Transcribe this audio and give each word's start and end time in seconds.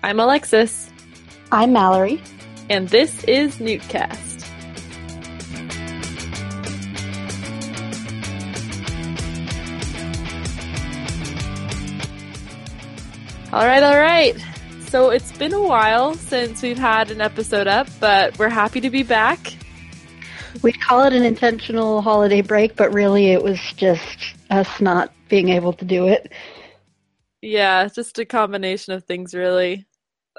I'm 0.00 0.20
Alexis. 0.20 0.90
I'm 1.50 1.72
Mallory. 1.72 2.22
And 2.70 2.88
this 2.88 3.24
is 3.24 3.56
Newtcast. 3.56 4.44
All 13.52 13.66
right, 13.66 13.82
all 13.82 13.98
right. 13.98 14.36
So 14.86 15.10
it's 15.10 15.32
been 15.32 15.52
a 15.52 15.60
while 15.60 16.14
since 16.14 16.62
we've 16.62 16.78
had 16.78 17.10
an 17.10 17.20
episode 17.20 17.66
up, 17.66 17.88
but 17.98 18.38
we're 18.38 18.48
happy 18.48 18.80
to 18.80 18.90
be 18.90 19.02
back. 19.02 19.52
We'd 20.62 20.80
call 20.80 21.04
it 21.06 21.12
an 21.12 21.24
intentional 21.24 22.02
holiday 22.02 22.42
break, 22.42 22.76
but 22.76 22.94
really 22.94 23.32
it 23.32 23.42
was 23.42 23.58
just 23.76 24.36
us 24.48 24.80
not 24.80 25.12
being 25.28 25.48
able 25.48 25.72
to 25.72 25.84
do 25.84 26.06
it. 26.06 26.30
Yeah, 27.42 27.88
just 27.88 28.18
a 28.20 28.24
combination 28.24 28.92
of 28.92 29.04
things, 29.04 29.34
really. 29.34 29.87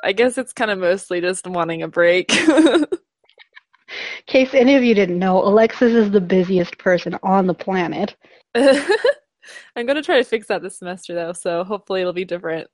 I 0.03 0.11
guess 0.11 0.37
it's 0.37 0.53
kind 0.53 0.71
of 0.71 0.79
mostly 0.79 1.21
just 1.21 1.47
wanting 1.47 1.83
a 1.83 1.87
break. 1.87 2.35
In 2.35 2.85
case 4.27 4.53
any 4.53 4.75
of 4.75 4.83
you 4.83 4.95
didn't 4.95 5.19
know, 5.19 5.43
Alexis 5.43 5.93
is 5.93 6.11
the 6.11 6.21
busiest 6.21 6.77
person 6.77 7.17
on 7.23 7.47
the 7.47 7.53
planet. 7.53 8.15
I'm 8.55 9.85
going 9.85 9.95
to 9.95 10.03
try 10.03 10.17
to 10.17 10.23
fix 10.23 10.47
that 10.47 10.61
this 10.61 10.77
semester, 10.77 11.13
though, 11.13 11.33
so 11.33 11.63
hopefully 11.63 12.01
it'll 12.01 12.13
be 12.13 12.25
different. 12.25 12.69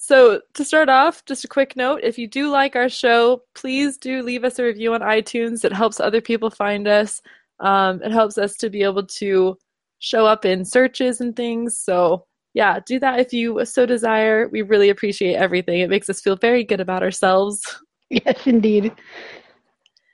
So, 0.00 0.42
to 0.54 0.64
start 0.64 0.88
off, 0.88 1.24
just 1.24 1.44
a 1.44 1.48
quick 1.48 1.74
note 1.74 2.00
if 2.04 2.18
you 2.18 2.28
do 2.28 2.50
like 2.50 2.76
our 2.76 2.88
show, 2.88 3.42
please 3.54 3.98
do 3.98 4.22
leave 4.22 4.44
us 4.44 4.58
a 4.58 4.64
review 4.64 4.94
on 4.94 5.00
iTunes. 5.00 5.64
It 5.64 5.72
helps 5.72 5.98
other 5.98 6.20
people 6.20 6.50
find 6.50 6.86
us, 6.86 7.20
um, 7.58 8.00
it 8.02 8.12
helps 8.12 8.38
us 8.38 8.54
to 8.58 8.70
be 8.70 8.84
able 8.84 9.06
to 9.06 9.58
show 9.98 10.24
up 10.24 10.44
in 10.44 10.64
searches 10.64 11.20
and 11.20 11.34
things. 11.34 11.76
So, 11.76 12.27
yeah, 12.58 12.80
do 12.84 12.98
that 12.98 13.20
if 13.20 13.32
you 13.32 13.64
so 13.64 13.86
desire. 13.86 14.48
We 14.48 14.62
really 14.62 14.88
appreciate 14.88 15.36
everything. 15.36 15.78
It 15.78 15.88
makes 15.88 16.10
us 16.10 16.20
feel 16.20 16.34
very 16.34 16.64
good 16.64 16.80
about 16.80 17.02
ourselves. 17.02 17.62
Yes, 18.10 18.46
indeed. 18.46 18.90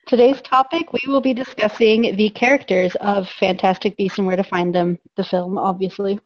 Today's 0.08 0.42
topic, 0.42 0.92
we 0.92 0.98
will 1.06 1.20
be 1.20 1.32
discussing 1.32 2.16
the 2.16 2.28
characters 2.30 2.96
of 2.96 3.30
Fantastic 3.38 3.96
Beasts 3.96 4.18
and 4.18 4.26
Where 4.26 4.34
to 4.34 4.42
Find 4.42 4.74
Them, 4.74 4.98
the 5.16 5.22
film, 5.22 5.56
obviously. 5.56 6.18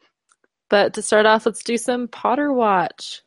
But 0.70 0.94
to 0.94 1.02
start 1.02 1.27
off, 1.27 1.44
let's 1.44 1.62
do 1.62 1.77
some 1.77 2.08
Potter 2.08 2.55
Watch. 2.55 3.20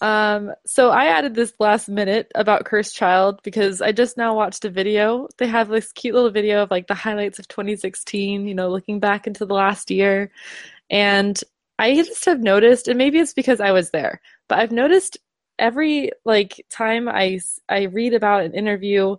Um, 0.00 0.52
so 0.66 0.90
I 0.90 1.06
added 1.06 1.34
this 1.34 1.54
last 1.58 1.88
minute 1.88 2.30
about 2.34 2.64
Cursed 2.64 2.94
Child 2.94 3.40
because 3.42 3.80
I 3.80 3.92
just 3.92 4.16
now 4.16 4.34
watched 4.34 4.64
a 4.64 4.70
video. 4.70 5.28
They 5.38 5.46
have 5.46 5.68
this 5.68 5.92
cute 5.92 6.14
little 6.14 6.30
video 6.30 6.62
of 6.62 6.70
like 6.70 6.86
the 6.86 6.94
highlights 6.94 7.38
of 7.38 7.48
2016, 7.48 8.46
you 8.46 8.54
know, 8.54 8.68
looking 8.68 9.00
back 9.00 9.26
into 9.26 9.46
the 9.46 9.54
last 9.54 9.90
year. 9.90 10.30
And 10.90 11.40
I 11.78 11.94
just 11.94 12.24
have 12.26 12.40
noticed, 12.40 12.88
and 12.88 12.98
maybe 12.98 13.18
it's 13.18 13.34
because 13.34 13.60
I 13.60 13.72
was 13.72 13.90
there, 13.90 14.20
but 14.48 14.58
I've 14.58 14.72
noticed 14.72 15.18
every 15.58 16.10
like 16.24 16.64
time 16.70 17.08
I 17.08 17.40
I 17.68 17.84
read 17.84 18.14
about 18.14 18.44
an 18.44 18.54
interview 18.54 19.16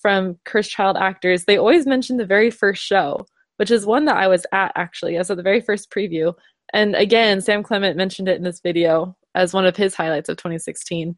from 0.00 0.38
Cursed 0.44 0.70
Child 0.70 0.96
actors, 0.96 1.44
they 1.44 1.56
always 1.58 1.86
mention 1.86 2.16
the 2.16 2.26
very 2.26 2.50
first 2.50 2.82
show, 2.82 3.26
which 3.56 3.70
is 3.70 3.86
one 3.86 4.06
that 4.06 4.16
I 4.16 4.28
was 4.28 4.46
at 4.52 4.72
actually. 4.74 5.16
as 5.16 5.30
of 5.30 5.36
the 5.36 5.42
very 5.42 5.60
first 5.60 5.90
preview. 5.90 6.34
And 6.72 6.94
again, 6.94 7.40
Sam 7.40 7.62
Clemmett 7.62 7.96
mentioned 7.96 8.28
it 8.28 8.36
in 8.36 8.42
this 8.42 8.60
video 8.60 9.16
as 9.36 9.52
one 9.54 9.66
of 9.66 9.76
his 9.76 9.94
highlights 9.94 10.28
of 10.28 10.36
2016. 10.38 11.16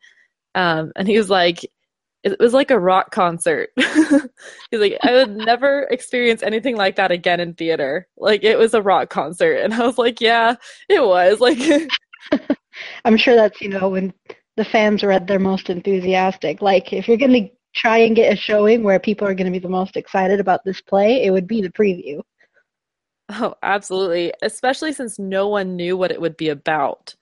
Um, 0.54 0.92
and 0.96 1.08
he 1.08 1.16
was 1.16 1.30
like, 1.30 1.64
it 2.24 2.38
was 2.40 2.52
like 2.52 2.70
a 2.70 2.78
rock 2.78 3.12
concert. 3.12 3.70
He's 3.76 4.80
like, 4.80 4.98
I 5.02 5.12
would 5.12 5.36
never 5.36 5.82
experience 5.90 6.42
anything 6.42 6.76
like 6.76 6.96
that 6.96 7.12
again 7.12 7.40
in 7.40 7.54
theater. 7.54 8.08
Like 8.16 8.42
it 8.42 8.58
was 8.58 8.74
a 8.74 8.82
rock 8.82 9.08
concert. 9.08 9.54
And 9.54 9.72
I 9.72 9.86
was 9.86 9.98
like, 9.98 10.20
yeah, 10.20 10.56
it 10.88 11.02
was. 11.04 11.40
Like 11.48 11.58
I'm 13.04 13.16
sure 13.16 13.34
that's, 13.34 13.60
you 13.60 13.70
know, 13.70 13.88
when 13.88 14.12
the 14.56 14.64
fans 14.64 15.02
are 15.02 15.12
at 15.12 15.26
their 15.26 15.38
most 15.38 15.70
enthusiastic. 15.70 16.60
Like 16.60 16.92
if 16.92 17.08
you're 17.08 17.16
gonna 17.16 17.48
try 17.74 17.98
and 17.98 18.14
get 18.16 18.32
a 18.32 18.36
showing 18.36 18.82
where 18.82 18.98
people 18.98 19.26
are 19.26 19.34
gonna 19.34 19.50
be 19.50 19.60
the 19.60 19.68
most 19.68 19.96
excited 19.96 20.40
about 20.40 20.64
this 20.64 20.80
play, 20.82 21.24
it 21.24 21.30
would 21.30 21.46
be 21.46 21.62
the 21.62 21.70
preview. 21.70 22.20
Oh, 23.30 23.54
absolutely. 23.62 24.32
Especially 24.42 24.92
since 24.92 25.18
no 25.18 25.48
one 25.48 25.76
knew 25.76 25.96
what 25.96 26.10
it 26.10 26.20
would 26.20 26.36
be 26.36 26.48
about. 26.48 27.14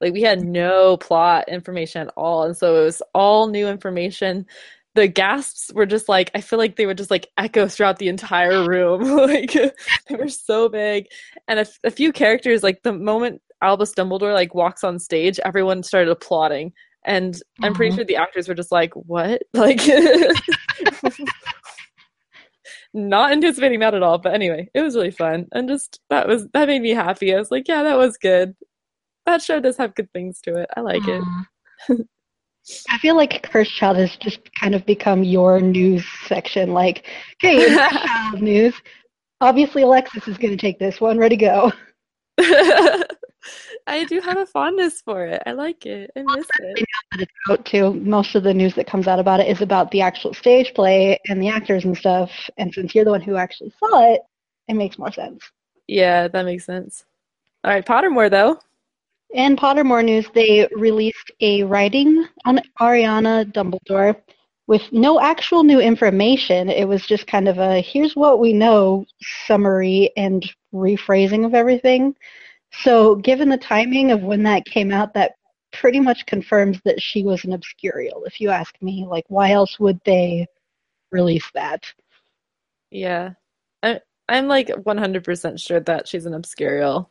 Like 0.00 0.12
we 0.12 0.22
had 0.22 0.42
no 0.42 0.96
plot 0.98 1.48
information 1.48 2.02
at 2.02 2.12
all. 2.16 2.42
And 2.44 2.56
so 2.56 2.80
it 2.80 2.84
was 2.84 3.02
all 3.14 3.48
new 3.48 3.68
information. 3.68 4.46
The 4.94 5.08
gasps 5.08 5.72
were 5.74 5.86
just 5.86 6.08
like 6.08 6.30
I 6.34 6.40
feel 6.40 6.58
like 6.58 6.76
they 6.76 6.86
would 6.86 6.98
just 6.98 7.10
like 7.10 7.30
echo 7.38 7.68
throughout 7.68 7.98
the 7.98 8.08
entire 8.08 8.66
room. 8.68 9.02
like 9.16 9.52
they 9.52 10.16
were 10.16 10.28
so 10.28 10.68
big. 10.68 11.06
And 11.48 11.60
a, 11.60 11.66
a 11.84 11.90
few 11.90 12.12
characters, 12.12 12.62
like 12.62 12.82
the 12.82 12.92
moment 12.92 13.40
Albus 13.62 13.94
Dumbledore 13.94 14.34
like 14.34 14.54
walks 14.54 14.84
on 14.84 14.98
stage, 14.98 15.40
everyone 15.44 15.82
started 15.82 16.10
applauding. 16.10 16.72
And 17.04 17.40
I'm 17.62 17.72
pretty 17.72 17.90
mm-hmm. 17.90 17.98
sure 17.98 18.04
the 18.04 18.16
actors 18.16 18.48
were 18.48 18.54
just 18.54 18.72
like, 18.72 18.92
what? 18.94 19.42
Like 19.54 19.80
not 22.92 23.32
anticipating 23.32 23.80
that 23.80 23.94
at 23.94 24.02
all. 24.02 24.18
But 24.18 24.34
anyway, 24.34 24.68
it 24.74 24.82
was 24.82 24.96
really 24.96 25.10
fun. 25.10 25.46
And 25.52 25.68
just 25.68 26.00
that 26.10 26.28
was 26.28 26.46
that 26.48 26.68
made 26.68 26.82
me 26.82 26.90
happy. 26.90 27.34
I 27.34 27.38
was 27.38 27.50
like, 27.50 27.68
yeah, 27.68 27.82
that 27.82 27.96
was 27.96 28.18
good 28.18 28.54
that 29.26 29.42
show 29.42 29.60
does 29.60 29.76
have 29.76 29.94
good 29.94 30.12
things 30.12 30.40
to 30.42 30.56
it. 30.56 30.70
I 30.76 30.80
like 30.80 31.02
mm. 31.02 31.44
it. 31.88 32.06
I 32.90 32.98
feel 32.98 33.16
like 33.16 33.42
Cursed 33.42 33.76
Child 33.76 33.96
has 33.98 34.16
just 34.16 34.40
kind 34.54 34.74
of 34.74 34.84
become 34.86 35.22
your 35.22 35.60
news 35.60 36.04
section. 36.26 36.72
Like, 36.72 37.06
hey, 37.40 37.68
Child 37.74 38.42
news. 38.42 38.74
Obviously, 39.40 39.82
Alexis 39.82 40.26
is 40.26 40.38
going 40.38 40.50
to 40.50 40.60
take 40.60 40.78
this 40.78 41.00
one. 41.00 41.18
Ready, 41.18 41.36
to 41.36 41.44
go. 41.44 41.72
I 43.86 44.04
do 44.04 44.20
have 44.20 44.38
a 44.38 44.46
fondness 44.46 45.00
for 45.00 45.26
it. 45.26 45.42
I 45.46 45.52
like 45.52 45.86
it. 45.86 46.10
I 46.16 46.22
miss 46.22 46.46
it. 46.58 46.86
That 47.12 47.20
It's 47.20 47.32
out 47.48 47.64
too. 47.64 47.94
Most 47.94 48.34
of 48.34 48.42
the 48.42 48.54
news 48.54 48.74
that 48.74 48.88
comes 48.88 49.06
out 49.06 49.20
about 49.20 49.38
it 49.38 49.46
is 49.46 49.60
about 49.60 49.90
the 49.92 50.00
actual 50.00 50.34
stage 50.34 50.74
play 50.74 51.20
and 51.28 51.40
the 51.40 51.48
actors 51.48 51.84
and 51.84 51.96
stuff. 51.96 52.30
And 52.58 52.74
since 52.74 52.94
you're 52.94 53.04
the 53.04 53.12
one 53.12 53.20
who 53.20 53.36
actually 53.36 53.72
saw 53.78 54.12
it, 54.12 54.22
it 54.66 54.74
makes 54.74 54.98
more 54.98 55.12
sense. 55.12 55.40
Yeah, 55.86 56.26
that 56.26 56.44
makes 56.44 56.64
sense. 56.64 57.04
All 57.62 57.70
right, 57.70 57.86
Pottermore 57.86 58.30
though. 58.30 58.58
In 59.32 59.56
Pottermore 59.56 60.04
news, 60.04 60.26
they 60.34 60.68
released 60.76 61.30
a 61.40 61.62
writing 61.64 62.26
on 62.44 62.60
Ariana 62.80 63.50
Dumbledore 63.52 64.16
with 64.66 64.82
no 64.92 65.20
actual 65.20 65.62
new 65.62 65.80
information. 65.80 66.70
It 66.70 66.86
was 66.86 67.06
just 67.06 67.26
kind 67.26 67.48
of 67.48 67.58
a 67.58 67.80
here's 67.80 68.14
what 68.16 68.38
we 68.40 68.52
know 68.52 69.04
summary 69.46 70.10
and 70.16 70.48
rephrasing 70.72 71.44
of 71.44 71.54
everything. 71.54 72.14
So, 72.72 73.16
given 73.16 73.48
the 73.48 73.56
timing 73.56 74.10
of 74.10 74.22
when 74.22 74.42
that 74.44 74.64
came 74.64 74.92
out, 74.92 75.14
that 75.14 75.32
pretty 75.72 76.00
much 76.00 76.26
confirms 76.26 76.80
that 76.84 77.00
she 77.00 77.22
was 77.22 77.44
an 77.44 77.52
obscurial. 77.52 78.26
If 78.26 78.40
you 78.40 78.50
ask 78.50 78.74
me, 78.80 79.06
like, 79.06 79.24
why 79.28 79.52
else 79.52 79.78
would 79.78 80.00
they 80.04 80.46
release 81.12 81.48
that? 81.54 81.84
Yeah, 82.90 83.32
I, 83.82 84.00
I'm 84.28 84.48
like 84.48 84.68
100% 84.68 85.60
sure 85.60 85.80
that 85.80 86.08
she's 86.08 86.26
an 86.26 86.32
obscurial. 86.32 87.08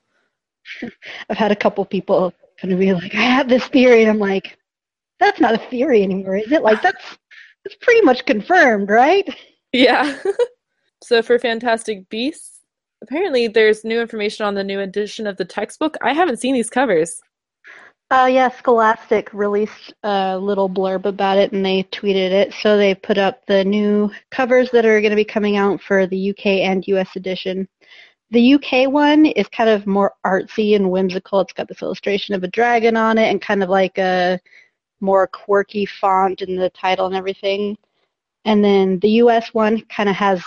I've 1.29 1.37
had 1.37 1.51
a 1.51 1.55
couple 1.55 1.85
people 1.85 2.33
kind 2.59 2.73
of 2.73 2.79
be 2.79 2.93
like, 2.93 3.13
I 3.15 3.21
have 3.21 3.49
this 3.49 3.65
theory, 3.67 4.01
and 4.01 4.09
I'm 4.09 4.19
like, 4.19 4.57
that's 5.19 5.39
not 5.39 5.53
a 5.53 5.69
theory 5.69 6.03
anymore, 6.03 6.37
is 6.37 6.51
it? 6.51 6.63
Like 6.63 6.81
that's 6.81 7.17
that's 7.63 7.75
pretty 7.81 8.01
much 8.01 8.25
confirmed, 8.25 8.89
right? 8.89 9.27
Yeah. 9.71 10.17
so 11.03 11.21
for 11.21 11.39
Fantastic 11.39 12.07
Beasts, 12.09 12.61
apparently 13.01 13.47
there's 13.47 13.83
new 13.83 13.99
information 13.99 14.45
on 14.45 14.53
the 14.53 14.63
new 14.63 14.79
edition 14.79 15.25
of 15.27 15.37
the 15.37 15.45
textbook. 15.45 15.97
I 16.01 16.13
haven't 16.13 16.37
seen 16.37 16.53
these 16.53 16.69
covers. 16.69 17.21
Uh, 18.11 18.29
yeah, 18.31 18.49
Scholastic 18.49 19.33
released 19.33 19.93
a 20.03 20.37
little 20.37 20.69
blurb 20.69 21.05
about 21.05 21.39
it 21.39 21.51
and 21.53 21.65
they 21.65 21.83
tweeted 21.85 22.31
it. 22.31 22.53
So 22.53 22.77
they 22.77 22.93
put 22.93 23.17
up 23.17 23.43
the 23.47 23.65
new 23.65 24.11
covers 24.29 24.69
that 24.71 24.85
are 24.85 25.01
going 25.01 25.09
to 25.09 25.15
be 25.15 25.25
coming 25.25 25.57
out 25.57 25.81
for 25.81 26.05
the 26.05 26.29
UK 26.29 26.45
and 26.45 26.87
US 26.87 27.15
edition. 27.15 27.67
The 28.31 28.55
UK 28.55 28.89
one 28.91 29.27
is 29.27 29.47
kind 29.49 29.69
of 29.69 29.85
more 29.85 30.13
artsy 30.25 30.75
and 30.75 30.89
whimsical. 30.89 31.41
It's 31.41 31.53
got 31.53 31.67
this 31.67 31.81
illustration 31.81 32.33
of 32.33 32.43
a 32.43 32.47
dragon 32.47 32.97
on 32.97 33.17
it 33.17 33.29
and 33.29 33.41
kind 33.41 33.61
of 33.61 33.69
like 33.69 33.97
a 33.97 34.39
more 34.99 35.27
quirky 35.27 35.85
font 35.85 36.41
in 36.41 36.55
the 36.55 36.69
title 36.71 37.05
and 37.05 37.15
everything. 37.15 37.77
And 38.45 38.63
then 38.63 38.99
the 38.99 39.09
US 39.21 39.53
one 39.53 39.81
kind 39.95 40.09
of 40.09 40.15
has 40.15 40.43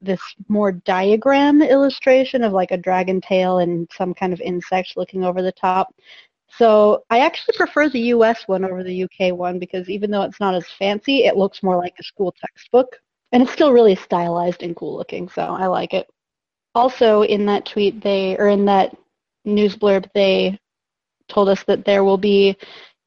this 0.00 0.20
more 0.48 0.72
diagram 0.72 1.62
illustration 1.62 2.44
of 2.44 2.52
like 2.52 2.70
a 2.70 2.76
dragon 2.76 3.20
tail 3.20 3.58
and 3.58 3.88
some 3.92 4.14
kind 4.14 4.32
of 4.32 4.40
insect 4.40 4.96
looking 4.96 5.24
over 5.24 5.42
the 5.42 5.52
top. 5.52 5.94
So 6.48 7.04
I 7.10 7.20
actually 7.20 7.56
prefer 7.56 7.88
the 7.88 8.12
US 8.14 8.46
one 8.46 8.64
over 8.64 8.84
the 8.84 9.02
UK 9.04 9.36
one 9.36 9.58
because 9.58 9.88
even 9.88 10.10
though 10.10 10.22
it's 10.22 10.40
not 10.40 10.54
as 10.54 10.66
fancy, 10.78 11.24
it 11.24 11.36
looks 11.36 11.62
more 11.62 11.76
like 11.76 11.94
a 11.98 12.04
school 12.04 12.34
textbook. 12.40 13.00
And 13.32 13.42
it's 13.42 13.52
still 13.52 13.72
really 13.72 13.96
stylized 13.96 14.62
and 14.62 14.76
cool 14.76 14.96
looking, 14.96 15.28
so 15.28 15.42
I 15.42 15.66
like 15.66 15.92
it 15.92 16.08
also 16.76 17.22
in 17.22 17.46
that 17.46 17.64
tweet 17.64 18.02
they 18.02 18.36
or 18.36 18.48
in 18.48 18.66
that 18.66 18.94
news 19.46 19.74
blurb 19.76 20.08
they 20.14 20.58
told 21.28 21.48
us 21.48 21.64
that 21.64 21.84
there 21.84 22.04
will 22.04 22.18
be 22.18 22.56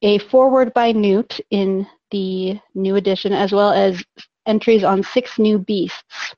a 0.02 0.18
foreword 0.18 0.74
by 0.74 0.92
Newt 0.92 1.40
in 1.50 1.86
the 2.10 2.58
new 2.74 2.96
edition 2.96 3.32
as 3.32 3.52
well 3.52 3.70
as 3.70 4.02
entries 4.46 4.82
on 4.82 5.02
six 5.02 5.38
new 5.38 5.58
beasts. 5.58 6.34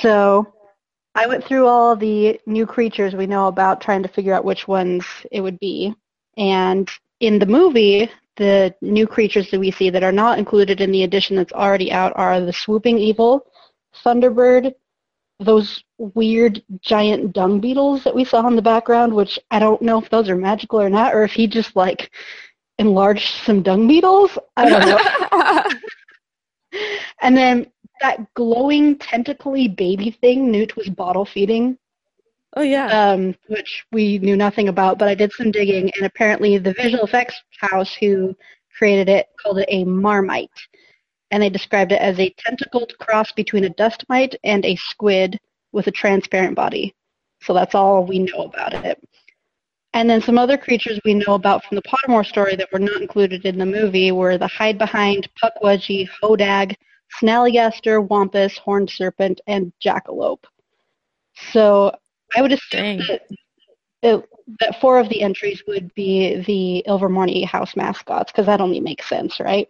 So 0.00 0.52
I 1.14 1.26
went 1.26 1.44
through 1.44 1.68
all 1.68 1.94
the 1.94 2.40
new 2.46 2.66
creatures 2.66 3.14
we 3.14 3.26
know 3.26 3.46
about, 3.46 3.80
trying 3.80 4.02
to 4.02 4.08
figure 4.08 4.34
out 4.34 4.44
which 4.44 4.66
ones 4.66 5.04
it 5.30 5.40
would 5.40 5.60
be. 5.60 5.94
And 6.36 6.90
in 7.20 7.38
the 7.38 7.46
movie, 7.46 8.10
the 8.36 8.74
new 8.80 9.06
creatures 9.06 9.50
that 9.50 9.60
we 9.60 9.70
see 9.70 9.90
that 9.90 10.02
are 10.02 10.10
not 10.10 10.38
included 10.38 10.80
in 10.80 10.90
the 10.90 11.04
edition 11.04 11.36
that's 11.36 11.52
already 11.52 11.92
out 11.92 12.12
are 12.16 12.40
the 12.40 12.52
swooping 12.52 12.98
evil, 12.98 13.46
Thunderbird, 14.04 14.74
those 15.40 15.82
weird 15.98 16.62
giant 16.80 17.32
dung 17.32 17.60
beetles 17.60 18.04
that 18.04 18.14
we 18.14 18.24
saw 18.24 18.46
in 18.46 18.56
the 18.56 18.62
background, 18.62 19.12
which 19.12 19.38
I 19.50 19.58
don't 19.58 19.82
know 19.82 20.00
if 20.00 20.10
those 20.10 20.28
are 20.28 20.36
magical 20.36 20.80
or 20.80 20.90
not, 20.90 21.14
or 21.14 21.24
if 21.24 21.32
he 21.32 21.46
just 21.46 21.74
like 21.76 22.10
enlarged 22.78 23.42
some 23.44 23.62
dung 23.62 23.88
beetles. 23.88 24.38
I 24.56 24.68
don't 24.68 24.86
know. 26.72 26.80
and 27.20 27.36
then 27.36 27.66
that 28.00 28.32
glowing 28.34 28.96
tentacly 28.98 29.68
baby 29.68 30.10
thing 30.10 30.50
Newt 30.50 30.76
was 30.76 30.88
bottle 30.88 31.24
feeding. 31.24 31.78
Oh 32.56 32.62
yeah. 32.62 32.86
Um, 32.86 33.34
which 33.48 33.84
we 33.92 34.18
knew 34.18 34.36
nothing 34.36 34.68
about, 34.68 34.98
but 34.98 35.08
I 35.08 35.14
did 35.14 35.32
some 35.32 35.50
digging, 35.50 35.90
and 35.96 36.06
apparently 36.06 36.58
the 36.58 36.74
visual 36.74 37.04
effects 37.04 37.34
house 37.58 37.94
who 37.94 38.36
created 38.76 39.08
it 39.08 39.26
called 39.40 39.58
it 39.58 39.68
a 39.68 39.84
marmite 39.84 40.50
and 41.34 41.42
they 41.42 41.50
described 41.50 41.90
it 41.90 42.00
as 42.00 42.16
a 42.20 42.32
tentacled 42.38 42.96
cross 43.00 43.32
between 43.32 43.64
a 43.64 43.70
dust 43.70 44.04
mite 44.08 44.36
and 44.44 44.64
a 44.64 44.76
squid 44.76 45.36
with 45.72 45.88
a 45.88 45.90
transparent 45.90 46.54
body. 46.54 46.94
So 47.42 47.52
that's 47.52 47.74
all 47.74 48.06
we 48.06 48.20
know 48.20 48.44
about 48.44 48.72
it. 48.72 49.02
And 49.94 50.08
then 50.08 50.22
some 50.22 50.38
other 50.38 50.56
creatures 50.56 51.00
we 51.04 51.14
know 51.14 51.34
about 51.34 51.64
from 51.64 51.74
the 51.74 51.82
Pottermore 51.82 52.24
story 52.24 52.54
that 52.54 52.72
were 52.72 52.78
not 52.78 53.02
included 53.02 53.46
in 53.46 53.58
the 53.58 53.66
movie 53.66 54.12
were 54.12 54.38
the 54.38 54.46
hide 54.46 54.78
behind, 54.78 55.28
Pukwudgie, 55.42 56.08
hodag, 56.22 56.76
snallygaster, 57.20 58.08
wampus, 58.08 58.56
horned 58.56 58.88
serpent, 58.88 59.40
and 59.48 59.72
jackalope. 59.84 60.44
So 61.50 61.92
I 62.36 62.42
would 62.42 62.52
assume 62.52 62.98
that, 63.08 63.22
it, 64.04 64.24
that 64.60 64.80
four 64.80 65.00
of 65.00 65.08
the 65.08 65.20
entries 65.20 65.64
would 65.66 65.92
be 65.94 66.44
the 66.46 66.84
Ilvermorny 66.88 67.44
house 67.44 67.74
mascots 67.74 68.30
because 68.30 68.46
that 68.46 68.60
only 68.60 68.78
makes 68.78 69.08
sense, 69.08 69.40
right? 69.40 69.66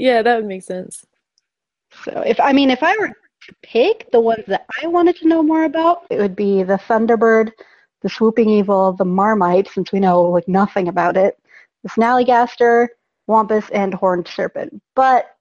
Yeah, 0.00 0.22
that 0.22 0.36
would 0.36 0.46
make 0.46 0.62
sense. 0.62 1.04
So 2.04 2.22
if 2.22 2.40
I 2.40 2.54
mean 2.54 2.70
if 2.70 2.82
I 2.82 2.96
were 2.96 3.08
to 3.08 3.54
pick 3.62 4.10
the 4.12 4.20
ones 4.20 4.44
that 4.46 4.64
I 4.82 4.86
wanted 4.86 5.16
to 5.16 5.28
know 5.28 5.42
more 5.42 5.64
about, 5.64 6.06
it 6.08 6.18
would 6.18 6.34
be 6.34 6.62
the 6.62 6.78
Thunderbird, 6.78 7.52
the 8.00 8.08
Swooping 8.08 8.48
Evil, 8.48 8.94
the 8.94 9.04
Marmite, 9.04 9.68
since 9.68 9.92
we 9.92 10.00
know 10.00 10.22
like 10.22 10.48
nothing 10.48 10.88
about 10.88 11.18
it, 11.18 11.38
the 11.82 11.90
Snallygaster, 11.90 12.88
Wampus, 13.26 13.68
and 13.74 13.92
Horned 13.92 14.26
Serpent. 14.26 14.80
But 14.96 15.36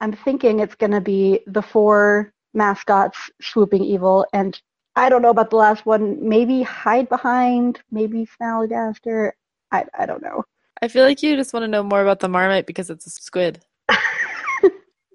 I'm 0.00 0.12
thinking 0.12 0.60
it's 0.60 0.76
going 0.76 0.92
to 0.92 1.00
be 1.00 1.40
the 1.48 1.62
four 1.62 2.32
mascots, 2.52 3.18
Swooping 3.42 3.82
Evil, 3.82 4.24
and 4.32 4.60
I 4.94 5.08
don't 5.08 5.22
know 5.22 5.30
about 5.30 5.50
the 5.50 5.56
last 5.56 5.86
one. 5.86 6.28
Maybe 6.28 6.62
Hide 6.62 7.08
Behind, 7.08 7.82
maybe 7.90 8.28
Snallygaster. 8.40 9.32
I 9.72 9.86
I 9.98 10.06
don't 10.06 10.22
know. 10.22 10.44
I 10.80 10.86
feel 10.86 11.04
like 11.04 11.20
you 11.20 11.34
just 11.34 11.52
want 11.52 11.64
to 11.64 11.68
know 11.68 11.82
more 11.82 12.02
about 12.02 12.20
the 12.20 12.28
Marmite 12.28 12.66
because 12.66 12.90
it's 12.90 13.08
a 13.08 13.10
squid. 13.10 13.64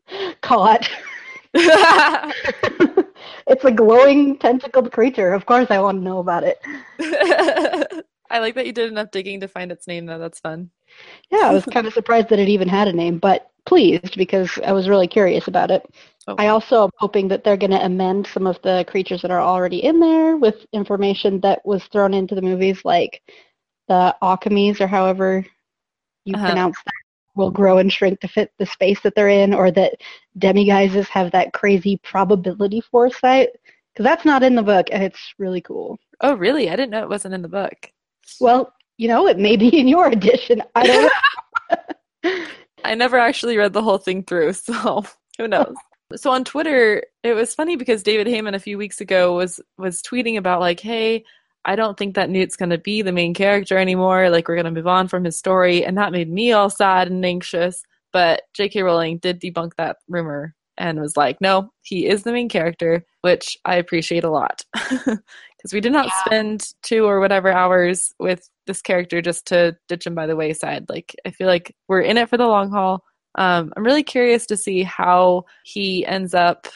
Caught. 0.41 0.89
it's 1.53 2.65
a 3.65 3.71
glowing 3.71 4.37
tentacled 4.37 4.91
creature. 4.91 5.33
Of 5.33 5.45
course, 5.45 5.67
I 5.69 5.79
want 5.79 5.99
to 5.99 6.03
know 6.03 6.19
about 6.19 6.43
it. 6.43 6.59
I 8.31 8.39
like 8.39 8.55
that 8.55 8.67
you 8.67 8.73
did 8.73 8.91
enough 8.91 9.11
digging 9.11 9.39
to 9.39 9.47
find 9.47 9.71
its 9.71 9.87
name, 9.87 10.05
though. 10.05 10.19
That's 10.19 10.39
fun. 10.39 10.69
Yeah, 11.31 11.49
I 11.49 11.53
was 11.53 11.65
kind 11.65 11.87
of 11.87 11.93
surprised 11.93 12.29
that 12.29 12.39
it 12.39 12.49
even 12.49 12.67
had 12.67 12.87
a 12.87 12.93
name, 12.93 13.17
but 13.17 13.49
pleased 13.65 14.17
because 14.17 14.51
I 14.65 14.71
was 14.71 14.87
really 14.87 15.07
curious 15.07 15.47
about 15.47 15.71
it. 15.71 15.83
Oh. 16.27 16.35
I 16.37 16.47
also 16.47 16.85
am 16.85 16.91
hoping 16.97 17.27
that 17.29 17.43
they're 17.43 17.57
going 17.57 17.71
to 17.71 17.83
amend 17.83 18.27
some 18.27 18.45
of 18.45 18.61
the 18.61 18.85
creatures 18.87 19.21
that 19.23 19.31
are 19.31 19.41
already 19.41 19.83
in 19.83 19.99
there 19.99 20.37
with 20.37 20.65
information 20.73 21.39
that 21.41 21.65
was 21.65 21.83
thrown 21.85 22.13
into 22.13 22.35
the 22.35 22.41
movies, 22.41 22.81
like 22.85 23.21
the 23.87 24.15
Occamys 24.21 24.79
or 24.79 24.87
however 24.87 25.45
you 26.25 26.35
uh-huh. 26.35 26.45
pronounce 26.45 26.77
that 26.85 26.98
will 27.35 27.51
grow 27.51 27.77
and 27.77 27.91
shrink 27.91 28.19
to 28.21 28.27
fit 28.27 28.51
the 28.57 28.65
space 28.65 28.99
that 29.01 29.15
they're 29.15 29.29
in, 29.29 29.53
or 29.53 29.71
that 29.71 29.95
demiguises 30.37 31.07
have 31.07 31.31
that 31.31 31.53
crazy 31.53 31.99
probability 32.03 32.81
foresight. 32.81 33.49
Because 33.93 34.03
that's 34.03 34.25
not 34.25 34.43
in 34.43 34.55
the 34.55 34.63
book, 34.63 34.87
and 34.91 35.03
it's 35.03 35.33
really 35.37 35.61
cool. 35.61 35.99
Oh, 36.21 36.35
really? 36.35 36.69
I 36.69 36.75
didn't 36.75 36.91
know 36.91 37.03
it 37.03 37.09
wasn't 37.09 37.33
in 37.33 37.41
the 37.41 37.47
book. 37.47 37.91
Well, 38.39 38.73
you 38.97 39.07
know, 39.07 39.27
it 39.27 39.39
may 39.39 39.57
be 39.57 39.79
in 39.79 39.87
your 39.87 40.07
edition. 40.07 40.61
I 40.75 40.85
don't 40.85 41.11
know. 42.23 42.45
I 42.83 42.95
never 42.95 43.17
actually 43.17 43.57
read 43.57 43.73
the 43.73 43.83
whole 43.83 43.97
thing 43.97 44.23
through, 44.23 44.53
so 44.53 45.05
who 45.37 45.47
knows? 45.47 45.75
so 46.15 46.31
on 46.31 46.43
Twitter, 46.43 47.03
it 47.23 47.33
was 47.33 47.53
funny 47.53 47.75
because 47.75 48.03
David 48.03 48.27
Heyman 48.27 48.55
a 48.55 48.59
few 48.59 48.77
weeks 48.77 48.99
ago 48.99 49.35
was 49.35 49.59
was 49.77 50.01
tweeting 50.01 50.37
about 50.37 50.59
like, 50.59 50.79
"Hey, 50.79 51.23
I 51.69 51.75
don't 51.75 51.95
think 51.95 52.15
that 52.15 52.31
Newt's 52.31 52.55
going 52.55 52.71
to 52.71 52.79
be 52.79 53.03
the 53.03 53.11
main 53.11 53.35
character 53.35 53.77
anymore. 53.77 54.31
Like, 54.31 54.47
we're 54.47 54.55
going 54.55 54.65
to 54.65 54.71
move 54.71 54.87
on 54.87 55.07
from 55.07 55.23
his 55.23 55.37
story. 55.37 55.85
And 55.85 55.99
that 55.99 56.11
made 56.11 56.27
me 56.27 56.51
all 56.51 56.71
sad 56.71 57.09
and 57.09 57.23
anxious. 57.23 57.83
But 58.11 58.41
J.K. 58.55 58.81
Rowling 58.81 59.19
did 59.19 59.39
debunk 59.39 59.73
that 59.77 59.97
rumor 60.07 60.55
and 60.79 60.99
was 60.99 61.15
like, 61.15 61.39
no, 61.41 61.71
he 61.83 62.07
is 62.07 62.23
the 62.23 62.31
main 62.31 62.49
character, 62.49 63.05
which 63.21 63.55
I 63.65 63.75
appreciate 63.75 64.23
a 64.23 64.31
lot. 64.31 64.63
Because 65.59 65.73
we 65.73 65.81
did 65.81 65.91
not 65.91 66.05
yeah. 66.05 66.23
spend 66.23 66.69
two 66.83 67.03
or 67.03 67.19
whatever 67.19 67.51
hours 67.51 68.13
with 68.17 68.49
this 68.65 68.81
character 68.81 69.21
just 69.21 69.47
to 69.47 69.75
ditch 69.89 70.07
him 70.07 70.15
by 70.15 70.25
the 70.25 70.37
wayside. 70.37 70.85
Like, 70.87 71.13
I 71.25 71.31
feel 71.31 71.47
like 71.47 71.75
we're 71.89 71.99
in 71.99 72.15
it 72.15 72.29
for 72.29 72.37
the 72.37 72.47
long 72.47 72.71
haul. 72.71 73.03
Um, 73.35 73.73
I'm 73.75 73.83
really 73.83 74.03
curious 74.03 74.45
to 74.45 74.55
see 74.55 74.83
how 74.83 75.43
he 75.65 76.05
ends 76.05 76.33
up 76.33 76.67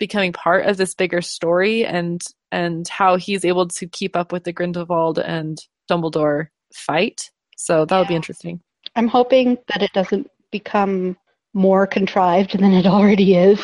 becoming 0.00 0.32
part 0.32 0.66
of 0.66 0.76
this 0.76 0.96
bigger 0.96 1.22
story 1.22 1.86
and 1.86 2.20
and 2.52 2.86
how 2.86 3.16
he's 3.16 3.44
able 3.44 3.66
to 3.66 3.88
keep 3.88 4.14
up 4.14 4.30
with 4.30 4.44
the 4.44 4.52
Grindelwald 4.52 5.18
and 5.18 5.58
Dumbledore 5.90 6.48
fight. 6.72 7.30
So 7.56 7.84
that 7.84 7.98
would 7.98 8.08
be 8.08 8.14
interesting. 8.14 8.60
I'm 8.94 9.08
hoping 9.08 9.58
that 9.68 9.82
it 9.82 9.92
doesn't 9.92 10.30
become 10.50 11.16
more 11.54 11.86
contrived 11.86 12.58
than 12.58 12.72
it 12.72 12.86
already 12.86 13.34
is. 13.34 13.60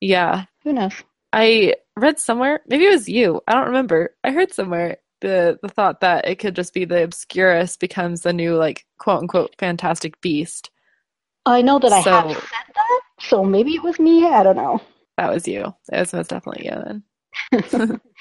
Yeah. 0.00 0.44
Who 0.62 0.72
knows? 0.72 0.92
I 1.32 1.74
read 1.96 2.18
somewhere, 2.18 2.60
maybe 2.68 2.84
it 2.86 2.90
was 2.90 3.08
you. 3.08 3.40
I 3.48 3.54
don't 3.54 3.66
remember. 3.66 4.14
I 4.22 4.30
heard 4.30 4.52
somewhere 4.52 4.98
the 5.20 5.58
the 5.62 5.68
thought 5.68 6.00
that 6.00 6.28
it 6.28 6.36
could 6.38 6.54
just 6.54 6.74
be 6.74 6.84
the 6.84 7.02
Obscurus 7.02 7.78
becomes 7.78 8.20
the 8.20 8.32
new 8.32 8.54
like 8.56 8.84
quote 8.98 9.22
unquote 9.22 9.54
fantastic 9.58 10.20
beast. 10.20 10.70
I 11.46 11.62
know 11.62 11.78
that 11.78 12.04
so, 12.04 12.10
I 12.10 12.20
have 12.20 12.32
said 12.32 12.74
that, 12.74 13.00
so 13.20 13.44
maybe 13.44 13.74
it 13.74 13.82
was 13.82 13.98
me. 13.98 14.26
I 14.26 14.42
don't 14.42 14.56
know. 14.56 14.80
That 15.16 15.32
was 15.32 15.48
you. 15.48 15.74
It 15.92 15.98
was 15.98 16.12
most 16.12 16.30
definitely 16.30 16.66
you 16.66 17.02
then. 17.52 18.00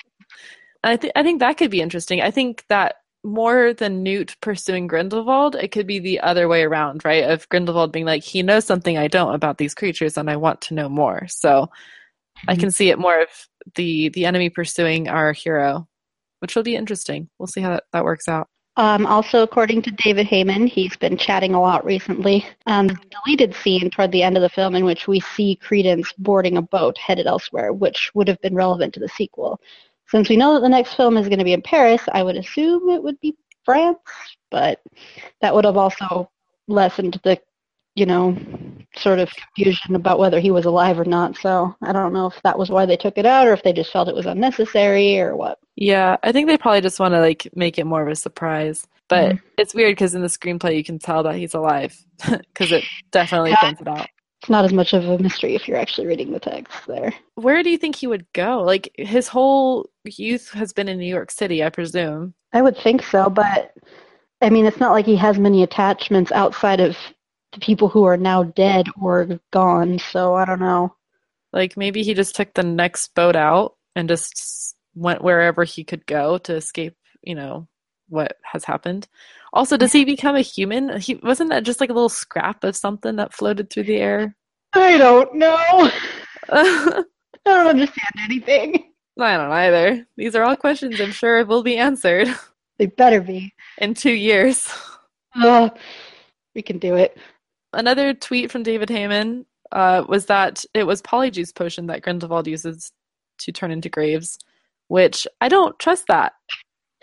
I 0.85 0.97
think 0.97 1.13
I 1.15 1.23
think 1.23 1.39
that 1.39 1.57
could 1.57 1.71
be 1.71 1.81
interesting. 1.81 2.21
I 2.21 2.31
think 2.31 2.63
that 2.69 2.97
more 3.23 3.73
than 3.73 4.03
Newt 4.03 4.35
pursuing 4.39 4.85
Grindelwald, 4.85 5.55
it 5.55 5.71
could 5.71 5.87
be 5.87 5.97
the 5.97 6.19
other 6.19 6.47
way 6.47 6.63
around, 6.63 7.03
right? 7.03 7.23
Of 7.23 7.49
Grindelwald 7.49 7.91
being 7.91 8.05
like, 8.05 8.23
he 8.23 8.43
knows 8.43 8.65
something 8.65 8.97
I 8.97 9.07
don't 9.07 9.33
about 9.33 9.57
these 9.57 9.73
creatures, 9.73 10.15
and 10.15 10.29
I 10.29 10.35
want 10.35 10.61
to 10.61 10.75
know 10.75 10.87
more. 10.87 11.27
So 11.27 11.49
mm-hmm. 11.49 12.49
I 12.49 12.55
can 12.55 12.69
see 12.71 12.89
it 12.89 12.99
more 12.99 13.21
of 13.21 13.29
the 13.73 14.09
the 14.09 14.25
enemy 14.25 14.49
pursuing 14.49 15.09
our 15.09 15.33
hero, 15.33 15.87
which 16.39 16.55
will 16.55 16.63
be 16.63 16.75
interesting. 16.75 17.29
We'll 17.39 17.47
see 17.47 17.61
how 17.61 17.71
that, 17.71 17.83
that 17.91 18.03
works 18.03 18.27
out. 18.27 18.47
Um, 18.77 19.05
also, 19.05 19.41
according 19.41 19.83
to 19.83 19.91
David 19.91 20.27
Heyman, 20.27 20.67
he's 20.67 20.97
been 20.97 21.17
chatting 21.17 21.55
a 21.55 21.61
lot 21.61 21.85
recently. 21.85 22.45
Um, 22.67 22.87
the 22.87 22.97
deleted 23.09 23.55
scene 23.55 23.89
toward 23.89 24.11
the 24.11 24.21
end 24.21 24.35
of 24.35 24.41
the 24.41 24.49
film 24.49 24.75
in 24.75 24.83
which 24.83 25.07
we 25.07 25.21
see 25.21 25.55
Credence 25.55 26.11
boarding 26.17 26.57
a 26.57 26.61
boat 26.61 26.97
headed 26.97 27.25
elsewhere, 27.25 27.71
which 27.71 28.11
would 28.13 28.27
have 28.27 28.41
been 28.41 28.53
relevant 28.53 28.93
to 28.95 28.99
the 28.99 29.07
sequel. 29.07 29.61
Since 30.07 30.29
we 30.29 30.37
know 30.37 30.53
that 30.53 30.61
the 30.61 30.69
next 30.69 30.95
film 30.95 31.17
is 31.17 31.27
going 31.27 31.39
to 31.39 31.45
be 31.45 31.53
in 31.53 31.61
Paris, 31.61 32.01
I 32.11 32.23
would 32.23 32.35
assume 32.35 32.89
it 32.89 33.03
would 33.03 33.19
be 33.21 33.35
France, 33.63 33.97
but 34.51 34.81
that 35.41 35.53
would 35.53 35.65
have 35.65 35.77
also 35.77 36.29
lessened 36.67 37.19
the, 37.23 37.39
you 37.95 38.05
know, 38.05 38.37
sort 38.95 39.19
of 39.19 39.31
confusion 39.35 39.95
about 39.95 40.19
whether 40.19 40.39
he 40.39 40.51
was 40.51 40.65
alive 40.65 40.99
or 40.99 41.05
not. 41.05 41.35
So 41.37 41.75
I 41.81 41.91
don't 41.91 42.13
know 42.13 42.27
if 42.27 42.41
that 42.43 42.57
was 42.57 42.69
why 42.69 42.85
they 42.85 42.97
took 42.97 43.17
it 43.17 43.25
out 43.25 43.47
or 43.47 43.53
if 43.53 43.63
they 43.63 43.73
just 43.73 43.91
felt 43.91 44.07
it 44.07 44.15
was 44.15 44.25
unnecessary 44.25 45.19
or 45.19 45.35
what. 45.35 45.57
Yeah, 45.75 46.17
I 46.23 46.31
think 46.31 46.47
they 46.47 46.57
probably 46.57 46.81
just 46.81 46.99
want 46.99 47.13
to 47.13 47.19
like 47.19 47.47
make 47.55 47.77
it 47.77 47.85
more 47.85 48.03
of 48.03 48.07
a 48.07 48.15
surprise. 48.15 48.87
But 49.07 49.33
mm-hmm. 49.33 49.45
it's 49.57 49.75
weird 49.75 49.93
because 49.93 50.15
in 50.15 50.21
the 50.21 50.27
screenplay 50.27 50.77
you 50.77 50.83
can 50.83 50.99
tell 50.99 51.23
that 51.23 51.35
he's 51.35 51.53
alive 51.53 51.95
because 52.29 52.71
it 52.71 52.83
definitely 53.11 53.55
points 53.59 53.81
it 53.81 53.87
out. 53.87 54.07
It's 54.45 54.49
not 54.51 54.63
as 54.63 54.73
much 54.73 54.93
of 54.93 55.09
a 55.09 55.17
mystery 55.17 55.55
if 55.55 55.67
you're 55.67 55.75
actually 55.75 56.05
reading 56.05 56.31
the 56.31 56.39
text 56.39 56.85
there. 56.85 57.11
Where 57.33 57.63
do 57.63 57.71
you 57.71 57.79
think 57.79 57.95
he 57.95 58.05
would 58.05 58.31
go? 58.31 58.61
Like 58.61 58.91
his 58.95 59.27
whole 59.27 59.89
youth 60.03 60.51
has 60.51 60.71
been 60.71 60.87
in 60.87 60.99
New 60.99 61.07
York 61.07 61.31
City, 61.31 61.63
I 61.63 61.71
presume. 61.71 62.35
I 62.53 62.61
would 62.61 62.77
think 62.77 63.01
so, 63.01 63.27
but 63.27 63.73
I 64.41 64.51
mean, 64.51 64.67
it's 64.67 64.79
not 64.79 64.91
like 64.91 65.07
he 65.07 65.15
has 65.15 65.39
many 65.39 65.63
attachments 65.63 66.31
outside 66.31 66.79
of 66.79 66.95
the 67.53 67.59
people 67.59 67.89
who 67.89 68.03
are 68.03 68.17
now 68.17 68.43
dead 68.43 68.85
or 69.01 69.39
gone. 69.51 69.97
So 69.97 70.35
I 70.35 70.45
don't 70.45 70.59
know. 70.59 70.95
Like 71.51 71.75
maybe 71.75 72.03
he 72.03 72.13
just 72.13 72.35
took 72.35 72.53
the 72.53 72.61
next 72.61 73.15
boat 73.15 73.35
out 73.35 73.77
and 73.95 74.07
just 74.07 74.75
went 74.93 75.23
wherever 75.23 75.63
he 75.63 75.83
could 75.83 76.05
go 76.05 76.37
to 76.37 76.53
escape, 76.53 76.95
you 77.23 77.33
know, 77.33 77.67
what 78.09 78.37
has 78.43 78.63
happened. 78.63 79.07
Also, 79.53 79.77
does 79.77 79.91
he 79.93 80.05
become 80.05 80.35
a 80.35 80.41
human? 80.41 80.99
He 80.99 81.15
wasn't 81.15 81.49
that 81.49 81.63
just 81.63 81.79
like 81.79 81.89
a 81.89 81.93
little 81.93 82.09
scrap 82.09 82.63
of 82.63 82.75
something 82.75 83.15
that 83.15 83.33
floated 83.33 83.69
through 83.69 83.83
the 83.83 83.97
air? 83.97 84.35
I 84.73 84.97
don't 84.97 85.33
know. 85.35 85.55
I 86.49 87.03
don't 87.45 87.67
understand 87.67 88.09
anything. 88.23 88.91
I 89.19 89.37
don't 89.37 89.51
either. 89.51 90.05
These 90.17 90.35
are 90.35 90.43
all 90.43 90.55
questions 90.57 90.99
I'm 90.99 91.11
sure 91.11 91.45
will 91.45 91.63
be 91.63 91.77
answered 91.77 92.27
They 92.77 92.87
better 92.87 93.21
be. 93.21 93.53
in 93.77 93.93
two 93.93 94.11
years. 94.11 94.69
Oh, 95.37 95.71
we 96.53 96.61
can 96.61 96.77
do 96.77 96.95
it. 96.95 97.17
Another 97.71 98.13
tweet 98.13 98.51
from 98.51 98.63
David 98.63 98.89
Heyman 98.89 99.45
uh, 99.71 100.03
was 100.07 100.25
that 100.25 100.65
it 100.73 100.83
was 100.83 101.01
Polyjuice 101.01 101.55
potion 101.55 101.87
that 101.87 102.01
Grindelwald 102.01 102.47
uses 102.47 102.91
to 103.39 103.51
turn 103.53 103.71
into 103.71 103.89
Graves, 103.89 104.37
which 104.87 105.25
I 105.39 105.47
don't 105.47 105.77
trust 105.79 106.07
that. 106.07 106.33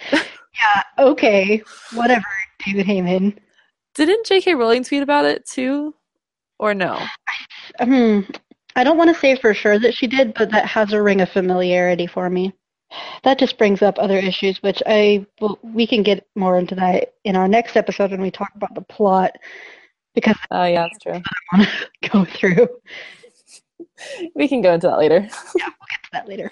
Yeah, 0.54 0.82
okay. 0.98 1.62
Whatever, 1.94 2.24
David 2.64 2.86
Heyman. 2.86 3.36
Didn't 3.94 4.26
J.K. 4.26 4.54
Rowling 4.54 4.84
tweet 4.84 5.02
about 5.02 5.24
it 5.24 5.46
too, 5.46 5.94
or 6.58 6.74
no? 6.74 6.98
Hmm. 7.78 8.20
I 8.74 8.84
don't 8.84 8.96
want 8.96 9.14
to 9.14 9.20
say 9.20 9.36
for 9.36 9.52
sure 9.52 9.78
that 9.78 9.94
she 9.94 10.06
did, 10.06 10.32
but 10.34 10.50
that 10.50 10.64
has 10.66 10.92
a 10.92 11.02
ring 11.02 11.20
of 11.20 11.28
familiarity 11.28 12.06
for 12.06 12.30
me. 12.30 12.54
That 13.22 13.38
just 13.38 13.58
brings 13.58 13.82
up 13.82 13.98
other 13.98 14.16
issues, 14.16 14.62
which 14.62 14.82
I 14.86 15.26
will, 15.40 15.58
we 15.62 15.86
can 15.86 16.02
get 16.02 16.26
more 16.34 16.58
into 16.58 16.74
that 16.76 17.14
in 17.24 17.36
our 17.36 17.48
next 17.48 17.76
episode 17.76 18.10
when 18.10 18.20
we 18.20 18.30
talk 18.30 18.50
about 18.54 18.74
the 18.74 18.82
plot, 18.82 19.32
because 20.14 20.36
Oh, 20.50 20.64
yeah, 20.64 20.82
that's 20.82 20.98
true. 21.02 21.22
I 21.52 21.56
want 21.56 21.68
to 21.68 22.08
go 22.10 22.24
through. 22.24 22.68
We 24.34 24.48
can 24.48 24.62
go 24.62 24.72
into 24.74 24.88
that 24.88 24.98
later. 24.98 25.20
Yeah, 25.20 25.66
we'll 25.66 25.88
get 25.90 26.02
to 26.04 26.10
that 26.12 26.28
later. 26.28 26.50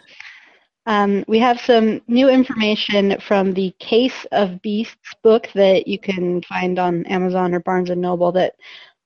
Um, 0.86 1.24
we 1.28 1.38
have 1.38 1.60
some 1.60 2.00
new 2.08 2.28
information 2.28 3.20
from 3.20 3.52
the 3.52 3.74
Case 3.78 4.26
of 4.32 4.60
Beasts 4.62 5.14
book 5.22 5.48
that 5.54 5.86
you 5.86 5.98
can 5.98 6.42
find 6.42 6.78
on 6.78 7.04
Amazon 7.06 7.54
or 7.54 7.60
Barnes 7.60 7.90
Noble 7.90 8.32
that 8.32 8.54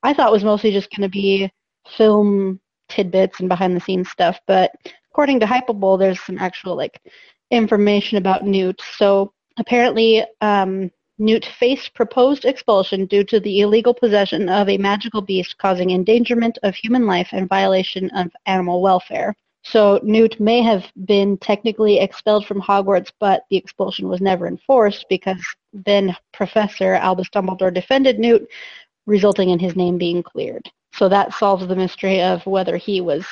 I 0.02 0.14
thought 0.14 0.32
was 0.32 0.44
mostly 0.44 0.70
just 0.70 0.90
going 0.90 1.02
to 1.02 1.12
be 1.12 1.50
film 1.96 2.60
tidbits 2.88 3.40
and 3.40 3.48
behind 3.48 3.74
the 3.76 3.80
scenes 3.80 4.10
stuff, 4.10 4.38
but 4.46 4.70
according 5.10 5.40
to 5.40 5.46
Hypable, 5.46 5.98
there's 5.98 6.20
some 6.20 6.38
actual 6.38 6.76
like 6.76 7.00
information 7.50 8.18
about 8.18 8.44
Newt. 8.44 8.80
So 8.96 9.32
apparently, 9.58 10.24
um, 10.40 10.90
Newt 11.18 11.44
faced 11.44 11.94
proposed 11.94 12.44
expulsion 12.44 13.06
due 13.06 13.22
to 13.24 13.38
the 13.38 13.60
illegal 13.60 13.94
possession 13.94 14.48
of 14.48 14.68
a 14.68 14.78
magical 14.78 15.22
beast 15.22 15.56
causing 15.58 15.92
endangerment 15.92 16.58
of 16.64 16.74
human 16.74 17.06
life 17.06 17.28
and 17.32 17.48
violation 17.48 18.10
of 18.10 18.32
animal 18.46 18.82
welfare. 18.82 19.34
So 19.64 19.98
Newt 20.02 20.38
may 20.38 20.62
have 20.62 20.84
been 21.06 21.38
technically 21.38 21.98
expelled 21.98 22.46
from 22.46 22.60
Hogwarts, 22.60 23.10
but 23.18 23.44
the 23.50 23.56
expulsion 23.56 24.08
was 24.08 24.20
never 24.20 24.46
enforced 24.46 25.06
because 25.08 25.42
then 25.72 26.14
Professor 26.32 26.94
Albus 26.94 27.30
Dumbledore 27.30 27.72
defended 27.72 28.18
Newt, 28.18 28.46
resulting 29.06 29.50
in 29.50 29.58
his 29.58 29.74
name 29.74 29.96
being 29.96 30.22
cleared. 30.22 30.70
So 30.92 31.08
that 31.08 31.32
solves 31.32 31.66
the 31.66 31.76
mystery 31.76 32.22
of 32.22 32.44
whether 32.46 32.76
he 32.76 33.00
was 33.00 33.26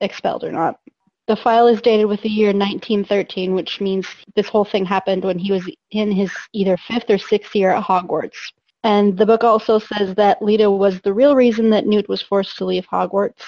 expelled 0.00 0.44
or 0.44 0.52
not. 0.52 0.78
The 1.26 1.36
file 1.36 1.66
is 1.66 1.82
dated 1.82 2.06
with 2.06 2.22
the 2.22 2.28
year 2.28 2.48
1913, 2.48 3.54
which 3.54 3.80
means 3.80 4.06
this 4.34 4.48
whole 4.48 4.64
thing 4.64 4.84
happened 4.84 5.24
when 5.24 5.38
he 5.38 5.52
was 5.52 5.68
in 5.90 6.10
his 6.10 6.32
either 6.52 6.76
fifth 6.76 7.10
or 7.10 7.18
sixth 7.18 7.54
year 7.54 7.70
at 7.70 7.84
Hogwarts. 7.84 8.52
And 8.84 9.16
the 9.16 9.26
book 9.26 9.44
also 9.44 9.78
says 9.78 10.14
that 10.16 10.42
Leta 10.42 10.70
was 10.70 11.00
the 11.00 11.12
real 11.12 11.36
reason 11.36 11.70
that 11.70 11.86
Newt 11.86 12.08
was 12.08 12.22
forced 12.22 12.56
to 12.58 12.64
leave 12.64 12.86
Hogwarts. 12.86 13.42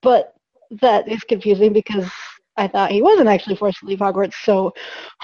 But 0.00 0.34
that 0.80 1.08
is 1.08 1.22
confusing 1.24 1.72
because 1.72 2.10
I 2.56 2.68
thought 2.68 2.90
he 2.90 3.02
wasn't 3.02 3.28
actually 3.28 3.56
forced 3.56 3.80
to 3.80 3.86
leave 3.86 3.98
Hogwarts, 3.98 4.34
so 4.44 4.72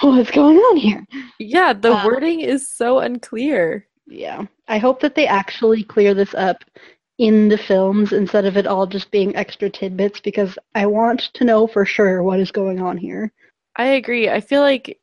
what's 0.00 0.30
going 0.30 0.56
on 0.58 0.76
here? 0.76 1.04
Yeah, 1.38 1.72
the 1.72 1.92
Uh, 1.92 2.06
wording 2.06 2.40
is 2.40 2.70
so 2.70 3.00
unclear. 3.00 3.86
Yeah. 4.06 4.46
I 4.68 4.78
hope 4.78 5.00
that 5.00 5.14
they 5.14 5.26
actually 5.26 5.82
clear 5.82 6.14
this 6.14 6.34
up 6.34 6.64
in 7.18 7.48
the 7.48 7.58
films 7.58 8.12
instead 8.12 8.44
of 8.44 8.56
it 8.56 8.66
all 8.66 8.86
just 8.86 9.10
being 9.10 9.34
extra 9.36 9.68
tidbits 9.68 10.20
because 10.20 10.56
I 10.74 10.86
want 10.86 11.30
to 11.34 11.44
know 11.44 11.66
for 11.66 11.84
sure 11.84 12.22
what 12.22 12.40
is 12.40 12.50
going 12.50 12.80
on 12.80 12.96
here. 12.96 13.32
I 13.76 13.86
agree. 13.88 14.28
I 14.30 14.40
feel 14.40 14.60
like 14.62 14.98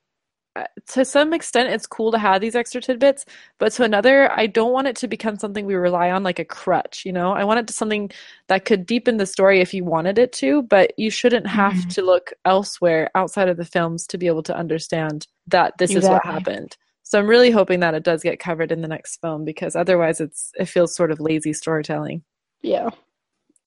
to 0.87 1.03
some 1.03 1.33
extent 1.33 1.69
it's 1.69 1.87
cool 1.87 2.11
to 2.11 2.17
have 2.17 2.41
these 2.41 2.55
extra 2.55 2.81
tidbits, 2.81 3.25
but 3.57 3.71
to 3.73 3.83
another, 3.83 4.31
I 4.31 4.47
don't 4.47 4.71
want 4.71 4.87
it 4.87 4.95
to 4.97 5.07
become 5.07 5.37
something 5.37 5.65
we 5.65 5.75
rely 5.75 6.11
on 6.11 6.23
like 6.23 6.39
a 6.39 6.45
crutch, 6.45 7.05
you 7.05 7.11
know? 7.11 7.31
I 7.33 7.43
want 7.43 7.59
it 7.59 7.67
to 7.67 7.73
something 7.73 8.11
that 8.47 8.65
could 8.65 8.85
deepen 8.85 9.17
the 9.17 9.25
story 9.25 9.59
if 9.61 9.73
you 9.73 9.83
wanted 9.83 10.17
it 10.17 10.31
to, 10.33 10.61
but 10.63 10.93
you 10.97 11.09
shouldn't 11.09 11.47
have 11.47 11.73
Mhm. 11.73 11.89
to 11.95 12.01
look 12.01 12.31
elsewhere 12.45 13.09
outside 13.15 13.49
of 13.49 13.57
the 13.57 13.65
films 13.65 14.07
to 14.07 14.17
be 14.17 14.27
able 14.27 14.43
to 14.43 14.55
understand 14.55 15.27
that 15.47 15.77
this 15.77 15.91
is 15.91 16.03
what 16.05 16.23
happened. 16.25 16.77
So 17.03 17.19
I'm 17.19 17.27
really 17.27 17.51
hoping 17.51 17.81
that 17.81 17.93
it 17.93 18.03
does 18.03 18.23
get 18.23 18.39
covered 18.39 18.71
in 18.71 18.81
the 18.81 18.87
next 18.87 19.21
film 19.21 19.45
because 19.45 19.75
otherwise 19.75 20.19
it's 20.21 20.51
it 20.57 20.65
feels 20.65 20.95
sort 20.95 21.11
of 21.11 21.19
lazy 21.19 21.53
storytelling. 21.53 22.23
Yeah. 22.61 22.89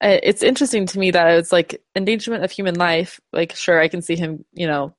Uh, 0.01 0.17
It's 0.23 0.43
interesting 0.43 0.85
to 0.87 0.99
me 0.99 1.11
that 1.11 1.37
it's 1.37 1.51
like 1.51 1.81
endangerment 1.95 2.43
of 2.43 2.51
human 2.51 2.75
life. 2.75 3.19
Like, 3.31 3.55
sure, 3.55 3.79
I 3.79 3.87
can 3.89 4.01
see 4.01 4.15
him, 4.15 4.43
you 4.53 4.67
know, 4.67 4.93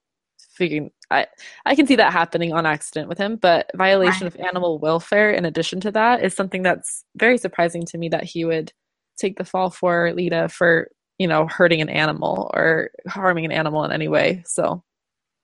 figuring. 0.60 0.90
I 1.10 1.26
I 1.66 1.74
can 1.74 1.86
see 1.88 1.96
that 1.96 2.12
happening 2.12 2.52
on 2.52 2.66
accident 2.66 3.08
with 3.08 3.18
him, 3.18 3.36
but 3.36 3.70
violation 3.74 4.26
Right. 4.26 4.34
of 4.34 4.40
animal 4.40 4.78
welfare 4.78 5.32
in 5.32 5.44
addition 5.44 5.80
to 5.80 5.90
that 5.92 6.22
is 6.22 6.34
something 6.34 6.62
that's 6.62 7.04
very 7.16 7.38
surprising 7.38 7.84
to 7.86 7.98
me 7.98 8.08
that 8.10 8.24
he 8.24 8.44
would 8.44 8.72
take 9.16 9.36
the 9.38 9.44
fall 9.44 9.70
for 9.70 10.12
Leta 10.12 10.48
for 10.48 10.88
you 11.18 11.26
know 11.26 11.46
hurting 11.48 11.80
an 11.80 11.88
animal 11.88 12.50
or 12.54 12.90
harming 13.08 13.44
an 13.46 13.52
animal 13.52 13.84
in 13.84 13.92
any 13.92 14.08
way. 14.08 14.42
So 14.46 14.82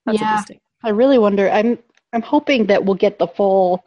that's 0.07 0.21
Yeah. 0.21 0.23
interesting. 0.23 0.61
I 0.85 0.91
really 0.91 1.19
wonder. 1.19 1.51
I'm 1.51 1.79
I'm 2.13 2.23
hoping 2.23 2.67
that 2.67 2.85
we'll 2.85 2.95
get 3.07 3.19
the 3.19 3.27
full 3.27 3.85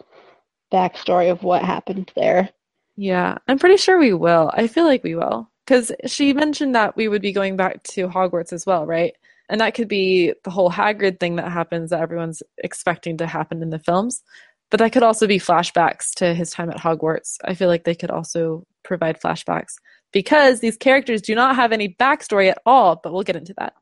backstory 0.73 1.31
of 1.31 1.43
what 1.43 1.63
happened 1.63 2.11
there. 2.15 2.49
Yeah, 2.95 3.37
I'm 3.47 3.57
pretty 3.59 3.77
sure 3.77 3.97
we 3.99 4.13
will. 4.13 4.51
I 4.53 4.67
feel 4.67 4.85
like 4.85 5.03
we 5.03 5.15
will. 5.15 5.49
Because 5.65 5.91
she 6.07 6.33
mentioned 6.33 6.75
that 6.75 6.95
we 6.97 7.07
would 7.07 7.21
be 7.21 7.31
going 7.31 7.55
back 7.55 7.83
to 7.83 8.07
Hogwarts 8.07 8.51
as 8.53 8.65
well, 8.65 8.85
right? 8.85 9.15
And 9.49 9.59
that 9.61 9.73
could 9.73 9.87
be 9.87 10.33
the 10.43 10.51
whole 10.51 10.71
Hagrid 10.71 11.19
thing 11.19 11.35
that 11.37 11.51
happens 11.51 11.89
that 11.89 12.01
everyone's 12.01 12.43
expecting 12.59 13.17
to 13.17 13.27
happen 13.27 13.61
in 13.63 13.71
the 13.71 13.79
films. 13.79 14.21
But 14.69 14.79
that 14.79 14.91
could 14.91 15.03
also 15.03 15.25
be 15.25 15.39
flashbacks 15.39 16.13
to 16.17 16.35
his 16.35 16.51
time 16.51 16.69
at 16.69 16.77
Hogwarts. 16.77 17.37
I 17.43 17.55
feel 17.55 17.67
like 17.67 17.83
they 17.83 17.95
could 17.95 18.11
also 18.11 18.63
provide 18.83 19.19
flashbacks 19.19 19.73
because 20.11 20.59
these 20.59 20.77
characters 20.77 21.21
do 21.21 21.33
not 21.33 21.55
have 21.55 21.71
any 21.71 21.95
backstory 21.99 22.49
at 22.49 22.59
all, 22.65 22.99
but 23.03 23.11
we'll 23.11 23.23
get 23.23 23.35
into 23.35 23.55
that. 23.57 23.73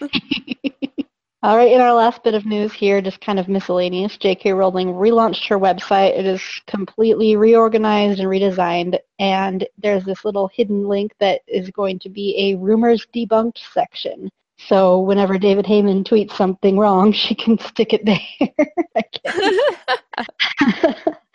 All 1.42 1.56
right, 1.56 1.72
in 1.72 1.80
our 1.80 1.94
last 1.94 2.22
bit 2.22 2.34
of 2.34 2.44
news 2.44 2.70
here, 2.70 3.00
just 3.00 3.22
kind 3.22 3.38
of 3.38 3.48
miscellaneous, 3.48 4.18
J.K. 4.18 4.52
Rowling 4.52 4.88
relaunched 4.88 5.48
her 5.48 5.58
website. 5.58 6.18
It 6.18 6.26
is 6.26 6.42
completely 6.66 7.34
reorganized 7.34 8.20
and 8.20 8.28
redesigned, 8.28 8.98
and 9.18 9.66
there's 9.78 10.04
this 10.04 10.22
little 10.22 10.48
hidden 10.48 10.86
link 10.86 11.12
that 11.18 11.40
is 11.48 11.70
going 11.70 11.98
to 12.00 12.10
be 12.10 12.36
a 12.36 12.58
rumors 12.58 13.06
debunked 13.14 13.56
section. 13.72 14.28
So 14.66 15.00
whenever 15.00 15.38
David 15.38 15.64
Heyman 15.64 16.04
tweets 16.04 16.32
something 16.36 16.78
wrong, 16.78 17.12
she 17.12 17.34
can 17.34 17.58
stick 17.58 17.92
it 17.92 18.04
there. 18.04 18.18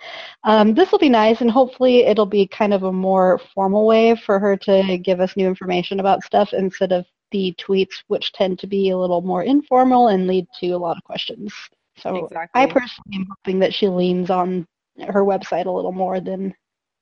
Um, 0.45 0.75
this 0.75 0.91
will 0.91 0.99
be 0.99 1.09
nice, 1.09 1.41
and 1.41 1.49
hopefully 1.49 2.05
it'll 2.05 2.27
be 2.27 2.47
kind 2.47 2.71
of 2.71 2.83
a 2.83 2.91
more 2.91 3.41
formal 3.55 3.87
way 3.87 4.15
for 4.15 4.37
her 4.39 4.55
to 4.57 4.97
give 4.99 5.19
us 5.19 5.35
new 5.35 5.47
information 5.47 5.99
about 5.99 6.23
stuff 6.23 6.53
instead 6.53 6.91
of 6.91 7.05
the 7.31 7.53
tweets, 7.59 8.03
which 8.07 8.31
tend 8.31 8.59
to 8.59 8.67
be 8.67 8.91
a 8.91 8.97
little 8.97 9.21
more 9.21 9.41
informal 9.41 10.09
and 10.09 10.27
lead 10.27 10.45
to 10.59 10.69
a 10.69 10.77
lot 10.77 10.97
of 10.97 11.03
questions. 11.03 11.51
So 11.97 12.25
Exactly. 12.25 12.61
I 12.61 12.67
personally 12.67 13.15
am 13.15 13.25
hoping 13.27 13.59
that 13.59 13.73
she 13.73 13.87
leans 13.87 14.29
on 14.29 14.67
her 15.07 15.25
website 15.25 15.65
a 15.65 15.71
little 15.71 15.91
more 15.91 16.19
than 16.19 16.53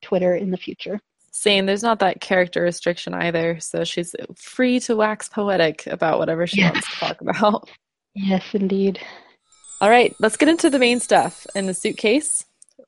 Twitter 0.01 0.35
in 0.35 0.49
the 0.49 0.57
future. 0.57 0.99
Saying 1.35 1.65
there's 1.65 1.81
not 1.81 1.99
that 1.99 2.21
character 2.21 2.61
restriction 2.61 3.15
either, 3.15 3.59
so 3.59 3.83
she's 3.83 4.15
free 4.35 4.79
to 4.81 4.95
wax 4.95 5.29
poetic 5.29 5.87
about 5.87 6.19
whatever 6.19 6.45
she 6.45 6.61
Yeah. 6.61 6.71
wants 6.71 6.87
to 6.91 6.95
talk 6.97 7.21
about. 7.21 7.69
Yes, 8.13 8.43
indeed. 8.53 8.99
All 9.81 9.89
right, 9.89 10.15
let's 10.19 10.37
get 10.37 10.47
into 10.47 10.69
the 10.69 10.77
main 10.77 10.99
stuff 10.99 11.47
in 11.55 11.65
the 11.65 11.73
suitcase. 11.73 12.45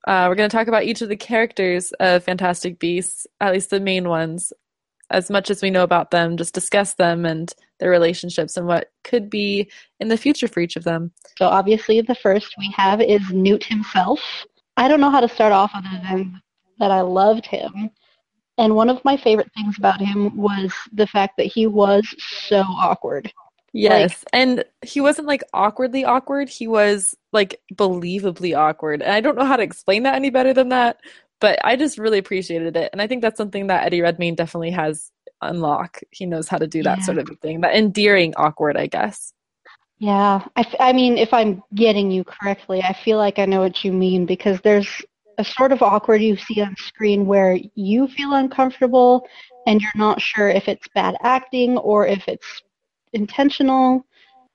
Uh, 0.08 0.28
we're 0.30 0.36
going 0.36 0.48
to 0.48 0.56
talk 0.56 0.68
about 0.68 0.84
each 0.84 1.02
of 1.02 1.10
the 1.10 1.16
characters 1.16 1.92
of 2.00 2.24
Fantastic 2.24 2.78
Beasts, 2.78 3.26
at 3.42 3.52
least 3.52 3.72
the 3.72 3.80
main 3.80 4.08
ones. 4.08 4.54
As 5.10 5.32
much 5.32 5.50
as 5.50 5.64
we 5.64 5.72
know 5.72 5.82
about 5.82 6.12
them, 6.12 6.38
just 6.38 6.54
discuss 6.54 6.94
them 6.94 7.26
and 7.26 7.52
their 7.80 7.90
relationships 7.90 8.56
and 8.58 8.68
what 8.68 8.92
could 9.04 9.30
be 9.30 9.70
in 10.00 10.08
the 10.10 10.18
future 10.18 10.48
for 10.48 10.60
each 10.60 10.76
of 10.76 10.84
them. 10.84 11.12
So 11.40 11.48
obviously 11.48 12.02
the 12.02 12.16
first 12.16 12.54
we 12.60 12.72
have 12.78 13.02
is 13.02 13.22
Newt 13.32 13.64
himself. 13.64 14.20
I 14.78 14.88
don't 14.88 15.02
know 15.02 15.10
how 15.10 15.22
to 15.22 15.30
start 15.30 15.52
off 15.52 15.72
other 15.74 16.00
than 16.04 16.42
that 16.80 16.92
I 16.92 17.02
loved 17.02 17.48
him. 17.48 17.90
And 18.58 18.76
one 18.76 18.90
of 18.90 19.04
my 19.04 19.18
favorite 19.18 19.52
things 19.54 19.78
about 19.78 20.00
him 20.00 20.36
was 20.36 20.74
the 20.94 21.08
fact 21.08 21.36
that 21.38 21.48
he 21.48 21.68
was 21.68 22.06
so 22.48 22.64
awkward. 22.68 23.32
Yes, 23.74 24.24
and 24.32 24.64
he 24.82 25.02
wasn't 25.02 25.28
like 25.28 25.44
awkwardly 25.54 26.06
awkward. 26.06 26.48
He 26.48 26.66
was 26.68 27.14
like 27.34 27.60
believably 27.74 28.58
awkward. 28.58 29.02
And 29.02 29.12
I 29.12 29.20
don't 29.20 29.38
know 29.38 29.44
how 29.44 29.58
to 29.58 29.64
explain 29.64 30.04
that 30.04 30.16
any 30.16 30.30
better 30.30 30.54
than 30.54 30.70
that, 30.70 31.02
but 31.42 31.60
I 31.66 31.76
just 31.76 31.98
really 31.98 32.18
appreciated 32.18 32.78
it. 32.78 32.90
And 32.94 33.02
I 33.02 33.08
think 33.08 33.22
that's 33.22 33.38
something 33.38 33.68
that 33.68 33.86
Eddie 33.86 34.02
Redmayne 34.02 34.36
definitely 34.36 34.72
has 34.72 35.12
unlock. 35.42 36.00
He 36.12 36.26
knows 36.26 36.48
how 36.48 36.58
to 36.58 36.68
do 36.68 36.84
that 36.84 37.00
Yeah. 37.00 37.04
sort 37.04 37.18
of 37.18 37.30
thing. 37.42 37.60
That 37.62 37.76
endearing 37.76 38.34
awkward, 38.38 38.78
I 38.78 38.88
guess. 38.88 39.34
Yeah, 39.98 40.46
I, 40.56 40.62
f- 40.62 40.76
I 40.80 40.94
mean, 40.94 41.18
if 41.18 41.34
I'm 41.34 41.62
getting 41.74 42.12
you 42.12 42.24
correctly, 42.24 42.82
I 42.82 42.94
feel 42.94 43.18
like 43.18 43.40
I 43.40 43.46
know 43.46 43.62
what 43.62 43.84
you 43.84 43.92
mean 43.94 44.26
because 44.26 44.60
there's 44.62 44.88
a 45.38 45.44
sort 45.44 45.72
of 45.72 45.82
awkward 45.82 46.22
you 46.22 46.38
see 46.38 46.62
on 46.62 46.76
screen 46.78 47.26
where 47.26 47.58
you 47.76 48.08
feel 48.08 48.34
uncomfortable 48.34 49.28
and 49.68 49.82
you're 49.82 49.92
not 49.96 50.22
sure 50.22 50.50
if 50.50 50.68
it's 50.68 50.88
bad 50.90 51.16
acting 51.22 51.78
or 51.78 52.08
if 52.08 52.28
it's 52.28 52.64
intentional. 53.14 54.06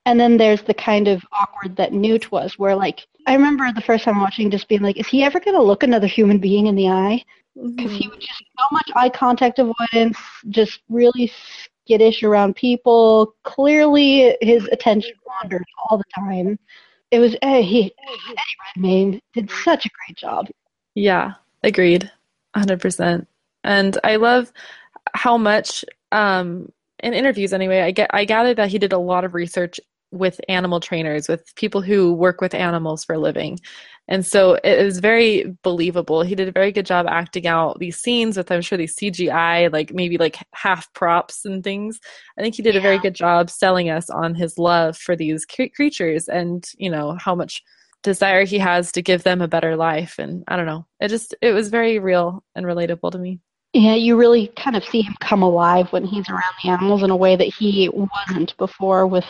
And 0.07 0.19
then 0.19 0.37
there's 0.37 0.63
the 0.63 0.75
kind 0.75 1.09
of 1.09 1.23
awkward 1.33 1.77
that 1.77 1.93
Newt 1.93 2.33
was, 2.33 2.59
where 2.59 2.75
like 2.75 3.07
I 3.27 3.35
remember 3.35 3.71
the 3.73 3.83
first 3.83 4.05
time 4.05 4.21
watching, 4.21 4.51
just 4.51 4.69
being 4.69 4.81
like, 4.81 4.97
"Is 4.99 5.07
he 5.07 5.23
ever 5.23 5.41
going 5.41 5.57
to 5.57 5.63
look 5.63 5.83
another 5.83 6.07
human 6.07 6.39
being 6.39 6.67
in 6.67 6.75
the 6.75 6.89
eye?" 6.89 7.23
Because 7.55 7.93
mm-hmm. 7.93 7.95
he 7.95 8.09
would 8.09 8.21
just 8.21 8.43
so 8.59 8.65
much 8.73 8.91
eye 8.95 9.11
contact 9.11 9.59
avoidance, 9.59 10.17
just 10.49 10.81
really 10.89 11.31
skittish 11.85 12.23
around 12.23 12.57
people. 12.57 13.35
Clearly, 13.43 14.37
his 14.41 14.67
attention 14.73 15.13
wandered 15.27 15.65
all 15.79 15.99
the 15.99 16.05
time. 16.15 16.59
It 17.11 17.19
was 17.19 17.35
uh, 17.43 17.61
he 17.63 17.93
Eddie 18.09 18.39
Redmayne 18.77 19.21
did 19.35 19.51
such 19.51 19.85
a 19.85 19.91
great 19.91 20.17
job. 20.17 20.47
Yeah, 21.01 21.33
agreed, 21.63 22.11
hundred 22.55 22.81
percent. 22.83 23.27
And 23.65 23.97
I 24.05 24.17
love 24.17 24.53
how 25.15 25.39
much 25.39 25.83
um, 26.13 26.71
in 27.03 27.15
interviews 27.15 27.55
anyway. 27.55 27.81
I 27.81 27.91
get 27.91 28.11
I 28.13 28.27
gathered 28.27 28.59
that 28.59 28.69
he 28.69 28.79
did 28.79 28.93
a 28.93 28.99
lot 28.99 29.25
of 29.25 29.33
research 29.33 29.81
with 30.13 30.43
animal 30.47 30.79
trainers, 30.79 31.27
with 31.27 31.55
people 31.55 31.81
who 31.81 32.13
work 32.13 32.43
with 32.43 32.53
animals 32.53 33.03
for 33.03 33.15
a 33.15 33.19
living. 33.19 33.59
And 34.09 34.27
so 34.27 34.55
it 34.63 34.79
is 34.79 34.99
very 34.99 35.57
believable. 35.63 36.23
He 36.23 36.35
did 36.35 36.49
a 36.49 36.53
very 36.53 36.71
good 36.71 36.85
job 36.85 37.07
acting 37.09 37.47
out 37.47 37.79
these 37.79 37.97
scenes 37.97 38.37
with, 38.37 38.51
I'm 38.51 38.61
sure, 38.61 38.77
these 38.77 38.97
CGI, 38.97 39.73
like 39.73 39.95
maybe 39.95 40.19
like 40.19 40.37
half 40.53 40.93
props 40.93 41.47
and 41.47 41.65
things. 41.65 41.99
I 42.37 42.43
think 42.43 42.57
he 42.57 42.63
did 42.63 42.75
yeah. 42.75 42.81
a 42.81 42.83
very 42.83 42.99
good 42.99 43.15
job 43.15 43.49
selling 43.49 43.89
us 43.89 44.11
on 44.11 44.35
his 44.35 44.59
love 44.59 44.99
for 44.99 45.17
these 45.17 45.47
creatures 45.47 46.29
and, 46.29 46.69
you 46.77 46.91
know, 46.91 47.17
how 47.19 47.35
much 47.35 47.63
desire 48.03 48.45
he 48.45 48.59
has 48.59 48.93
to 48.93 49.03
give 49.03 49.23
them 49.23 49.41
a 49.41 49.49
better 49.49 49.77
life. 49.77 50.19
And 50.19 50.45
I 50.49 50.57
don't 50.57 50.67
know, 50.67 50.87
it 51.01 51.09
just, 51.09 51.35
it 51.41 51.53
was 51.53 51.69
very 51.69 51.99
real 51.99 52.43
and 52.55 52.67
relatable 52.67 53.13
to 53.13 53.19
me. 53.19 53.41
Yeah, 53.73 53.95
you 53.95 54.17
really 54.17 54.49
kind 54.57 54.77
of 54.77 54.85
see 54.85 55.03
him 55.03 55.15
come 55.21 55.43
alive 55.43 55.93
when 55.93 56.05
he's 56.05 56.29
around 56.29 56.55
the 56.63 56.71
animals 56.71 57.03
in 57.03 57.11
a 57.11 57.17
way 57.17 57.37
that 57.37 57.45
he 57.45 57.89
wasn't 57.89 58.57
before 58.57 59.07
with 59.07 59.27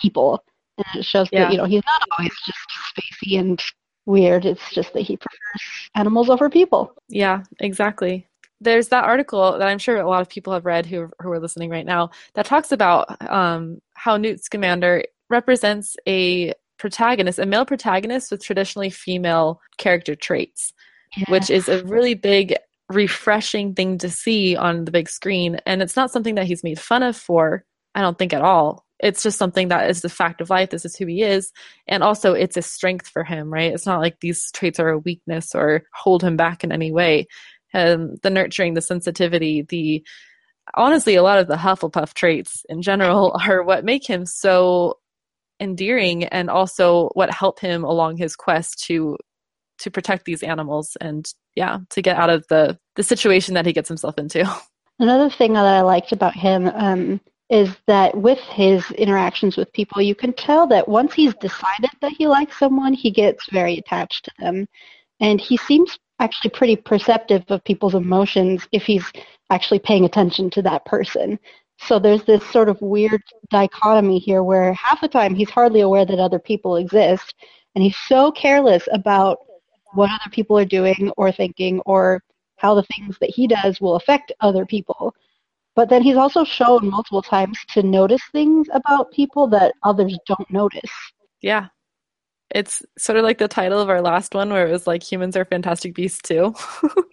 people. 0.00 0.44
And 0.76 0.86
it 1.00 1.04
shows 1.04 1.28
yeah. 1.32 1.44
that, 1.44 1.52
you 1.52 1.58
know, 1.58 1.64
he's 1.64 1.82
not 1.84 2.02
always 2.16 2.32
just 2.46 2.58
spacey 2.94 3.38
and 3.38 3.60
weird. 4.06 4.44
It's 4.44 4.72
just 4.72 4.92
that 4.92 5.00
he 5.00 5.16
prefers 5.16 5.90
animals 5.96 6.30
over 6.30 6.48
people. 6.48 6.94
Yeah, 7.08 7.42
exactly. 7.58 8.28
There's 8.60 8.88
that 8.88 9.04
article 9.04 9.58
that 9.58 9.66
I'm 9.66 9.78
sure 9.78 9.96
a 9.96 10.08
lot 10.08 10.22
of 10.22 10.28
people 10.28 10.52
have 10.52 10.64
read 10.64 10.86
who, 10.86 11.10
who 11.20 11.30
are 11.30 11.40
listening 11.40 11.70
right 11.70 11.86
now 11.86 12.10
that 12.34 12.46
talks 12.46 12.70
about 12.70 13.20
um, 13.28 13.80
how 13.94 14.16
Newt 14.16 14.44
Scamander 14.44 15.04
represents 15.30 15.96
a 16.06 16.54
protagonist, 16.78 17.38
a 17.38 17.46
male 17.46 17.64
protagonist 17.64 18.30
with 18.30 18.42
traditionally 18.42 18.90
female 18.90 19.60
character 19.76 20.14
traits, 20.14 20.72
yeah. 21.16 21.24
which 21.28 21.50
is 21.50 21.68
a 21.68 21.84
really 21.84 22.14
big 22.14 22.54
refreshing 22.88 23.74
thing 23.74 23.98
to 23.98 24.08
see 24.08 24.56
on 24.56 24.84
the 24.84 24.90
big 24.90 25.08
screen. 25.08 25.60
And 25.66 25.82
it's 25.82 25.96
not 25.96 26.10
something 26.10 26.36
that 26.36 26.46
he's 26.46 26.64
made 26.64 26.80
fun 26.80 27.02
of 27.02 27.16
for, 27.16 27.64
I 27.94 28.00
don't 28.00 28.18
think 28.18 28.32
at 28.32 28.42
all 28.42 28.86
it's 29.00 29.22
just 29.22 29.38
something 29.38 29.68
that 29.68 29.88
is 29.88 30.00
the 30.00 30.08
fact 30.08 30.40
of 30.40 30.50
life. 30.50 30.70
This 30.70 30.84
is 30.84 30.96
who 30.96 31.06
he 31.06 31.22
is. 31.22 31.52
And 31.86 32.02
also, 32.02 32.34
it's 32.34 32.56
a 32.56 32.62
strength 32.62 33.08
for 33.08 33.24
him, 33.24 33.52
right? 33.52 33.72
It's 33.72 33.86
not 33.86 34.00
like 34.00 34.20
these 34.20 34.50
traits 34.52 34.80
are 34.80 34.88
a 34.88 34.98
weakness 34.98 35.54
or 35.54 35.84
hold 35.94 36.22
him 36.22 36.36
back 36.36 36.64
in 36.64 36.72
any 36.72 36.90
way. 36.90 37.28
Um, 37.74 38.16
the 38.22 38.30
nurturing, 38.30 38.74
the 38.74 38.80
sensitivity, 38.80 39.62
the 39.62 40.04
honestly, 40.74 41.14
a 41.14 41.22
lot 41.22 41.38
of 41.38 41.46
the 41.46 41.56
Hufflepuff 41.56 42.14
traits 42.14 42.64
in 42.68 42.82
general 42.82 43.38
are 43.46 43.62
what 43.62 43.84
make 43.84 44.08
him 44.08 44.26
so 44.26 44.98
endearing 45.60 46.24
and 46.24 46.48
also 46.50 47.08
what 47.14 47.32
helped 47.32 47.60
him 47.60 47.84
along 47.84 48.16
his 48.16 48.36
quest 48.36 48.84
to 48.84 49.16
to 49.78 49.90
protect 49.90 50.24
these 50.24 50.42
animals 50.42 50.96
and 51.00 51.32
yeah 51.54 51.78
to 51.90 52.02
get 52.02 52.16
out 52.16 52.30
of 52.30 52.46
the 52.48 52.78
the 52.96 53.02
situation 53.02 53.54
that 53.54 53.66
he 53.66 53.72
gets 53.72 53.88
himself 53.88 54.18
into 54.18 54.48
another 54.98 55.30
thing 55.30 55.52
that 55.52 55.64
i 55.64 55.80
liked 55.80 56.12
about 56.12 56.34
him 56.34 56.68
um, 56.74 57.20
is 57.50 57.74
that 57.86 58.16
with 58.16 58.38
his 58.38 58.90
interactions 58.92 59.56
with 59.56 59.72
people, 59.72 60.02
you 60.02 60.14
can 60.14 60.32
tell 60.34 60.66
that 60.66 60.86
once 60.86 61.14
he's 61.14 61.34
decided 61.36 61.90
that 62.00 62.12
he 62.12 62.26
likes 62.26 62.58
someone, 62.58 62.92
he 62.92 63.10
gets 63.10 63.48
very 63.50 63.78
attached 63.78 64.24
to 64.24 64.32
them. 64.38 64.66
And 65.20 65.40
he 65.40 65.56
seems 65.56 65.98
actually 66.20 66.50
pretty 66.50 66.76
perceptive 66.76 67.44
of 67.48 67.64
people's 67.64 67.94
emotions 67.94 68.68
if 68.72 68.82
he's 68.84 69.10
actually 69.50 69.78
paying 69.78 70.04
attention 70.04 70.50
to 70.50 70.62
that 70.62 70.84
person. 70.84 71.38
So 71.78 71.98
there's 71.98 72.24
this 72.24 72.44
sort 72.50 72.68
of 72.68 72.80
weird 72.80 73.22
dichotomy 73.50 74.18
here 74.18 74.42
where 74.42 74.72
half 74.74 75.00
the 75.00 75.08
time 75.08 75.34
he's 75.34 75.50
hardly 75.50 75.80
aware 75.80 76.04
that 76.04 76.18
other 76.18 76.38
people 76.38 76.76
exist, 76.76 77.34
and 77.74 77.84
he's 77.84 77.96
so 78.06 78.32
careless 78.32 78.88
about 78.92 79.38
what 79.94 80.10
other 80.10 80.30
people 80.30 80.58
are 80.58 80.64
doing 80.64 81.10
or 81.16 81.32
thinking 81.32 81.80
or 81.86 82.22
how 82.56 82.74
the 82.74 82.82
things 82.82 83.16
that 83.20 83.30
he 83.30 83.46
does 83.46 83.80
will 83.80 83.94
affect 83.96 84.32
other 84.40 84.66
people 84.66 85.14
but 85.78 85.88
then 85.88 86.02
he's 86.02 86.16
also 86.16 86.42
shown 86.42 86.90
multiple 86.90 87.22
times 87.22 87.56
to 87.68 87.84
notice 87.84 88.20
things 88.32 88.66
about 88.72 89.12
people 89.12 89.46
that 89.46 89.72
others 89.84 90.18
don't 90.26 90.50
notice. 90.50 90.90
Yeah. 91.40 91.68
It's 92.50 92.82
sort 92.96 93.18
of 93.18 93.24
like 93.24 93.38
the 93.38 93.48
title 93.48 93.80
of 93.80 93.90
our 93.90 94.00
last 94.00 94.34
one 94.34 94.50
where 94.50 94.66
it 94.66 94.72
was 94.72 94.86
like 94.86 95.02
humans 95.02 95.36
are 95.36 95.44
fantastic 95.44 95.94
beasts 95.94 96.22
too. 96.22 96.54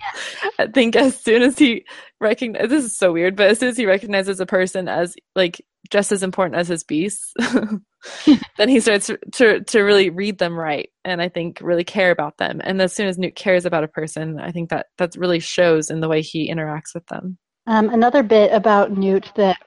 I 0.59 0.67
think 0.67 0.95
as 0.95 1.21
soon 1.21 1.41
as 1.41 1.57
he 1.57 1.85
recognizes 2.21 2.69
this 2.69 2.85
is 2.85 2.97
so 2.97 3.11
weird, 3.11 3.35
but 3.35 3.47
as 3.47 3.59
soon 3.59 3.69
as 3.69 3.77
he 3.77 3.85
recognizes 3.85 4.39
a 4.39 4.45
person 4.45 4.87
as 4.87 5.15
like 5.35 5.61
just 5.89 6.11
as 6.11 6.23
important 6.23 6.59
as 6.59 6.67
his 6.67 6.83
beasts, 6.83 7.33
then 8.57 8.69
he 8.69 8.79
starts 8.79 9.11
to 9.33 9.61
to 9.61 9.81
really 9.81 10.09
read 10.09 10.37
them 10.37 10.57
right 10.57 10.89
and 11.03 11.21
I 11.21 11.29
think 11.29 11.59
really 11.61 11.83
care 11.83 12.11
about 12.11 12.37
them. 12.37 12.61
And 12.63 12.81
as 12.81 12.93
soon 12.93 13.07
as 13.07 13.17
Newt 13.17 13.35
cares 13.35 13.65
about 13.65 13.83
a 13.83 13.89
person, 13.89 14.39
I 14.39 14.51
think 14.51 14.69
that 14.69 14.87
that 14.97 15.15
really 15.15 15.39
shows 15.39 15.89
in 15.89 15.99
the 15.99 16.09
way 16.09 16.21
he 16.21 16.49
interacts 16.49 16.93
with 16.93 17.05
them. 17.07 17.37
Um, 17.67 17.89
another 17.89 18.23
bit 18.23 18.53
about 18.53 18.91
Newt 18.91 19.31
that 19.35 19.57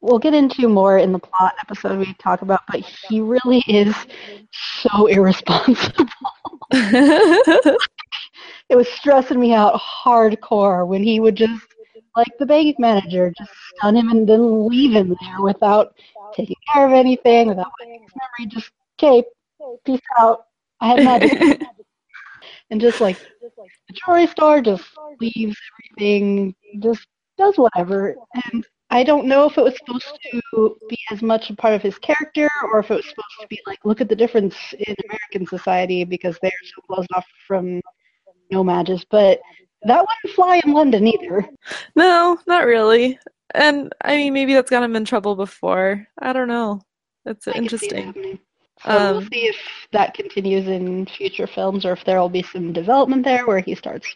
we'll 0.00 0.18
get 0.18 0.34
into 0.34 0.68
more 0.68 0.98
in 0.98 1.12
the 1.12 1.18
plot 1.18 1.54
episode 1.60 1.98
we 1.98 2.14
talk 2.14 2.42
about, 2.42 2.60
but 2.68 2.80
he 2.80 3.20
really 3.20 3.62
is 3.66 3.94
so 4.52 5.06
irresponsible. 5.06 6.06
it 6.70 7.78
was 8.70 8.88
stressing 8.88 9.40
me 9.40 9.52
out 9.54 9.80
hardcore 9.80 10.86
when 10.86 11.02
he 11.02 11.20
would 11.20 11.34
just, 11.34 11.62
like 12.16 12.28
the 12.38 12.46
bank 12.46 12.76
manager, 12.78 13.32
just 13.38 13.50
stun 13.76 13.96
him 13.96 14.10
and 14.10 14.28
then 14.28 14.68
leave 14.68 14.92
him 14.92 15.16
there 15.20 15.42
without 15.42 15.94
taking 16.34 16.56
care 16.72 16.86
of 16.86 16.92
anything, 16.92 17.48
without 17.48 17.72
his 17.80 18.00
memory. 18.00 18.48
Just, 18.48 18.70
okay, 18.98 19.24
peace 19.84 20.00
out. 20.18 20.46
I 20.80 20.88
had 20.88 21.04
magic. 21.04 21.62
and 22.70 22.80
just 22.80 23.00
like 23.00 23.18
the 23.48 23.94
jewelry 23.94 24.26
store 24.26 24.60
just 24.60 24.84
leaves 25.20 25.56
everything, 25.96 26.54
just 26.80 27.06
does 27.36 27.56
whatever. 27.56 28.16
And 28.52 28.64
I 28.90 29.04
don't 29.04 29.26
know 29.26 29.46
if 29.46 29.58
it 29.58 29.64
was 29.64 29.76
supposed 29.76 30.18
to 30.30 30.76
be 30.88 30.98
as 31.10 31.20
much 31.20 31.50
a 31.50 31.56
part 31.56 31.74
of 31.74 31.82
his 31.82 31.98
character 31.98 32.48
or 32.72 32.80
if 32.80 32.90
it 32.90 32.94
was 32.94 33.08
supposed 33.08 33.36
to 33.40 33.46
be 33.48 33.60
like, 33.66 33.78
look 33.84 34.00
at 34.00 34.08
the 34.08 34.16
difference 34.16 34.56
in 34.78 34.94
American 35.08 35.46
society 35.46 36.04
because 36.04 36.38
they're 36.40 36.50
so 36.64 36.80
closed 36.82 37.10
off 37.14 37.26
from 37.46 37.82
No-Majs. 38.50 39.04
But 39.10 39.40
that 39.82 40.00
wouldn't 40.00 40.34
fly 40.34 40.60
in 40.64 40.72
London 40.72 41.06
either. 41.06 41.48
No, 41.96 42.38
not 42.46 42.64
really. 42.64 43.18
And 43.54 43.92
I 44.02 44.16
mean, 44.16 44.32
maybe 44.32 44.54
that's 44.54 44.70
got 44.70 44.82
him 44.82 44.96
in 44.96 45.04
trouble 45.04 45.36
before. 45.36 46.06
I 46.18 46.32
don't 46.32 46.48
know. 46.48 46.80
That's 47.24 47.46
I 47.46 47.52
interesting. 47.52 48.38
So 48.84 48.90
um, 48.90 49.16
we'll 49.16 49.22
see 49.22 49.46
if 49.46 49.56
that 49.92 50.14
continues 50.14 50.68
in 50.68 51.06
future 51.06 51.46
films 51.46 51.84
or 51.84 51.92
if 51.92 52.04
there 52.04 52.20
will 52.20 52.28
be 52.28 52.42
some 52.42 52.72
development 52.72 53.24
there 53.24 53.46
where 53.46 53.60
he 53.60 53.74
starts 53.74 54.06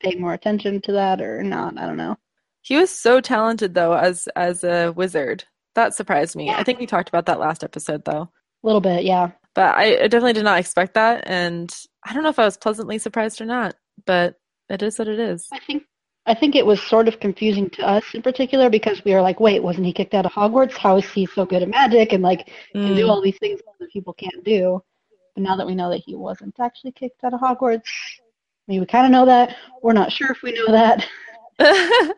paying 0.00 0.20
more 0.20 0.34
attention 0.34 0.80
to 0.82 0.92
that 0.92 1.20
or 1.20 1.42
not. 1.42 1.78
I 1.78 1.86
don't 1.86 1.96
know. 1.96 2.16
He 2.62 2.76
was 2.76 2.90
so 2.90 3.20
talented 3.20 3.74
though 3.74 3.94
as 3.94 4.28
as 4.36 4.64
a 4.64 4.92
wizard. 4.92 5.44
That 5.74 5.94
surprised 5.94 6.36
me. 6.36 6.46
Yeah. 6.46 6.58
I 6.58 6.64
think 6.64 6.78
we 6.78 6.86
talked 6.86 7.08
about 7.08 7.26
that 7.26 7.40
last 7.40 7.62
episode 7.62 8.04
though. 8.04 8.22
A 8.22 8.66
little 8.66 8.80
bit, 8.80 9.04
yeah. 9.04 9.30
But 9.54 9.76
I, 9.76 10.04
I 10.04 10.08
definitely 10.08 10.34
did 10.34 10.44
not 10.44 10.58
expect 10.58 10.94
that 10.94 11.24
and 11.26 11.70
I 12.04 12.12
don't 12.12 12.22
know 12.22 12.28
if 12.28 12.38
I 12.38 12.44
was 12.44 12.56
pleasantly 12.56 12.98
surprised 12.98 13.40
or 13.40 13.44
not, 13.44 13.74
but 14.06 14.36
it 14.68 14.82
is 14.82 14.98
what 14.98 15.08
it 15.08 15.18
is. 15.18 15.46
I 15.52 15.58
think 15.60 15.84
I 16.26 16.34
think 16.34 16.54
it 16.54 16.66
was 16.66 16.82
sort 16.82 17.08
of 17.08 17.20
confusing 17.20 17.70
to 17.70 17.86
us 17.86 18.04
in 18.12 18.20
particular 18.20 18.68
because 18.68 19.02
we 19.02 19.14
were 19.14 19.22
like, 19.22 19.40
wait, 19.40 19.62
wasn't 19.62 19.86
he 19.86 19.94
kicked 19.94 20.12
out 20.12 20.26
of 20.26 20.32
Hogwarts? 20.32 20.76
How 20.76 20.98
is 20.98 21.10
he 21.10 21.24
so 21.24 21.46
good 21.46 21.62
at 21.62 21.70
magic 21.70 22.12
and 22.12 22.22
like 22.22 22.48
mm. 22.74 22.86
can 22.86 22.94
do 22.94 23.06
mm. 23.06 23.08
all 23.08 23.22
these 23.22 23.38
things 23.38 23.60
that 23.80 23.90
people 23.90 24.12
can't 24.12 24.44
do? 24.44 24.82
But 25.34 25.42
now 25.42 25.56
that 25.56 25.66
we 25.66 25.74
know 25.74 25.88
that 25.88 26.02
he 26.04 26.14
wasn't 26.14 26.60
actually 26.60 26.92
kicked 26.92 27.24
out 27.24 27.32
of 27.32 27.40
Hogwarts, 27.40 27.88
I 28.20 28.72
mean, 28.72 28.80
we 28.80 28.86
kind 28.86 29.06
of 29.06 29.12
know 29.12 29.24
that. 29.24 29.56
We're 29.82 29.94
not 29.94 30.12
sure 30.12 30.30
if 30.30 30.42
we 30.42 30.52
know 30.52 30.70
that. 30.70 31.06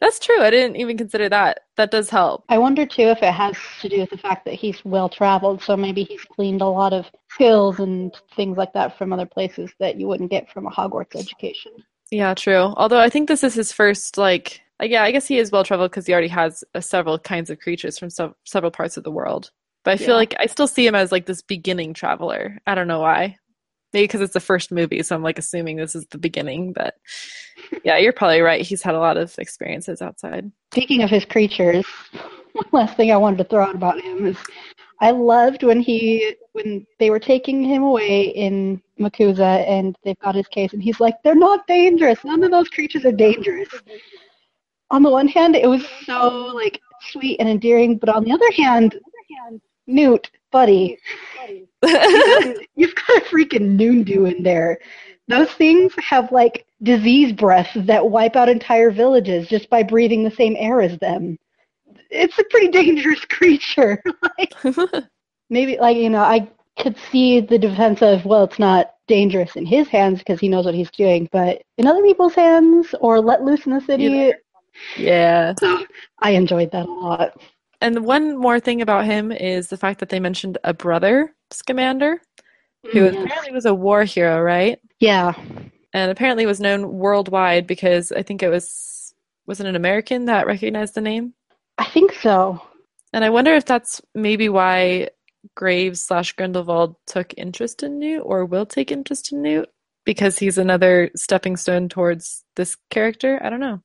That's 0.00 0.18
true. 0.18 0.40
I 0.40 0.50
didn't 0.50 0.76
even 0.76 0.96
consider 0.96 1.28
that. 1.28 1.60
That 1.76 1.90
does 1.90 2.10
help. 2.10 2.44
I 2.48 2.58
wonder 2.58 2.86
too 2.86 3.02
if 3.08 3.22
it 3.22 3.32
has 3.32 3.56
to 3.80 3.88
do 3.88 4.00
with 4.00 4.10
the 4.10 4.18
fact 4.18 4.44
that 4.44 4.54
he's 4.54 4.84
well 4.84 5.08
traveled, 5.08 5.62
so 5.62 5.76
maybe 5.76 6.04
he's 6.04 6.24
gleaned 6.24 6.62
a 6.62 6.66
lot 6.66 6.92
of 6.92 7.06
skills 7.30 7.80
and 7.80 8.14
things 8.36 8.56
like 8.56 8.72
that 8.74 8.96
from 8.98 9.12
other 9.12 9.26
places 9.26 9.72
that 9.80 9.98
you 9.98 10.06
wouldn't 10.06 10.30
get 10.30 10.50
from 10.50 10.66
a 10.66 10.70
Hogwarts 10.70 11.16
education. 11.16 11.72
Yeah, 12.10 12.34
true. 12.34 12.72
Although 12.76 13.00
I 13.00 13.08
think 13.08 13.28
this 13.28 13.42
is 13.44 13.54
his 13.54 13.72
first 13.72 14.18
like 14.18 14.60
yeah, 14.82 15.02
I 15.02 15.12
guess 15.12 15.26
he 15.26 15.38
is 15.38 15.52
well 15.52 15.64
traveled 15.64 15.90
because 15.90 16.06
he 16.06 16.12
already 16.12 16.28
has 16.28 16.64
uh, 16.74 16.80
several 16.80 17.18
kinds 17.18 17.48
of 17.48 17.60
creatures 17.60 17.98
from 17.98 18.10
so- 18.10 18.34
several 18.44 18.70
parts 18.70 18.96
of 18.96 19.04
the 19.04 19.10
world. 19.10 19.50
But 19.84 19.92
I 19.92 19.96
feel 19.98 20.08
yeah. 20.08 20.14
like 20.14 20.34
I 20.38 20.46
still 20.46 20.66
see 20.66 20.86
him 20.86 20.94
as 20.94 21.12
like 21.12 21.26
this 21.26 21.42
beginning 21.42 21.94
traveler. 21.94 22.58
I 22.66 22.74
don't 22.74 22.88
know 22.88 23.00
why 23.00 23.38
maybe 23.94 24.04
because 24.04 24.20
it's 24.20 24.34
the 24.34 24.40
first 24.40 24.70
movie, 24.70 25.02
so 25.02 25.14
I'm 25.14 25.22
like 25.22 25.38
assuming 25.38 25.76
this 25.76 25.94
is 25.94 26.06
the 26.10 26.18
beginning. 26.18 26.72
But 26.72 26.96
yeah, 27.84 27.96
you're 27.96 28.12
probably 28.12 28.40
right. 28.40 28.60
He's 28.60 28.82
had 28.82 28.94
a 28.94 29.00
lot 29.00 29.16
of 29.16 29.34
experiences 29.38 30.02
outside. 30.02 30.50
Speaking 30.72 31.02
of 31.02 31.08
his 31.08 31.24
creatures, 31.24 31.86
one 32.52 32.66
last 32.72 32.96
thing 32.96 33.10
I 33.12 33.16
wanted 33.16 33.38
to 33.38 33.44
throw 33.44 33.64
out 33.64 33.74
about 33.74 34.00
him 34.00 34.26
is 34.26 34.36
I 35.00 35.12
loved 35.12 35.62
when 35.62 35.80
he 35.80 36.34
when 36.52 36.86
they 36.98 37.10
were 37.10 37.20
taking 37.20 37.62
him 37.62 37.84
away 37.84 38.24
in 38.26 38.82
MACUSA 39.00 39.66
and 39.68 39.96
they've 40.04 40.18
got 40.18 40.34
his 40.34 40.48
case 40.48 40.72
and 40.72 40.82
he's 40.82 41.00
like, 41.00 41.14
They're 41.22 41.34
not 41.34 41.66
dangerous. 41.66 42.18
None 42.24 42.44
of 42.44 42.50
those 42.50 42.68
creatures 42.68 43.04
are 43.06 43.12
dangerous. 43.12 43.68
On 44.90 45.02
the 45.02 45.10
one 45.10 45.28
hand, 45.28 45.56
it 45.56 45.68
was 45.68 45.84
so 46.04 46.28
like 46.54 46.80
sweet 47.10 47.38
and 47.40 47.48
endearing, 47.48 47.96
but 47.96 48.08
on 48.08 48.24
the 48.24 48.32
other 48.32 48.50
hand, 48.56 49.00
Newt, 49.86 50.30
buddy, 50.54 50.96
you've 51.82 52.94
got 52.94 53.18
a 53.18 53.24
freaking 53.28 53.76
Nundu 53.76 54.32
in 54.32 54.44
there. 54.44 54.78
Those 55.26 55.50
things 55.52 55.92
have 55.98 56.30
like 56.30 56.64
disease 56.84 57.32
breaths 57.32 57.72
that 57.74 58.08
wipe 58.08 58.36
out 58.36 58.48
entire 58.48 58.92
villages 58.92 59.48
just 59.48 59.68
by 59.68 59.82
breathing 59.82 60.22
the 60.22 60.30
same 60.30 60.54
air 60.56 60.80
as 60.80 60.96
them. 61.00 61.36
It's 62.08 62.38
a 62.38 62.44
pretty 62.44 62.68
dangerous 62.68 63.24
creature. 63.28 64.00
like, 64.38 64.54
maybe, 65.50 65.76
like, 65.76 65.96
you 65.96 66.08
know, 66.08 66.20
I 66.20 66.48
could 66.78 66.96
see 67.10 67.40
the 67.40 67.58
defense 67.58 68.00
of, 68.00 68.24
well, 68.24 68.44
it's 68.44 68.60
not 68.60 68.94
dangerous 69.08 69.56
in 69.56 69.66
his 69.66 69.88
hands 69.88 70.20
because 70.20 70.38
he 70.38 70.48
knows 70.48 70.66
what 70.66 70.74
he's 70.74 70.90
doing, 70.92 71.28
but 71.32 71.62
in 71.78 71.88
other 71.88 72.02
people's 72.02 72.34
hands 72.34 72.94
or 73.00 73.20
let 73.20 73.42
loose 73.42 73.66
in 73.66 73.72
the 73.72 73.80
city. 73.80 74.32
Yeah. 74.96 75.54
So 75.58 75.84
I 76.20 76.30
enjoyed 76.30 76.70
that 76.70 76.86
a 76.86 76.92
lot. 76.92 77.40
And 77.80 78.04
one 78.04 78.36
more 78.36 78.60
thing 78.60 78.80
about 78.80 79.04
him 79.04 79.32
is 79.32 79.68
the 79.68 79.76
fact 79.76 80.00
that 80.00 80.08
they 80.08 80.20
mentioned 80.20 80.58
a 80.64 80.72
brother, 80.74 81.34
Scamander, 81.50 82.20
who 82.92 83.10
Mm, 83.10 83.24
apparently 83.24 83.52
was 83.52 83.66
a 83.66 83.74
war 83.74 84.04
hero, 84.04 84.40
right? 84.40 84.78
Yeah. 85.00 85.34
And 85.92 86.10
apparently 86.10 86.46
was 86.46 86.60
known 86.60 86.88
worldwide 86.92 87.66
because 87.66 88.12
I 88.12 88.22
think 88.22 88.42
it 88.42 88.48
was 88.48 89.14
was 89.46 89.60
it 89.60 89.66
an 89.66 89.76
American 89.76 90.24
that 90.26 90.46
recognized 90.46 90.94
the 90.94 91.00
name? 91.02 91.34
I 91.78 91.84
think 91.84 92.12
so. 92.12 92.62
And 93.12 93.24
I 93.24 93.30
wonder 93.30 93.54
if 93.54 93.64
that's 93.64 94.00
maybe 94.14 94.48
why 94.48 95.10
Graves 95.54 96.00
slash 96.00 96.32
Grindelwald 96.32 96.96
took 97.06 97.34
interest 97.36 97.82
in 97.82 97.98
Newt 97.98 98.22
or 98.24 98.44
will 98.44 98.66
take 98.66 98.90
interest 98.90 99.32
in 99.32 99.42
Newt 99.42 99.68
because 100.04 100.38
he's 100.38 100.58
another 100.58 101.10
stepping 101.14 101.56
stone 101.56 101.88
towards 101.88 102.44
this 102.56 102.76
character. 102.90 103.38
I 103.42 103.50
don't 103.50 103.60
know. 103.60 103.82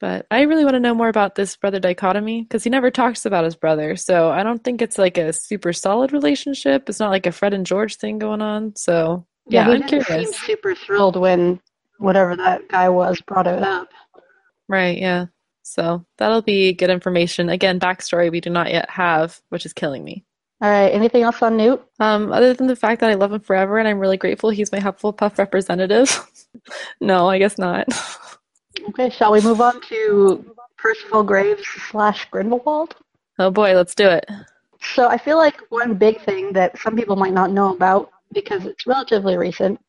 But 0.00 0.26
I 0.30 0.42
really 0.42 0.64
want 0.64 0.74
to 0.74 0.80
know 0.80 0.94
more 0.94 1.08
about 1.08 1.34
this 1.34 1.56
brother 1.56 1.80
dichotomy 1.80 2.42
because 2.42 2.62
he 2.62 2.70
never 2.70 2.90
talks 2.90 3.26
about 3.26 3.44
his 3.44 3.56
brother. 3.56 3.96
So 3.96 4.30
I 4.30 4.42
don't 4.42 4.62
think 4.62 4.80
it's 4.80 4.98
like 4.98 5.18
a 5.18 5.32
super 5.32 5.72
solid 5.72 6.12
relationship. 6.12 6.88
It's 6.88 7.00
not 7.00 7.10
like 7.10 7.26
a 7.26 7.32
Fred 7.32 7.52
and 7.52 7.66
George 7.66 7.96
thing 7.96 8.18
going 8.18 8.40
on. 8.40 8.76
So 8.76 9.26
yeah, 9.48 9.66
he 9.66 9.72
I'm 9.72 9.82
curious. 9.82 10.36
super 10.38 10.74
thrilled 10.74 11.16
when 11.16 11.60
whatever 11.98 12.36
that 12.36 12.68
guy 12.68 12.88
was 12.88 13.20
brought 13.22 13.46
it 13.46 13.62
up. 13.62 13.88
Right, 14.68 14.98
yeah. 14.98 15.26
So 15.62 16.06
that'll 16.16 16.42
be 16.42 16.72
good 16.72 16.90
information. 16.90 17.48
Again, 17.48 17.80
backstory 17.80 18.30
we 18.30 18.40
do 18.40 18.50
not 18.50 18.70
yet 18.70 18.88
have, 18.90 19.40
which 19.48 19.66
is 19.66 19.72
killing 19.72 20.04
me. 20.04 20.24
All 20.60 20.70
right. 20.70 20.88
Anything 20.88 21.22
else 21.22 21.40
on 21.42 21.56
Newt? 21.56 21.84
Um, 22.00 22.32
other 22.32 22.52
than 22.52 22.66
the 22.66 22.74
fact 22.76 23.00
that 23.00 23.10
I 23.10 23.14
love 23.14 23.32
him 23.32 23.40
forever 23.40 23.78
and 23.78 23.86
I'm 23.86 24.00
really 24.00 24.16
grateful 24.16 24.50
he's 24.50 24.72
my 24.72 24.80
Hufflepuff 24.80 25.38
representative. 25.38 26.26
no, 27.00 27.28
I 27.28 27.38
guess 27.38 27.58
not. 27.58 27.86
Okay. 28.88 29.10
Shall 29.10 29.32
we 29.32 29.40
move 29.40 29.60
on 29.60 29.80
to 29.82 30.54
Percival 30.76 31.22
Graves 31.22 31.66
slash 31.90 32.28
Grindelwald? 32.30 32.96
Oh 33.38 33.50
boy, 33.50 33.74
let's 33.74 33.94
do 33.94 34.08
it. 34.08 34.26
So 34.80 35.08
I 35.08 35.18
feel 35.18 35.36
like 35.36 35.60
one 35.70 35.94
big 35.94 36.20
thing 36.22 36.52
that 36.52 36.78
some 36.78 36.96
people 36.96 37.16
might 37.16 37.32
not 37.32 37.50
know 37.50 37.74
about 37.74 38.10
because 38.32 38.64
it's 38.64 38.86
relatively 38.86 39.36
recent. 39.36 39.80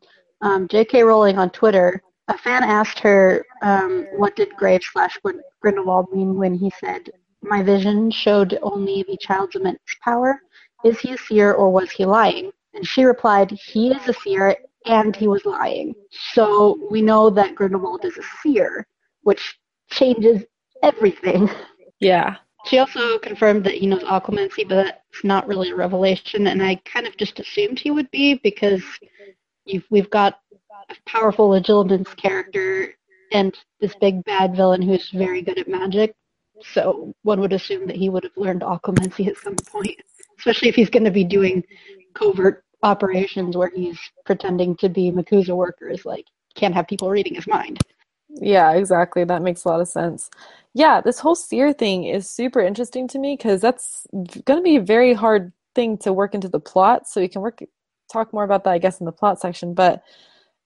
Um, 0.41 0.67
J.K. 0.67 1.03
Rowling 1.03 1.37
on 1.37 1.49
Twitter, 1.49 2.01
a 2.27 2.37
fan 2.37 2.63
asked 2.63 2.99
her, 2.99 3.45
um, 3.61 4.07
"What 4.15 4.35
did 4.35 4.55
Graves 4.55 4.87
slash 4.91 5.17
Grin- 5.23 5.41
Grindelwald 5.61 6.11
mean 6.13 6.35
when 6.35 6.53
he 6.53 6.71
said 6.79 7.09
my 7.41 7.61
vision 7.61 8.09
showed 8.11 8.57
only 8.61 9.03
the 9.03 9.17
child's 9.17 9.55
immense 9.55 9.79
power? 10.03 10.39
Is 10.83 10.99
he 10.99 11.11
a 11.11 11.17
seer 11.17 11.53
or 11.53 11.69
was 11.69 11.91
he 11.91 12.05
lying?" 12.05 12.51
And 12.73 12.85
she 12.87 13.03
replied, 13.03 13.51
"He 13.51 13.91
is 13.91 14.07
a 14.07 14.13
seer 14.13 14.55
and 14.85 15.15
he 15.15 15.27
was 15.27 15.45
lying." 15.45 15.95
So 16.33 16.79
we 16.89 17.01
know 17.01 17.29
that 17.29 17.55
Grindelwald 17.55 18.05
is 18.05 18.17
a 18.17 18.23
seer, 18.41 18.85
which 19.21 19.59
changes 19.89 20.43
everything. 20.83 21.49
Yeah. 21.99 22.37
She 22.65 22.77
also 22.77 23.17
confirmed 23.19 23.63
that 23.63 23.75
he 23.75 23.87
knows 23.87 24.03
Occlumency, 24.03 24.67
but 24.67 24.75
that's 24.75 25.23
not 25.23 25.47
really 25.47 25.71
a 25.71 25.75
revelation, 25.75 26.47
and 26.47 26.61
I 26.61 26.75
kind 26.85 27.07
of 27.07 27.15
just 27.15 27.39
assumed 27.39 27.79
he 27.79 27.89
would 27.89 28.11
be 28.11 28.35
because 28.35 28.83
you've, 29.65 29.85
we've 29.89 30.09
got 30.09 30.39
a 30.89 30.95
powerful 31.05 31.49
Legilimens 31.49 32.15
character 32.17 32.93
and 33.31 33.57
this 33.79 33.95
big 34.01 34.23
bad 34.25 34.55
villain 34.55 34.81
who's 34.81 35.09
very 35.11 35.41
good 35.41 35.57
at 35.57 35.69
magic, 35.69 36.13
so 36.61 37.13
one 37.23 37.39
would 37.39 37.53
assume 37.53 37.87
that 37.87 37.95
he 37.95 38.09
would 38.09 38.23
have 38.23 38.35
learned 38.35 38.61
Occlumency 38.61 39.27
at 39.27 39.37
some 39.37 39.55
point, 39.55 39.95
especially 40.37 40.67
if 40.67 40.75
he's 40.75 40.89
going 40.89 41.05
to 41.05 41.11
be 41.11 41.23
doing 41.23 41.63
covert 42.13 42.65
operations 42.83 43.57
where 43.57 43.71
he's 43.75 43.99
pretending 44.25 44.75
to 44.77 44.89
be 44.89 45.11
MACUSA 45.11 45.55
workers, 45.55 46.05
like 46.05 46.25
can't 46.55 46.73
have 46.73 46.87
people 46.87 47.09
reading 47.09 47.35
his 47.35 47.47
mind. 47.47 47.79
Yeah, 48.29 48.73
exactly. 48.73 49.23
That 49.23 49.41
makes 49.41 49.65
a 49.65 49.69
lot 49.69 49.81
of 49.81 49.87
sense. 49.87 50.29
Yeah, 50.73 51.01
this 51.01 51.19
whole 51.19 51.35
seer 51.35 51.73
thing 51.73 52.05
is 52.05 52.29
super 52.29 52.59
interesting 52.59 53.07
to 53.09 53.19
me 53.19 53.35
because 53.35 53.59
that's 53.61 54.05
going 54.45 54.59
to 54.59 54.63
be 54.63 54.75
a 54.75 54.81
very 54.81 55.13
hard 55.13 55.51
thing 55.73 55.97
to 55.99 56.13
work 56.13 56.35
into 56.35 56.47
the 56.47 56.59
plot. 56.59 57.07
So 57.07 57.21
we 57.21 57.27
can 57.27 57.41
work 57.41 57.61
talk 58.11 58.33
more 58.33 58.43
about 58.43 58.63
that, 58.63 58.71
I 58.71 58.77
guess, 58.77 58.99
in 58.99 59.05
the 59.05 59.11
plot 59.11 59.39
section. 59.39 59.73
But 59.73 60.03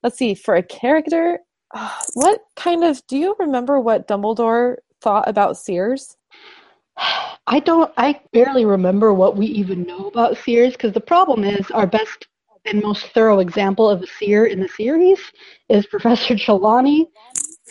let's 0.02 0.18
see, 0.18 0.34
for 0.34 0.56
a 0.56 0.64
character, 0.64 1.40
what 2.16 2.42
kind 2.56 2.84
of 2.84 3.06
do 3.08 3.18
you 3.18 3.36
remember 3.40 3.80
what 3.80 4.08
Dumbledore 4.08 4.78
thought 5.02 5.28
about 5.28 5.58
seers? 5.58 6.18
I 6.98 7.60
don't. 7.60 7.92
I 7.98 8.22
barely 8.32 8.66
remember 8.66 9.14
what 9.14 9.36
we 9.36 9.46
even 9.48 9.84
know 9.84 10.08
about 10.08 10.38
seers 10.38 10.74
because 10.74 10.94
the 10.94 11.02
problem 11.02 11.44
is 11.44 11.70
our 11.72 11.88
best 11.88 12.28
and 12.66 12.82
most 12.82 13.08
thorough 13.08 13.40
example 13.40 13.90
of 13.90 14.02
a 14.02 14.08
seer 14.08 14.46
in 14.46 14.60
the 14.60 14.70
series 14.70 15.20
is 15.70 15.86
Professor 15.86 16.38
Trelawney, 16.38 17.10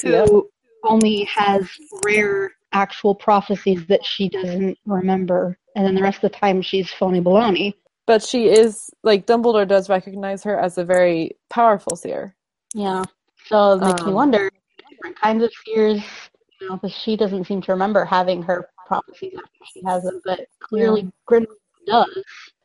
who 0.02 0.48
only 0.84 1.24
has 1.24 1.68
rare 2.04 2.52
actual 2.72 3.14
prophecies 3.14 3.86
that 3.86 4.04
she 4.04 4.28
doesn't 4.28 4.76
remember, 4.86 5.56
and 5.76 5.86
then 5.86 5.94
the 5.94 6.02
rest 6.02 6.22
of 6.22 6.32
the 6.32 6.38
time 6.38 6.60
she's 6.60 6.90
phony 6.90 7.20
baloney. 7.20 7.74
But 8.06 8.22
she 8.22 8.48
is 8.48 8.90
like 9.02 9.26
Dumbledore 9.26 9.66
does 9.66 9.88
recognize 9.88 10.42
her 10.42 10.58
as 10.58 10.76
a 10.76 10.84
very 10.84 11.36
powerful 11.48 11.96
seer. 11.96 12.34
Yeah. 12.74 13.04
So 13.46 13.74
it 13.74 13.80
makes 13.82 14.00
me 14.02 14.08
Um, 14.08 14.14
wonder 14.14 14.50
different 14.90 15.18
kinds 15.18 15.42
of 15.44 15.52
seers. 15.64 16.02
You 16.60 16.68
know, 16.68 16.76
because 16.76 16.96
she 16.96 17.16
doesn't 17.16 17.46
seem 17.46 17.60
to 17.62 17.72
remember 17.72 18.04
having 18.04 18.42
her 18.44 18.68
after 18.92 19.12
she 19.14 19.32
has 19.84 20.02
them, 20.04 20.20
but 20.24 20.46
clearly 20.60 21.10
Grindelwald 21.26 21.58
does. 21.86 22.24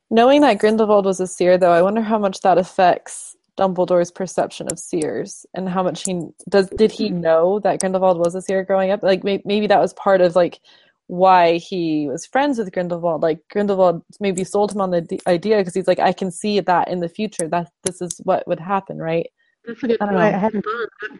Knowing 0.09 0.41
that 0.41 0.59
Grindelwald 0.59 1.05
was 1.05 1.19
a 1.19 1.27
seer, 1.27 1.57
though, 1.57 1.71
I 1.71 1.81
wonder 1.81 2.01
how 2.01 2.17
much 2.17 2.41
that 2.41 2.57
affects 2.57 3.35
Dumbledore's 3.57 4.11
perception 4.11 4.67
of 4.71 4.79
seers 4.79 5.45
and 5.53 5.67
how 5.67 5.83
much 5.83 6.03
he 6.03 6.21
does. 6.47 6.69
Did 6.69 6.91
he 6.91 7.09
mm-hmm. 7.09 7.21
know 7.21 7.59
that 7.59 7.79
Grindelwald 7.79 8.19
was 8.19 8.35
a 8.35 8.41
seer 8.41 8.63
growing 8.63 8.91
up? 8.91 9.03
Like 9.03 9.23
may, 9.23 9.41
maybe 9.43 9.67
that 9.67 9.81
was 9.81 9.93
part 9.93 10.21
of 10.21 10.35
like 10.35 10.59
why 11.07 11.57
he 11.57 12.07
was 12.07 12.25
friends 12.25 12.57
with 12.57 12.71
Grindelwald. 12.71 13.21
Like 13.21 13.39
Grindelwald 13.51 14.03
maybe 14.19 14.43
sold 14.43 14.71
him 14.71 14.81
on 14.81 14.91
the 14.91 15.01
d- 15.01 15.19
idea 15.27 15.57
because 15.57 15.73
he's 15.73 15.87
like, 15.87 15.99
I 15.99 16.13
can 16.13 16.31
see 16.31 16.59
that 16.59 16.87
in 16.87 16.99
the 16.99 17.09
future 17.09 17.47
that 17.49 17.71
this 17.83 18.01
is 18.01 18.21
what 18.23 18.47
would 18.47 18.59
happen, 18.59 18.99
right? 18.99 19.27
That's 19.65 19.83
a 19.83 19.87
good 19.87 19.97
I 20.01 20.05
don't 20.05 20.15
point. 20.15 20.23
I 20.23 20.31
know. 20.31 20.39
hadn't 20.39 20.61
thought 20.61 20.83
of 20.83 20.89
that. 21.01 21.19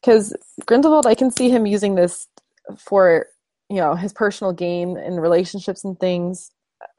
Because 0.00 0.36
Grindelwald, 0.66 1.06
I 1.06 1.14
can 1.14 1.30
see 1.30 1.48
him 1.48 1.66
using 1.66 1.94
this 1.94 2.28
for 2.78 3.26
you 3.68 3.76
know 3.76 3.94
his 3.94 4.12
personal 4.12 4.52
gain 4.52 4.96
in 4.96 5.14
relationships 5.14 5.84
and 5.84 5.98
things. 5.98 6.50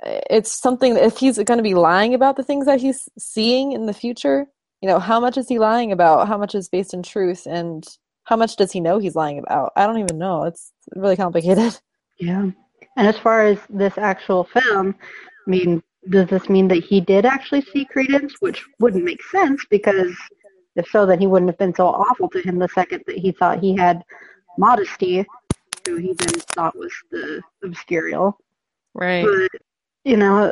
It's 0.03 0.51
something 0.51 0.97
if 0.97 1.17
he's 1.17 1.37
going 1.37 1.57
to 1.57 1.63
be 1.63 1.73
lying 1.73 2.13
about 2.13 2.35
the 2.35 2.43
things 2.43 2.65
that 2.65 2.81
he's 2.81 3.07
seeing 3.17 3.71
in 3.71 3.85
the 3.85 3.93
future, 3.93 4.47
you 4.81 4.87
know, 4.87 4.99
how 4.99 5.19
much 5.19 5.37
is 5.37 5.47
he 5.47 5.59
lying 5.59 5.91
about? 5.91 6.27
How 6.27 6.37
much 6.37 6.55
is 6.55 6.69
based 6.69 6.93
in 6.93 7.03
truth, 7.03 7.45
and 7.45 7.85
how 8.23 8.35
much 8.35 8.55
does 8.55 8.71
he 8.71 8.79
know 8.79 8.99
he's 8.99 9.15
lying 9.15 9.39
about? 9.39 9.71
I 9.75 9.85
don't 9.85 9.99
even 9.99 10.17
know. 10.17 10.43
It's 10.43 10.71
really 10.95 11.15
complicated. 11.15 11.77
Yeah. 12.21 12.51
And 12.97 13.07
as 13.07 13.17
far 13.17 13.45
as 13.45 13.59
this 13.69 13.97
actual 13.97 14.43
film, 14.43 14.93
I 15.47 15.49
mean, 15.49 15.81
does 16.09 16.27
this 16.27 16.49
mean 16.49 16.67
that 16.67 16.83
he 16.83 16.99
did 16.99 17.25
actually 17.25 17.61
see 17.61 17.85
Credence? 17.85 18.35
Which 18.41 18.65
wouldn't 18.81 19.05
make 19.05 19.23
sense 19.23 19.65
because 19.69 20.13
if 20.75 20.85
so, 20.89 21.05
then 21.05 21.19
he 21.19 21.27
wouldn't 21.27 21.49
have 21.49 21.57
been 21.57 21.73
so 21.73 21.87
awful 21.87 22.27
to 22.31 22.41
him 22.41 22.59
the 22.59 22.67
second 22.67 23.03
that 23.07 23.17
he 23.17 23.31
thought 23.31 23.59
he 23.59 23.73
had 23.73 24.03
Modesty, 24.57 25.25
who 25.89 25.97
he 25.97 26.13
then 26.13 26.39
thought 26.53 26.77
was 26.77 26.93
the 27.11 27.41
Obscurial. 27.63 28.33
Right. 28.93 29.25
But, 29.25 29.61
you 30.03 30.17
know, 30.17 30.51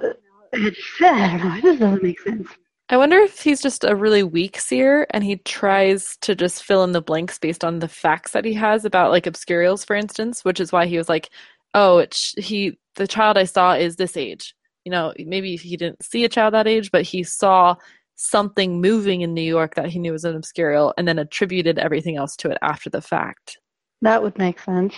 I 0.54 0.58
just 0.58 1.02
I 1.02 1.38
don't 1.38 1.48
know, 1.48 1.56
it 1.56 1.62
just 1.62 1.80
doesn't 1.80 2.04
make 2.04 2.20
sense. 2.22 2.48
I 2.90 2.96
wonder 2.96 3.18
if 3.18 3.42
he's 3.42 3.62
just 3.62 3.84
a 3.84 3.96
really 3.96 4.24
weak 4.24 4.60
seer 4.60 5.08
and 5.12 5.22
he 5.24 5.38
tries 5.38 6.16
to 6.22 6.36
just 6.36 6.64
fill 6.64 6.86
in 6.86 6.94
the 6.94 7.02
blanks 7.02 7.38
based 7.38 7.66
on 7.66 7.80
the 7.80 7.88
facts 7.88 8.32
that 8.32 8.46
he 8.46 8.54
has 8.54 8.86
about 8.86 9.12
like 9.12 9.26
obscurials, 9.26 9.86
for 9.86 9.96
instance, 9.96 10.46
which 10.46 10.62
is 10.62 10.72
why 10.72 10.86
he 10.86 10.98
was 10.98 11.10
like, 11.10 11.30
"Oh, 11.74 11.98
it's 11.98 12.34
he. 12.38 12.78
The 12.96 13.08
child 13.08 13.38
I 13.38 13.44
saw 13.44 13.74
is 13.74 13.98
this 13.98 14.16
age." 14.16 14.56
You 14.86 14.92
know, 14.92 15.14
maybe 15.20 15.58
he 15.58 15.76
didn't 15.76 16.02
see 16.04 16.24
a 16.24 16.30
child 16.30 16.54
that 16.54 16.68
age, 16.68 16.90
but 16.92 17.04
he 17.04 17.24
saw 17.24 17.76
something 18.16 18.80
moving 18.80 19.22
in 19.22 19.34
New 19.34 19.42
York 19.42 19.76
that 19.76 19.90
he 19.90 20.00
knew 20.00 20.14
was 20.14 20.24
an 20.26 20.40
obscurial, 20.42 20.94
and 20.98 21.06
then 21.08 21.20
attributed 21.20 21.78
everything 21.78 22.16
else 22.16 22.38
to 22.38 22.50
it 22.52 22.58
after 22.62 22.90
the 22.90 23.02
fact. 23.02 23.60
That 24.02 24.22
would 24.22 24.38
make 24.38 24.60
sense. 24.60 24.96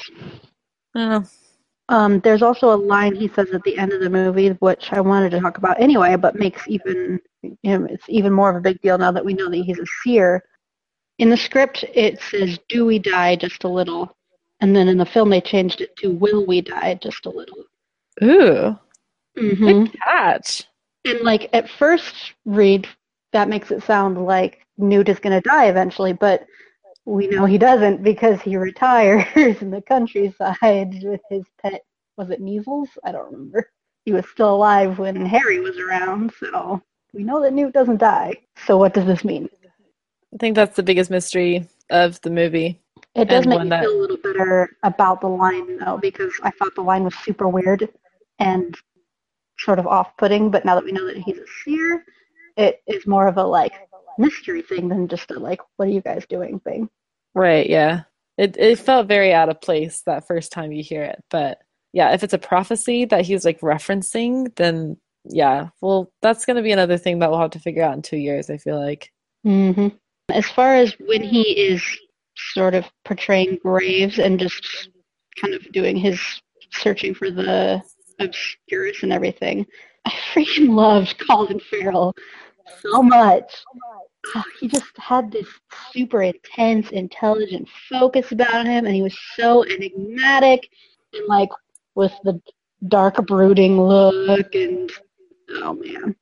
I. 0.95 1.21
Um, 1.89 2.19
there's 2.19 2.43
also 2.43 2.71
a 2.71 2.77
line 2.77 3.15
he 3.15 3.27
says 3.29 3.49
at 3.51 3.63
the 3.63 3.77
end 3.77 3.91
of 3.93 4.01
the 4.01 4.09
movie, 4.09 4.49
which 4.59 4.91
I 4.91 5.01
wanted 5.01 5.31
to 5.31 5.39
talk 5.39 5.57
about 5.57 5.81
anyway, 5.81 6.15
but 6.15 6.35
makes 6.35 6.67
even 6.67 7.19
you 7.41 7.57
know, 7.63 7.85
it's 7.85 8.05
even 8.07 8.31
more 8.31 8.49
of 8.49 8.55
a 8.57 8.61
big 8.61 8.79
deal 8.81 8.97
now 8.97 9.11
that 9.11 9.25
we 9.25 9.33
know 9.33 9.49
that 9.49 9.57
he's 9.57 9.79
a 9.79 9.85
seer. 10.03 10.43
In 11.17 11.29
the 11.29 11.37
script, 11.37 11.83
it 11.93 12.21
says, 12.21 12.59
"Do 12.69 12.85
we 12.85 12.99
die 12.99 13.35
just 13.35 13.63
a 13.63 13.67
little?" 13.67 14.15
And 14.61 14.75
then 14.75 14.87
in 14.87 14.97
the 14.97 15.05
film, 15.05 15.29
they 15.29 15.41
changed 15.41 15.81
it 15.81 15.95
to 15.97 16.11
"Will 16.11 16.45
we 16.45 16.61
die 16.61 16.99
just 17.01 17.25
a 17.25 17.29
little?" 17.29 17.63
Ooh, 18.23 18.77
Mm-hmm. 19.37 19.85
good 19.85 19.93
catch. 20.03 20.65
And 21.05 21.21
like 21.21 21.49
at 21.53 21.69
first 21.69 22.33
read, 22.45 22.87
that 23.31 23.49
makes 23.49 23.71
it 23.71 23.83
sound 23.83 24.23
like 24.25 24.65
Newt 24.77 25.09
is 25.09 25.19
going 25.19 25.41
to 25.41 25.49
die 25.49 25.67
eventually, 25.67 26.13
but 26.13 26.45
we 27.09 27.27
know 27.27 27.45
he 27.45 27.57
doesn't 27.57 28.03
because 28.03 28.39
he 28.41 28.55
retires 28.55 29.25
in 29.61 29.71
the 29.71 29.81
countryside 29.81 31.03
with 31.03 31.21
his 31.29 31.43
pet. 31.61 31.81
Was 32.17 32.29
it 32.29 32.39
measles? 32.39 32.89
I 33.03 33.11
don't 33.11 33.31
remember. 33.31 33.71
He 34.05 34.13
was 34.13 34.25
still 34.29 34.53
alive 34.53 34.99
when 34.99 35.25
Harry 35.25 35.59
was 35.59 35.77
around, 35.79 36.31
so 36.39 36.81
we 37.13 37.23
know 37.23 37.41
that 37.41 37.53
Newt 37.53 37.73
doesn't 37.73 37.97
die. 37.97 38.35
So 38.65 38.77
what 38.77 38.93
does 38.93 39.05
this 39.05 39.23
mean? 39.23 39.49
I 40.33 40.37
think 40.37 40.55
that's 40.55 40.75
the 40.75 40.83
biggest 40.83 41.09
mystery 41.09 41.67
of 41.89 42.21
the 42.21 42.29
movie. 42.29 42.79
It 43.15 43.25
does 43.25 43.45
And 43.45 43.49
make 43.49 43.63
me 43.63 43.69
that- 43.69 43.81
feel 43.83 43.97
a 43.97 44.01
little 44.01 44.17
better 44.17 44.69
about 44.83 45.21
the 45.21 45.27
line 45.29 45.77
though, 45.77 45.97
because 45.97 46.33
I 46.43 46.51
thought 46.51 46.75
the 46.75 46.83
line 46.83 47.03
was 47.03 47.15
super 47.15 47.47
weird 47.47 47.89
and 48.37 48.75
sort 49.57 49.79
of 49.79 49.87
off-putting. 49.87 50.51
But 50.51 50.63
now 50.63 50.75
that 50.75 50.85
we 50.85 50.91
know 50.91 51.07
that 51.07 51.17
he's 51.17 51.39
a 51.39 51.45
seer, 51.63 52.05
it 52.55 52.81
is 52.85 53.07
more 53.07 53.27
of 53.27 53.37
a 53.37 53.43
like 53.43 53.73
mystery 54.19 54.61
thing 54.61 54.87
than 54.89 55.07
just 55.07 55.31
a 55.31 55.39
like, 55.39 55.61
what 55.77 55.87
are 55.87 55.91
you 55.91 56.01
guys 56.01 56.25
doing 56.27 56.59
thing. 56.59 56.87
Right, 57.35 57.69
yeah. 57.69 58.01
It 58.37 58.55
it 58.57 58.79
felt 58.79 59.07
very 59.07 59.33
out 59.33 59.49
of 59.49 59.61
place 59.61 60.01
that 60.05 60.27
first 60.27 60.51
time 60.51 60.71
you 60.71 60.83
hear 60.83 61.03
it. 61.03 61.21
But 61.29 61.59
yeah, 61.93 62.13
if 62.13 62.23
it's 62.23 62.33
a 62.33 62.37
prophecy 62.37 63.05
that 63.05 63.25
he's 63.25 63.43
like 63.43 63.59
referencing, 63.61 64.55
then 64.55 64.97
yeah, 65.25 65.69
well, 65.81 66.11
that's 66.21 66.45
going 66.45 66.57
to 66.57 66.63
be 66.63 66.71
another 66.71 66.97
thing 66.97 67.19
that 67.19 67.29
we'll 67.29 67.39
have 67.39 67.51
to 67.51 67.59
figure 67.59 67.83
out 67.83 67.93
in 67.95 68.01
two 68.01 68.17
years, 68.17 68.49
I 68.49 68.57
feel 68.57 68.79
like. 68.79 69.11
hmm 69.43 69.89
As 70.31 70.47
far 70.49 70.75
as 70.75 70.93
when 70.99 71.23
he 71.23 71.41
is 71.41 71.83
sort 72.35 72.73
of 72.75 72.85
portraying 73.05 73.57
Graves 73.61 74.19
and 74.19 74.39
just 74.39 74.89
kind 75.41 75.53
of 75.53 75.69
doing 75.71 75.97
his 75.97 76.19
searching 76.71 77.13
for 77.13 77.29
the 77.29 77.81
obscurus 78.19 79.03
and 79.03 79.11
everything, 79.11 79.65
I 80.05 80.11
freaking 80.33 80.69
loved 80.69 81.21
Colin 81.27 81.59
Farrell 81.59 82.15
so 82.81 83.03
much. 83.03 83.51
Oh, 84.35 84.43
he 84.59 84.67
just 84.67 84.95
had 84.97 85.31
this 85.31 85.47
super 85.91 86.21
intense, 86.23 86.89
intelligent 86.91 87.67
focus 87.89 88.31
about 88.31 88.65
him, 88.65 88.85
and 88.85 88.93
he 88.95 89.01
was 89.01 89.17
so 89.35 89.63
enigmatic 89.65 90.69
and 91.13 91.25
like 91.27 91.49
with 91.95 92.13
the 92.23 92.39
dark, 92.87 93.15
brooding 93.27 93.81
look, 93.81 94.53
and 94.55 94.91
oh 95.63 95.73
man. 95.73 96.15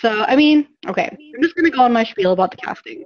So 0.00 0.24
I 0.28 0.36
mean, 0.36 0.68
okay, 0.86 1.08
I'm 1.10 1.42
just 1.42 1.56
gonna 1.56 1.70
go 1.70 1.82
on 1.82 1.92
my 1.92 2.04
spiel 2.04 2.32
about 2.32 2.50
the 2.50 2.58
casting. 2.58 3.04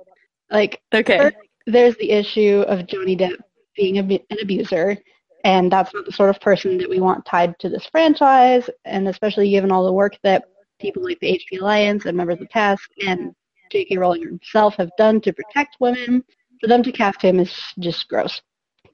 Like, 0.51 0.81
Okay. 0.93 1.19
First- 1.19 1.37
there's 1.67 1.97
the 1.97 2.11
issue 2.11 2.65
of 2.67 2.87
Johnny 2.87 3.17
Depp 3.17 3.37
being 3.77 3.99
a, 3.99 4.03
an 4.03 4.39
abuser, 4.43 4.97
and 5.45 5.71
that's 5.71 5.95
not 5.95 6.05
the 6.07 6.13
sort 6.13 6.31
of 6.31 6.41
person 6.41 6.79
that 6.79 6.89
we 6.91 6.99
want 6.99 7.25
tied 7.25 7.57
to 7.61 7.69
this 7.69 7.87
franchise, 7.87 8.69
and 8.85 9.07
especially 9.07 9.51
given 9.51 9.71
all 9.71 9.85
the 9.87 9.93
work 9.93 10.19
that 10.25 10.45
people 10.81 11.05
like 11.05 11.21
the 11.21 11.29
HP 11.39 11.61
Alliance 11.61 12.07
and 12.07 12.17
members 12.17 12.35
of 12.35 12.41
the 12.41 12.49
cast 12.49 12.89
and 13.07 13.35
J.K. 13.71 13.97
Rowling 13.97 14.23
himself 14.23 14.75
have 14.77 14.91
done 14.99 15.21
to 15.23 15.33
protect 15.33 15.77
women. 15.81 16.25
For 16.61 16.67
them 16.67 16.83
to 16.83 16.93
cast 16.93 17.23
him 17.23 17.41
is 17.41 17.59
just 17.79 18.09
gross. 18.09 18.41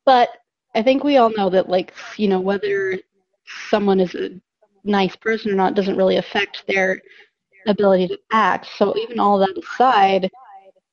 But 0.05 0.29
I 0.75 0.83
think 0.83 1.03
we 1.03 1.17
all 1.17 1.31
know 1.31 1.51
that, 1.51 1.69
like, 1.69 1.93
you 2.17 2.29
know, 2.29 2.41
whether 2.41 2.99
someone 3.71 3.99
is 3.99 4.15
a 4.15 4.41
nice 4.85 5.17
person 5.17 5.51
or 5.51 5.55
not 5.55 5.75
doesn't 5.75 5.97
really 5.97 6.17
affect 6.17 6.65
their 6.69 7.01
ability 7.67 8.09
to 8.09 8.19
act. 8.33 8.67
So 8.77 8.97
even 8.97 9.19
all 9.19 9.39
that 9.39 9.59
aside, 9.59 10.31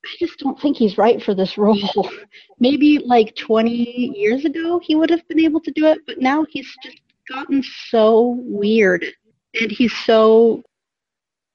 I 0.04 0.16
just 0.18 0.38
don't 0.38 0.60
think 0.60 0.76
he's 0.76 0.98
right 0.98 1.22
for 1.22 1.34
this 1.34 1.56
role. 1.58 2.10
Maybe 2.58 2.98
like 2.98 3.34
20 3.36 3.70
years 4.16 4.44
ago 4.44 4.80
he 4.82 4.94
would 4.94 5.10
have 5.10 5.26
been 5.28 5.40
able 5.40 5.60
to 5.60 5.70
do 5.70 5.86
it, 5.86 6.00
but 6.06 6.20
now 6.20 6.44
he's 6.48 6.70
just 6.82 7.00
gotten 7.28 7.62
so 7.88 8.38
weird 8.44 9.04
and 9.60 9.70
he's 9.70 9.94
so 10.04 10.62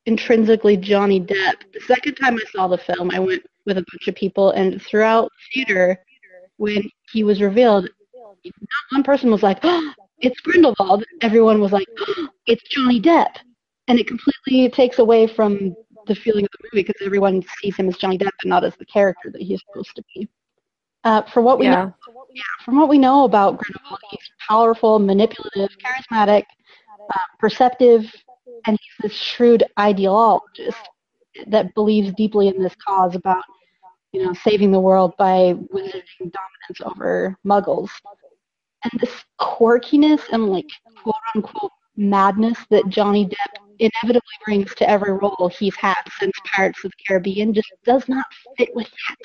intrinsically 0.10 0.76
Johnny 0.76 1.22
Depp. 1.22 1.58
The 1.72 1.82
second 1.82 2.16
time 2.16 2.36
I 2.36 2.46
saw 2.52 2.68
the 2.68 2.80
film, 2.80 3.12
I 3.12 3.20
went 3.20 3.44
with 3.66 3.78
a 3.78 3.86
bunch 3.92 4.08
of 4.08 4.16
people 4.16 4.52
and 4.52 4.82
throughout 4.82 5.32
theater 5.54 6.04
when 6.58 6.82
he 7.12 7.24
was 7.24 7.42
revealed, 7.42 7.88
not 8.44 8.84
one 8.92 9.04
person 9.04 9.30
was 9.30 9.44
like, 9.44 9.60
oh, 9.64 9.94
it's 10.22 10.40
Grindelwald. 10.42 11.06
Everyone 11.22 11.62
was 11.62 11.72
like, 11.72 11.88
oh, 12.00 12.28
it's 12.48 12.64
Johnny 12.70 13.00
Depp. 13.00 13.36
And 13.88 14.00
it 14.00 14.08
completely 14.08 14.68
takes 14.70 14.98
away 15.00 15.28
from 15.28 15.76
the 16.08 16.16
feeling 16.16 16.46
of 16.46 16.50
the 16.54 16.70
movie 16.74 16.84
because 16.88 17.06
everyone 17.06 17.44
sees 17.62 17.76
him 17.76 17.88
as 17.88 17.98
Johnny 17.98 18.18
Depp 18.18 18.32
and 18.42 18.50
not 18.50 18.64
as 18.64 18.76
the 18.78 18.86
character 18.86 19.30
that 19.30 19.42
he's 19.42 19.62
supposed 19.72 19.96
to 19.96 20.04
be. 20.16 20.28
Uh, 21.04 21.22
for 21.32 21.42
what 21.42 21.60
we 21.60 21.66
Yeah. 21.66 21.76
know, 21.76 21.94
yeah, 22.34 22.42
from 22.66 22.78
what 22.78 22.90
we 22.90 22.98
know 22.98 23.24
about 23.26 23.58
Grindelwald, 23.60 24.02
he's 24.10 24.30
powerful, 24.48 24.98
manipulative, 25.00 25.70
charismatic, 25.86 26.46
uh, 27.14 27.20
perceptive, 27.38 28.12
and 28.66 28.78
he's 28.82 29.12
this 29.12 29.18
shrewd 29.18 29.64
ideologist 29.78 30.84
that 31.48 31.74
believes 31.74 32.14
deeply 32.14 32.48
in 32.48 32.62
this 32.62 32.76
cause 32.86 33.16
about, 33.16 33.44
you 34.12 34.24
know, 34.24 34.34
saving 34.34 34.72
the 34.72 34.80
world 34.80 35.14
by 35.18 35.54
wielding 35.72 36.02
dominance 36.20 36.82
over 36.84 37.38
Muggles. 37.46 37.90
And 38.84 39.00
this 39.02 39.24
quirkiness 39.40 40.22
and 40.32 40.48
like 40.48 40.70
quote 41.04 41.16
unquote 41.36 41.72
madness 41.98 42.58
that 42.70 42.88
Johnny 42.90 43.26
Depp 43.26 43.60
inevitably 43.80 44.22
brings 44.46 44.74
to 44.76 44.90
every 44.90 45.12
role 45.12 45.52
he's 45.58 45.76
had 45.76 45.98
since 46.20 46.34
Pirates 46.46 46.84
of 46.84 46.92
the 46.92 47.04
Caribbean 47.08 47.54
just 47.54 47.72
does 47.86 48.08
not 48.08 48.26
fit 48.58 48.74
with 48.76 48.90
that. 48.90 49.18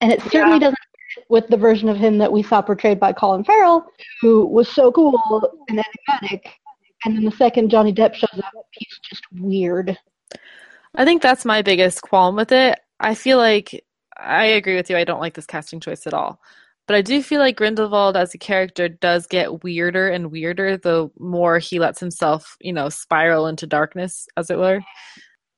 And 0.00 0.12
it 0.12 0.20
certainly 0.22 0.54
Yeah. 0.56 0.60
doesn't 0.70 0.78
fit 1.14 1.24
with 1.28 1.48
the 1.48 1.56
version 1.56 1.88
of 1.88 1.96
him 1.96 2.18
that 2.18 2.30
we 2.32 2.42
saw 2.42 2.62
portrayed 2.62 3.00
by 3.00 3.12
Colin 3.12 3.44
Farrell, 3.44 3.86
who 4.20 4.46
was 4.46 4.68
so 4.68 4.90
cool 4.92 5.18
and 5.68 5.82
enigmatic. 6.08 6.48
And 7.04 7.16
then 7.16 7.24
the 7.24 7.32
second 7.32 7.70
Johnny 7.70 7.92
Depp 7.92 8.14
shows 8.14 8.38
up, 8.38 8.66
he's 8.72 8.98
just 9.08 9.22
weird. 9.32 9.96
I 10.94 11.04
think 11.04 11.22
that's 11.22 11.44
my 11.44 11.62
biggest 11.62 12.02
qualm 12.02 12.36
with 12.36 12.52
it. 12.52 12.80
I 12.98 13.14
feel 13.14 13.38
like 13.38 13.84
I 14.16 14.44
agree 14.46 14.76
with 14.76 14.88
you. 14.88 14.96
I 14.96 15.04
don't 15.04 15.20
like 15.20 15.34
this 15.34 15.46
casting 15.46 15.80
choice 15.80 16.06
at 16.06 16.14
all. 16.14 16.40
But 16.86 16.96
I 16.96 17.02
do 17.02 17.22
feel 17.22 17.40
like 17.40 17.56
Grindelwald 17.56 18.16
as 18.16 18.32
a 18.32 18.38
character 18.38 18.88
does 18.88 19.26
get 19.26 19.64
weirder 19.64 20.08
and 20.08 20.30
weirder 20.30 20.76
the 20.76 21.10
more 21.18 21.58
he 21.58 21.80
lets 21.80 21.98
himself, 21.98 22.56
you 22.60 22.72
know, 22.72 22.88
spiral 22.88 23.48
into 23.48 23.66
darkness, 23.66 24.28
as 24.36 24.50
it 24.50 24.58
were. 24.58 24.80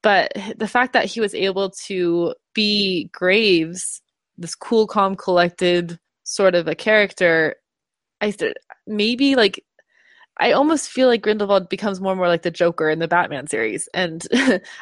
But 0.02 0.32
the 0.56 0.68
fact 0.68 0.94
that 0.94 1.04
he 1.04 1.20
was 1.20 1.34
able 1.34 1.70
to 1.86 2.34
be 2.54 3.10
Graves, 3.12 4.00
this 4.38 4.54
cool, 4.54 4.86
calm, 4.86 5.16
collected 5.16 5.98
sort 6.24 6.54
of 6.54 6.66
a 6.66 6.74
character, 6.74 7.56
I 8.20 8.30
th- 8.30 8.54
maybe 8.86 9.34
like 9.34 9.62
I 10.40 10.52
almost 10.52 10.90
feel 10.90 11.08
like 11.08 11.22
Grindelwald 11.22 11.68
becomes 11.68 12.00
more 12.00 12.12
and 12.12 12.18
more 12.18 12.28
like 12.28 12.42
the 12.42 12.50
Joker 12.50 12.88
in 12.88 12.98
the 12.98 13.08
Batman 13.08 13.46
series, 13.46 13.88
and 13.92 14.26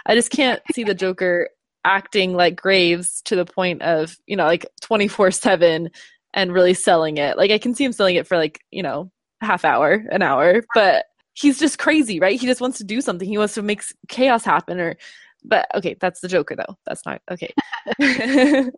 I 0.07 0.15
just 0.15 0.31
can't 0.31 0.61
see 0.75 0.85
the 0.85 0.95
Joker 0.95 1.51
acting 1.85 2.35
like 2.35 2.57
Graves 2.57 3.23
to 3.23 3.37
the 3.37 3.45
point 3.45 3.83
of 3.83 4.17
you 4.27 4.37
know 4.37 4.45
like 4.45 4.67
twenty 4.81 5.09
four 5.09 5.31
seven 5.31 5.91
and 6.35 6.53
really 6.53 6.75
selling 6.75 7.17
it. 7.17 7.37
Like 7.37 7.51
I 7.51 7.59
can 7.59 7.75
see 7.75 7.85
him 7.85 7.93
selling 7.93 8.17
it 8.17 8.27
for 8.27 8.37
like 8.37 8.61
you 8.71 8.83
know 8.83 9.11
half 9.41 9.65
hour, 9.65 10.05
an 10.11 10.23
hour, 10.23 10.63
but 10.75 11.07
he's 11.35 11.59
just 11.59 11.79
crazy, 11.79 12.21
right? 12.21 12.41
He 12.41 12.47
just 12.47 12.61
wants 12.61 12.79
to 12.79 12.85
do 12.85 13.01
something. 13.01 13.29
He 13.29 13.39
wants 13.39 13.55
to 13.55 13.63
make 13.63 13.83
chaos 14.09 14.45
happen, 14.45 14.81
or 14.81 14.97
but 15.45 15.67
okay, 15.75 15.97
that's 16.01 16.21
the 16.21 16.29
Joker 16.29 16.57
though. 16.57 16.77
That's 16.87 17.05
not 17.07 17.23
okay. 17.31 17.55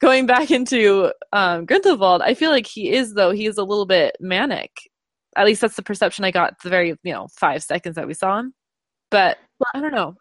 Going 0.00 0.26
back 0.26 0.50
into 0.50 1.12
um, 1.32 1.64
Grindelwald, 1.64 2.22
I 2.22 2.34
feel 2.34 2.50
like 2.50 2.66
he 2.66 2.92
is 2.92 3.14
though. 3.14 3.30
He 3.32 3.46
is 3.46 3.58
a 3.58 3.64
little 3.64 3.86
bit 3.86 4.16
manic 4.20 4.89
at 5.36 5.46
least 5.46 5.60
that's 5.60 5.76
the 5.76 5.82
perception 5.82 6.24
I 6.24 6.30
got 6.30 6.60
the 6.62 6.70
very 6.70 6.88
you 7.02 7.12
know 7.12 7.28
five 7.36 7.62
seconds 7.62 7.96
that 7.96 8.06
we 8.06 8.14
saw 8.14 8.38
him. 8.38 8.54
But 9.10 9.38
I 9.74 9.80
don't 9.80 9.92
know. 9.92 10.16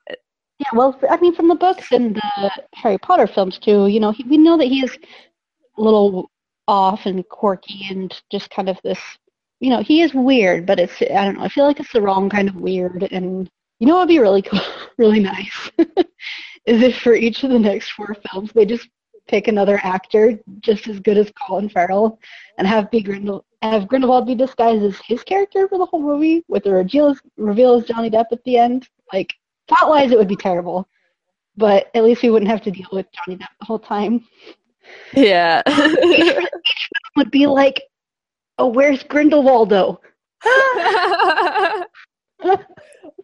Yeah, 0.60 0.67
well, 0.74 1.00
I 1.10 1.17
mean, 1.17 1.34
from 1.34 1.48
the 1.48 1.56
books 1.56 1.91
and 1.91 2.15
the 2.15 2.52
Harry 2.74 2.98
Potter 2.98 3.28
films 3.28 3.58
too, 3.58 3.88
you 3.88 4.00
know, 4.00 4.12
he, 4.12 4.24
we 4.24 4.38
know 4.38 4.58
that 4.58 4.65
he 4.67 4.82
is 4.82 4.98
a 5.78 5.82
little 5.82 6.30
off 6.67 7.06
and 7.06 7.28
quirky 7.30 7.88
and 7.89 8.13
just 8.30 8.50
kind 8.50 8.67
of 8.67 8.78
this, 8.84 9.00
you 9.62 9.69
know, 9.69 9.82
he 9.82 10.02
is 10.02 10.13
weird, 10.13 10.65
but 10.65 10.78
it's, 10.78 11.02
I 11.02 11.24
don't 11.26 11.38
know, 11.38 11.43
I 11.43 11.50
feel 11.50 11.65
like 11.65 11.80
it's 11.80 11.93
the 11.93 12.02
wrong 12.02 12.30
kind 12.30 12.50
of 12.50 12.56
weird. 12.56 13.04
And 13.12 13.50
you 13.80 13.88
know 13.88 13.95
it 13.98 14.00
would 14.00 14.08
be 14.10 14.19
really 14.19 14.41
cool, 14.41 14.60
really 14.98 15.22
nice, 15.22 15.72
is 15.78 16.82
if 16.82 16.98
for 16.98 17.15
each 17.15 17.43
of 17.43 17.52
the 17.52 17.60
next 17.60 17.91
four 17.91 18.15
films 18.30 18.52
they 18.54 18.65
just 18.65 18.89
pick 19.30 19.48
another 19.48 19.80
actor 19.84 20.39
just 20.60 20.88
as 20.88 21.00
good 21.00 21.18
as 21.18 21.32
Colin 21.32 21.70
Farrell 21.70 22.20
and 22.58 22.68
have 22.68 22.89
be 22.89 23.02
Grindel- 23.02 23.44
have 23.62 23.88
Grindelwald 23.88 24.26
be 24.26 24.36
disguised 24.36 24.84
as 24.84 25.00
his 25.06 25.24
character 25.24 25.68
for 25.68 25.78
the 25.78 25.86
whole 25.86 26.02
movie 26.02 26.44
with 26.48 26.63
the 26.63 26.74
reveal 26.74 27.08
as, 27.08 27.20
reveal 27.38 27.76
as 27.76 27.86
Johnny 27.86 28.10
Depp 28.10 28.26
at 28.32 28.44
the 28.44 28.58
end. 28.58 28.89
Like, 29.13 29.34
plot 29.68 29.89
wise, 29.89 30.12
it 30.12 30.18
would 30.18 30.28
be 30.28 30.36
terrible, 30.36 30.88
but 31.56 31.92
at 31.94 32.04
least 32.04 32.24
we 32.24 32.32
wouldn't 32.32 32.50
have 32.50 32.62
to 32.63 32.72
deal 32.72 32.88
with 32.92 33.06
Johnny 33.12 33.38
Depp 33.38 33.50
the 33.60 33.65
whole 33.65 33.80
time. 33.80 34.26
Yeah. 35.13 35.62
Would 37.15 37.30
be 37.30 37.46
like, 37.46 37.84
oh, 38.58 38.68
where's 38.68 39.04
Grindelwaldo? 39.04 39.98
oh 40.44 41.84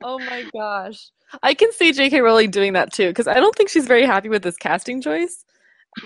my 0.03 0.43
gosh. 0.53 1.09
I 1.41 1.53
can 1.53 1.71
see 1.71 1.91
J.K. 1.91 2.21
Rowling 2.21 2.51
doing 2.51 2.73
that 2.73 2.93
too 2.93 3.07
because 3.07 3.27
I 3.27 3.35
don't 3.35 3.55
think 3.55 3.69
she's 3.69 3.87
very 3.87 4.05
happy 4.05 4.29
with 4.29 4.43
this 4.43 4.57
casting 4.57 5.01
choice, 5.01 5.43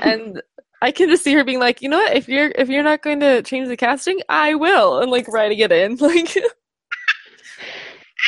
and 0.02 0.41
I 0.82 0.91
can 0.91 1.10
just 1.10 1.23
see 1.23 1.34
her 1.34 1.43
being 1.43 1.60
like, 1.60 1.82
you 1.82 1.89
know 1.89 1.97
what? 1.97 2.15
If 2.15 2.30
you're 2.30 2.52
if 2.56 2.69
you're 2.69 2.84
not 2.84 3.02
going 3.02 3.19
to 3.19 3.41
change 3.41 3.67
the 3.67 3.75
casting, 3.75 4.21
I 4.30 4.56
will, 4.56 4.99
and 4.99 5.12
like 5.12 5.28
writing 5.28 5.60
it 5.60 5.71
in. 5.71 5.97
Like, 6.10 6.36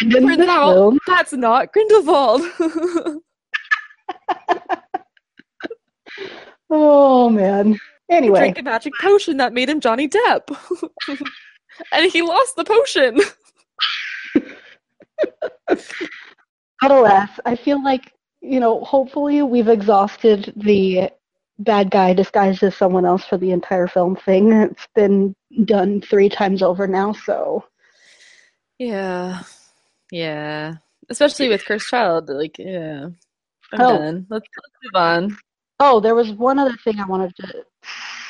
And 0.02 0.16
in 0.16 0.38
film, 0.38 1.00
that's 1.06 1.34
not 1.34 1.72
Grindelwald. 1.74 2.42
oh 6.70 7.30
man. 7.30 7.80
Anyway, 8.10 8.40
Drank 8.40 8.60
a 8.60 8.64
magic 8.64 8.94
potion 9.00 9.38
that 9.38 9.54
made 9.54 9.70
him 9.70 9.80
Johnny 9.80 10.10
Depp, 10.10 10.58
and 11.94 12.12
he 12.12 12.22
lost 12.22 12.56
the 12.58 12.66
potion. 12.66 13.20
but 15.68 16.92
alas, 16.92 17.30
I 17.46 17.56
feel 17.56 17.82
like 17.84 18.12
you 18.42 18.60
know. 18.60 18.84
Hopefully, 18.84 19.42
we've 19.44 19.70
exhausted 19.70 20.52
the 20.58 21.12
bad 21.64 21.92
guy 21.92 22.14
disguised 22.14 22.64
as 22.64 22.76
someone 22.76 23.06
else 23.06 23.24
for 23.26 23.38
the 23.38 23.52
entire 23.52 23.88
film 23.88 24.16
thing. 24.16 24.52
It's 24.52 24.88
been 24.96 25.36
done 25.66 26.02
three 26.02 26.30
times 26.30 26.62
over 26.62 26.88
now, 26.88 27.14
so 27.14 27.64
Yeah, 28.80 29.42
yeah. 30.12 30.76
Especially 31.10 31.50
with 31.50 31.66
Cursed 31.66 31.90
Child, 31.90 32.30
like, 32.30 32.58
yeah. 32.58 33.08
I'm 33.74 33.82
Oh. 33.82 33.98
done. 33.98 34.26
Let's, 34.30 34.48
let's 34.58 34.76
move 34.84 34.96
on. 35.02 35.38
Oh, 35.80 36.00
there 36.00 36.16
was 36.16 36.32
one 36.32 36.60
other 36.60 36.76
thing 36.84 37.00
I 37.00 37.06
wanted 37.06 37.36
to 37.38 37.66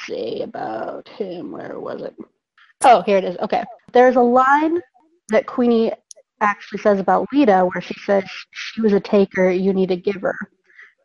say 0.07 0.41
about 0.41 1.07
him. 1.09 1.51
Where 1.51 1.79
was 1.79 2.01
it? 2.01 2.15
Oh, 2.83 3.01
here 3.01 3.17
it 3.17 3.23
is. 3.23 3.37
Okay. 3.39 3.63
There's 3.93 4.15
a 4.15 4.21
line 4.21 4.79
that 5.29 5.45
Queenie 5.45 5.91
actually 6.39 6.79
says 6.79 6.99
about 6.99 7.27
Leta 7.31 7.67
where 7.71 7.81
she 7.81 7.93
says 8.05 8.23
she 8.51 8.81
was 8.81 8.93
a 8.93 8.99
taker, 8.99 9.49
you 9.49 9.73
need 9.73 9.91
a 9.91 9.95
giver, 9.95 10.35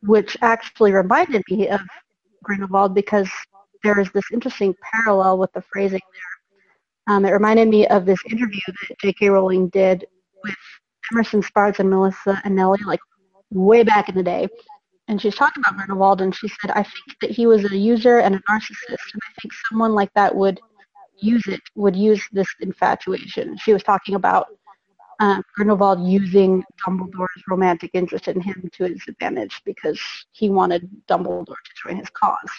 which 0.02 0.36
actually 0.40 0.92
reminded 0.92 1.42
me 1.50 1.68
of 1.68 1.80
Grindelwald 2.46 2.94
because 2.94 3.28
there 3.82 4.00
is 4.00 4.11
this 4.12 4.24
interesting 4.32 4.74
parallel 4.92 5.38
with 5.38 5.52
the 5.52 5.62
phrasing 5.62 6.00
there. 6.12 7.14
Um, 7.14 7.24
it 7.24 7.30
reminded 7.30 7.68
me 7.68 7.87
of 7.88 8.04
this 8.04 8.18
interview 8.30 8.61
that 8.66 8.98
J.K. 9.00 9.28
Rowling 9.28 9.68
did 9.68 10.06
with 10.42 10.56
Emerson 11.12 11.42
Spartz 11.42 11.78
and 11.78 11.90
Melissa 11.90 12.40
Anelli, 12.44 12.85
like 12.85 13.00
way 13.50 13.85
back 13.85 14.09
in 14.09 14.14
the 14.14 14.22
day 14.22 14.48
and 15.09 15.20
she's 15.20 15.35
talking 15.35 15.62
about 15.64 15.76
Grindelwald, 15.76 16.20
and 16.20 16.35
she 16.35 16.48
said, 16.48 16.70
I 16.72 16.82
think 16.82 17.18
that 17.20 17.30
he 17.30 17.46
was 17.46 17.64
a 17.64 17.76
user 17.76 18.18
and 18.18 18.35
a 18.35 18.40
narcissist, 18.50 19.12
and 19.12 19.22
I 19.22 19.40
think 19.40 19.52
someone 19.68 19.92
like 19.92 20.12
that 20.14 20.35
would 20.35 20.61
use 21.18 21.46
it, 21.46 21.61
would 21.76 21.94
use 21.94 22.26
this 22.32 22.48
infatuation. 22.61 23.56
She 23.59 23.72
was 23.72 23.82
talking 23.82 24.16
about 24.16 24.48
uh, 25.20 25.42
Grindelwald 25.55 26.07
using 26.09 26.62
Dumbledore's 26.85 27.42
romantic 27.48 27.90
interest 27.94 28.29
in 28.29 28.40
him 28.40 28.68
to 28.74 28.85
his 28.85 29.02
advantage 29.09 29.61
because 29.64 30.00
he 30.33 30.50
wanted 30.50 30.88
Dumbledore 31.09 31.46
to 31.46 31.70
join 31.83 31.96
his 31.96 32.11
cause. 32.11 32.50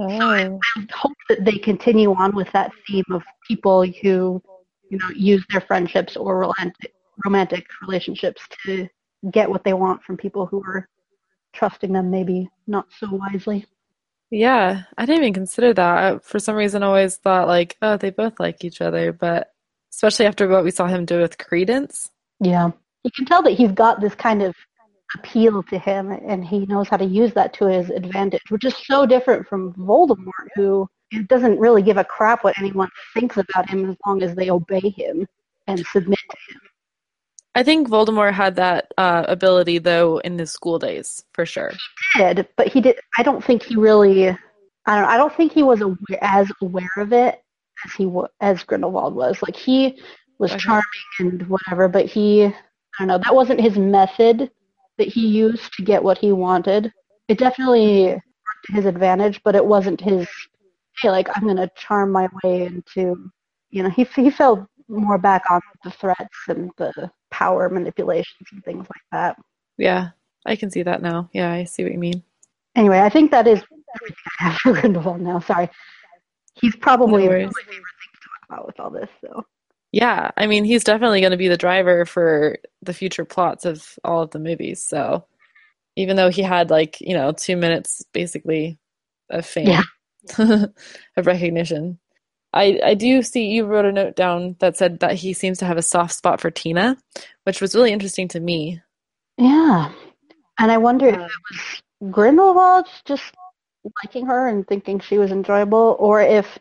Oh. 0.00 0.20
I 0.20 0.58
hope 0.92 1.16
that 1.28 1.44
they 1.44 1.58
continue 1.58 2.14
on 2.14 2.34
with 2.34 2.50
that 2.52 2.70
theme 2.86 3.04
of 3.10 3.22
people 3.46 3.84
who, 3.84 4.40
you 4.90 4.98
know, 4.98 5.10
use 5.10 5.44
their 5.50 5.60
friendships 5.60 6.16
or 6.16 6.38
romantic 6.38 6.94
romantic 7.24 7.66
relationships 7.82 8.40
to 8.64 8.88
get 9.32 9.50
what 9.50 9.64
they 9.64 9.72
want 9.72 10.00
from 10.04 10.16
people 10.16 10.46
who 10.46 10.62
are 10.62 10.88
trusting 11.52 11.92
them 11.92 12.10
maybe 12.10 12.48
not 12.68 12.86
so 12.96 13.08
wisely. 13.10 13.66
Yeah, 14.30 14.82
I 14.96 15.06
didn't 15.06 15.22
even 15.22 15.34
consider 15.34 15.72
that. 15.74 15.98
I, 16.14 16.18
for 16.18 16.38
some 16.38 16.54
reason, 16.54 16.82
I 16.82 16.86
always 16.86 17.16
thought 17.16 17.48
like, 17.48 17.76
oh, 17.82 17.96
they 17.96 18.10
both 18.10 18.38
like 18.38 18.62
each 18.62 18.80
other, 18.80 19.12
but 19.12 19.52
especially 19.98 20.26
after 20.26 20.46
what 20.46 20.62
we 20.62 20.70
saw 20.70 20.86
him 20.86 21.04
do 21.04 21.18
with 21.18 21.38
Credence. 21.38 22.08
Yeah. 22.38 22.70
You 23.02 23.10
can 23.16 23.26
tell 23.26 23.42
that 23.42 23.54
he's 23.54 23.72
got 23.72 24.00
this 24.00 24.14
kind 24.14 24.42
of 24.42 24.54
appeal 25.16 25.60
to 25.64 25.78
him 25.78 26.12
and 26.12 26.44
he 26.44 26.66
knows 26.66 26.88
how 26.88 26.96
to 26.96 27.04
use 27.04 27.32
that 27.32 27.52
to 27.54 27.66
his 27.66 27.90
advantage, 27.90 28.48
which 28.48 28.64
is 28.64 28.76
so 28.76 29.06
different 29.06 29.48
from 29.48 29.72
Voldemort, 29.74 30.48
who 30.54 30.86
doesn't 31.26 31.58
really 31.58 31.82
give 31.82 31.96
a 31.96 32.04
crap 32.04 32.44
what 32.44 32.56
anyone 32.60 32.88
thinks 33.12 33.38
about 33.38 33.68
him 33.68 33.90
as 33.90 33.96
long 34.06 34.22
as 34.22 34.36
they 34.36 34.50
obey 34.50 34.88
him 34.96 35.26
and 35.66 35.84
submit 35.86 36.20
to 36.30 36.36
him. 36.52 36.60
I 37.56 37.64
think 37.64 37.88
Voldemort 37.88 38.34
had 38.34 38.54
that 38.54 38.92
uh, 38.96 39.24
ability 39.26 39.78
though 39.78 40.18
in 40.18 40.38
his 40.38 40.52
school 40.52 40.78
days, 40.78 41.24
for 41.32 41.44
sure. 41.44 41.72
He 42.14 42.20
did, 42.20 42.46
but 42.56 42.68
he 42.68 42.80
did. 42.80 43.00
I 43.16 43.24
don't 43.24 43.42
think 43.42 43.64
he 43.64 43.74
really. 43.74 44.28
I 44.28 44.36
don't. 44.86 45.08
I 45.08 45.16
don't 45.16 45.34
think 45.34 45.52
he 45.52 45.64
was 45.64 45.80
aware, 45.80 46.18
as 46.20 46.52
aware 46.62 46.88
of 46.98 47.12
it 47.12 47.42
as 47.84 47.92
he 47.92 48.10
as 48.40 48.62
Grindelwald 48.64 49.14
was. 49.14 49.40
Like 49.42 49.56
he 49.56 50.00
was 50.38 50.52
Okay. 50.52 50.60
charming 50.60 50.82
and 51.20 51.48
whatever, 51.48 51.88
but 51.88 52.06
he. 52.06 52.44
I 52.44 52.52
don't 52.98 53.08
know. 53.08 53.18
That 53.18 53.34
wasn't 53.34 53.60
his 53.60 53.78
method 53.78 54.50
that 54.98 55.08
he 55.08 55.26
used 55.26 55.72
to 55.74 55.82
get 55.82 56.02
what 56.02 56.18
he 56.18 56.32
wanted. 56.32 56.92
It 57.28 57.38
definitely 57.38 58.06
worked 58.08 58.66
to 58.66 58.72
his 58.72 58.86
advantage, 58.86 59.40
but 59.44 59.54
it 59.54 59.64
wasn't 59.64 60.00
his. 60.00 60.28
Hey, 61.00 61.10
like 61.10 61.28
I'm 61.36 61.46
gonna 61.46 61.70
charm 61.76 62.10
my 62.12 62.28
way 62.42 62.66
into. 62.66 63.30
You 63.70 63.82
know, 63.82 63.90
he 63.90 64.04
he 64.16 64.30
fell 64.30 64.68
more 64.88 65.18
back 65.18 65.42
on 65.50 65.60
the 65.84 65.90
threats 65.90 66.38
and 66.48 66.70
the 66.78 67.10
power 67.30 67.68
manipulations 67.68 68.48
and 68.52 68.64
things 68.64 68.86
like 68.88 69.02
that. 69.12 69.36
Yeah, 69.76 70.08
I 70.46 70.56
can 70.56 70.70
see 70.70 70.82
that 70.82 71.02
now. 71.02 71.28
Yeah, 71.32 71.52
I 71.52 71.64
see 71.64 71.84
what 71.84 71.92
you 71.92 71.98
mean. 71.98 72.22
Anyway, 72.74 73.00
I 73.00 73.08
think 73.10 73.30
that 73.30 73.46
is 73.46 73.62
everything 73.96 74.16
I 74.40 74.44
have 74.44 74.56
for 74.56 74.72
Grindelwald 74.72 75.20
now. 75.20 75.40
Sorry. 75.40 75.68
He's 76.60 76.76
probably 76.76 77.24
No 77.24 77.28
my 77.28 77.36
favorite 77.36 77.54
thing 77.70 77.80
to 78.14 78.20
talk 78.20 78.48
about 78.48 78.66
with 78.66 78.80
all 78.80 78.90
this, 78.90 79.08
so. 79.20 79.44
Yeah, 79.92 80.30
I 80.36 80.46
mean, 80.46 80.64
he's 80.64 80.84
definitely 80.84 81.20
going 81.20 81.30
to 81.30 81.36
be 81.38 81.48
the 81.48 81.56
driver 81.56 82.04
for 82.04 82.58
the 82.82 82.92
future 82.92 83.24
plots 83.24 83.64
of 83.64 83.98
all 84.04 84.22
of 84.22 84.30
the 84.30 84.38
movies. 84.38 84.82
So 84.86 85.24
even 85.96 86.16
though 86.16 86.30
he 86.30 86.42
had 86.42 86.70
like, 86.70 87.00
you 87.00 87.14
know, 87.14 87.32
two 87.32 87.56
minutes 87.56 88.04
basically 88.12 88.78
of 89.30 89.46
fame, 89.46 89.68
Yeah. 89.68 89.82
of 91.16 91.26
recognition. 91.26 91.98
I, 92.52 92.80
I 92.84 92.94
do 92.94 93.22
see 93.22 93.46
you 93.46 93.64
wrote 93.66 93.84
a 93.84 93.92
note 93.92 94.16
down 94.16 94.56
that 94.60 94.76
said 94.76 95.00
that 95.00 95.14
he 95.14 95.32
seems 95.32 95.58
to 95.58 95.66
have 95.66 95.76
a 95.76 95.82
soft 95.82 96.14
spot 96.14 96.40
for 96.40 96.50
Tina, 96.50 96.96
which 97.44 97.60
was 97.60 97.74
really 97.74 97.92
interesting 97.92 98.28
to 98.28 98.40
me. 98.40 98.80
Yeah. 99.38 99.92
And 100.58 100.70
I 100.72 100.76
wonder 100.78 101.08
if 101.08 101.14
it 101.14 101.20
was 101.20 101.82
Grindelwald 102.10 102.86
just 103.04 103.22
liking 104.04 104.26
her 104.26 104.48
and 104.48 104.66
thinking 104.66 105.00
she 105.00 105.18
was 105.18 105.30
enjoyable, 105.30 105.96
or 105.98 106.20
if 106.20 106.58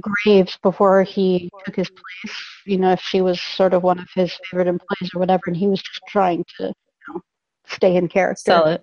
Graves, 0.00 0.58
before 0.62 1.02
he 1.02 1.50
took 1.64 1.76
his 1.76 1.90
place, 1.90 2.36
you 2.64 2.78
know, 2.78 2.92
if 2.92 3.00
she 3.00 3.20
was 3.20 3.40
sort 3.40 3.74
of 3.74 3.82
one 3.82 3.98
of 3.98 4.08
his 4.14 4.32
favorite 4.50 4.68
employees 4.68 5.10
or 5.14 5.18
whatever, 5.20 5.42
and 5.46 5.56
he 5.56 5.66
was 5.66 5.82
just 5.82 6.00
trying 6.08 6.44
to, 6.56 6.68
you 6.68 7.14
know, 7.14 7.20
stay 7.66 7.96
in 7.96 8.08
character. 8.08 8.40
Sell 8.40 8.66
it. 8.66 8.82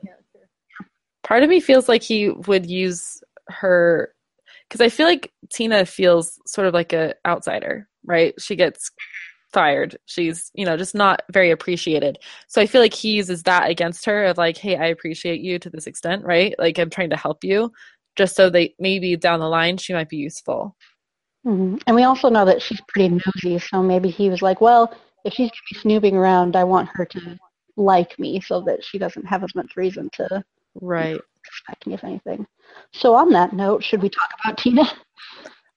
Part 1.24 1.44
of 1.44 1.50
me 1.50 1.60
feels 1.60 1.90
like 1.90 2.04
he 2.04 2.30
would 2.30 2.70
use 2.70 3.24
her 3.50 4.14
because 4.68 4.82
I 4.82 4.90
feel 4.90 5.06
like 5.06 5.32
Tina 5.50 5.86
feels 5.86 6.40
sort 6.46 6.68
of 6.68 6.74
like 6.74 6.94
a 6.94 7.14
outsider, 7.26 7.88
right? 8.06 8.34
She 8.40 8.56
gets 8.56 8.92
fired. 9.54 9.98
She's, 10.06 10.52
you 10.54 10.66
know, 10.66 10.78
just 10.78 10.96
not 10.96 11.22
very 11.32 11.52
appreciated. 11.52 12.18
So 12.48 12.62
I 12.62 12.66
feel 12.68 12.82
like 12.82 12.94
he 12.94 13.12
uses 13.12 13.44
that 13.44 13.70
against 13.70 14.06
her 14.06 14.26
of 14.26 14.38
like, 14.38 14.58
hey, 14.58 14.78
I 14.78 14.88
appreciate 14.88 15.42
you 15.42 15.60
to 15.60 15.70
this 15.70 15.88
extent, 15.88 16.24
right? 16.24 16.56
Like 16.60 16.80
I'm 16.80 16.90
trying 16.90 17.10
to 17.12 17.18
help 17.18 17.44
you 17.44 17.72
just 18.16 18.36
so 18.36 18.50
that 18.50 18.72
maybe 18.80 19.16
down 19.16 19.40
the 19.40 19.48
line 19.48 19.78
she 19.78 19.94
might 19.94 20.10
be 20.10 20.18
useful. 20.18 20.76
hmm 21.44 21.76
And 21.88 21.96
we 21.96 22.04
also 22.04 22.30
know 22.30 22.46
that 22.46 22.62
she's 22.62 22.82
pretty 22.88 23.10
nosy, 23.26 23.60
so 23.60 23.82
maybe 23.82 24.10
he 24.10 24.30
was 24.30 24.42
like, 24.42 24.62
well, 24.62 24.94
if 25.24 25.34
she's 25.34 25.50
going 25.50 25.68
to 25.70 25.74
be 25.76 25.80
snooping 25.80 26.16
around, 26.16 26.56
I 26.56 26.64
want 26.64 26.90
her 26.94 27.06
to 27.06 27.40
like 27.78 28.18
me 28.20 28.42
so 28.42 28.62
that 28.62 28.84
she 28.84 28.98
doesn't 28.98 29.26
have 29.26 29.44
as 29.44 29.56
much 29.56 29.76
reason 29.76 30.10
to 30.14 30.44
Right. 30.76 31.22
suspect 31.46 31.88
me, 31.88 31.94
if 31.94 32.04
anything. 32.04 32.46
So 32.94 33.14
on 33.16 33.30
that 33.32 33.54
note, 33.54 33.84
should 33.84 34.02
we 34.02 34.10
talk 34.10 34.30
about 34.44 34.58
Tina? 34.58 34.84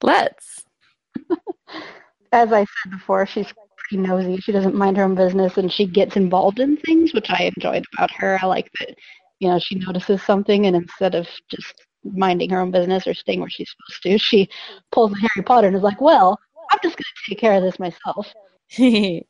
Let's. 0.03 0.65
As 2.33 2.53
I 2.53 2.61
said 2.61 2.91
before, 2.91 3.27
she's 3.27 3.47
pretty 3.89 4.03
nosy. 4.03 4.37
She 4.39 4.53
doesn't 4.53 4.75
mind 4.75 4.97
her 4.97 5.05
own 5.05 5.15
business, 5.15 5.57
and 5.59 5.73
she 5.73 5.87
gets 5.87 6.17
involved 6.17 6.61
in 6.61 6.77
things, 6.79 7.13
which 7.15 7.31
I 7.31 7.53
enjoyed 7.57 7.85
about 7.95 8.11
her. 8.13 8.39
I 8.43 8.47
like 8.47 8.71
that, 8.81 8.95
you 9.41 9.49
know, 9.49 9.59
she 9.59 9.77
notices 9.77 10.23
something, 10.23 10.67
and 10.67 10.77
instead 10.77 11.15
of 11.15 11.27
just 11.51 11.75
minding 12.05 12.51
her 12.51 12.61
own 12.61 12.71
business 12.71 13.07
or 13.07 13.15
staying 13.15 13.41
where 13.41 13.49
she's 13.51 13.71
supposed 13.71 14.03
to, 14.03 14.19
she 14.19 14.49
pulls 14.93 15.13
a 15.13 15.17
Harry 15.17 15.45
Potter 15.45 15.69
and 15.69 15.77
is 15.77 15.83
like, 15.83 16.01
well, 16.01 16.39
I'm 16.71 16.79
just 16.83 16.97
going 16.97 17.05
to 17.05 17.31
take 17.31 17.39
care 17.39 17.55
of 17.55 17.63
this 17.63 17.79
myself. 17.79 18.33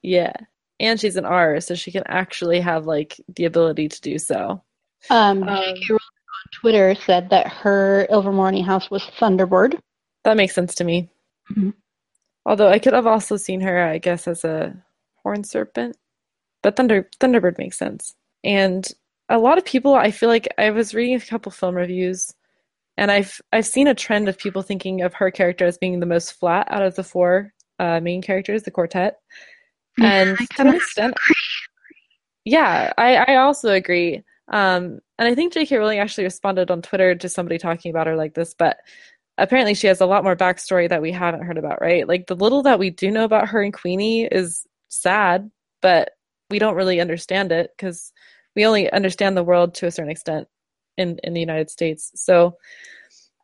yeah. 0.03 0.33
And 0.81 0.99
she's 0.99 1.17
an 1.17 1.25
Auror, 1.25 1.63
so 1.63 1.75
she 1.75 1.93
can 1.93 2.03
actually 2.07 2.61
have 2.61 2.87
like 2.87 3.21
the 3.37 3.45
ability 3.45 3.89
to 3.89 4.01
do 4.01 4.19
so. 4.19 4.63
Um, 5.11 5.43
Um, 5.45 5.49
J.K. 5.57 5.87
Rowling 5.91 6.01
on 6.01 6.61
Twitter 6.61 6.95
said 6.95 7.31
that 7.31 7.47
her 7.49 8.07
Ilvermorny 8.11 8.65
house 8.65 8.91
was 8.91 9.05
Thunderbird. 9.19 9.79
That 10.25 10.37
makes 10.37 10.55
sense 10.55 10.75
to 10.77 10.85
me. 10.85 11.11
Mhm. 11.53 11.75
Although 12.47 12.69
I 12.69 12.79
could 12.79 12.93
have 12.93 13.07
also 13.07 13.37
seen 13.37 13.61
her, 13.61 13.83
I 13.85 13.99
guess, 13.99 14.29
as 14.29 14.45
a 14.45 14.77
Horned 15.23 15.47
Serpent. 15.47 15.97
But 16.63 16.77
Thunder 16.77 17.09
Thunderbird 17.21 17.59
makes 17.59 17.79
sense. 17.79 18.15
And 18.43 18.87
a 19.29 19.39
lot 19.39 19.59
of 19.59 19.65
people, 19.65 19.95
I 19.95 20.11
feel 20.11 20.29
like 20.29 20.49
I 20.59 20.71
was 20.71 20.95
reading 20.95 21.15
a 21.15 21.21
couple 21.21 21.53
film 21.53 21.75
reviews, 21.75 22.35
and 22.97 23.11
I've 23.11 23.41
I've 23.53 23.67
seen 23.67 23.87
a 23.87 23.95
trend 23.95 24.29
of 24.29 24.39
people 24.39 24.63
thinking 24.63 25.03
of 25.03 25.15
her 25.15 25.31
character 25.31 25.67
as 25.67 25.79
being 25.79 26.01
the 26.01 26.07
most 26.07 26.33
flat 26.33 26.69
out 26.71 26.83
of 26.83 26.95
the 26.97 27.05
four 27.05 27.53
uh, 27.79 28.01
main 28.01 28.23
characters, 28.23 28.63
the 28.63 28.71
quartet. 28.71 29.19
And 30.01 30.37
to 30.57 30.63
an 30.63 30.75
extent, 30.75 31.15
yeah, 32.45 32.93
I, 32.99 33.17
I 33.17 33.37
also 33.37 33.71
agree. 33.71 34.23
Um, 34.49 35.01
and 35.19 35.29
I 35.29 35.35
think 35.35 35.53
J.K. 35.53 35.77
Rowling 35.77 35.99
actually 36.01 36.25
responded 36.25 36.71
on 36.71 36.83
Twitter 36.83 37.15
to 37.15 37.29
somebody 37.29 37.59
talking 37.59 37.91
about 37.91 38.07
her 38.07 38.17
like 38.17 38.35
this, 38.35 38.55
but 38.55 38.79
apparently 39.39 39.75
she 39.75 39.87
has 39.87 40.01
a 40.01 40.07
lot 40.07 40.25
more 40.25 40.37
backstory 40.37 40.89
that 40.89 41.03
we 41.03 41.13
haven't 41.13 41.43
heard 41.43 41.59
about, 41.59 41.81
right? 41.81 42.07
Like 42.07 42.27
the 42.27 42.37
little 42.37 42.63
that 42.63 42.79
we 42.79 42.91
do 42.91 43.11
know 43.11 43.25
about 43.25 43.49
her 43.49 43.63
and 43.63 43.73
Queenie 43.73 44.27
is 44.27 44.67
sad, 44.89 45.51
but 45.83 46.11
we 46.51 46.59
don't 46.59 46.77
really 46.77 47.01
understand 47.01 47.53
it 47.53 47.71
because 47.77 48.13
we 48.55 48.67
only 48.67 48.91
understand 48.93 49.37
the 49.37 49.45
world 49.45 49.75
to 49.75 49.87
a 49.87 49.91
certain 49.91 50.11
extent 50.11 50.47
in 50.97 51.19
in 51.25 51.35
the 51.35 51.41
United 51.41 51.71
States. 51.71 52.13
So 52.15 52.57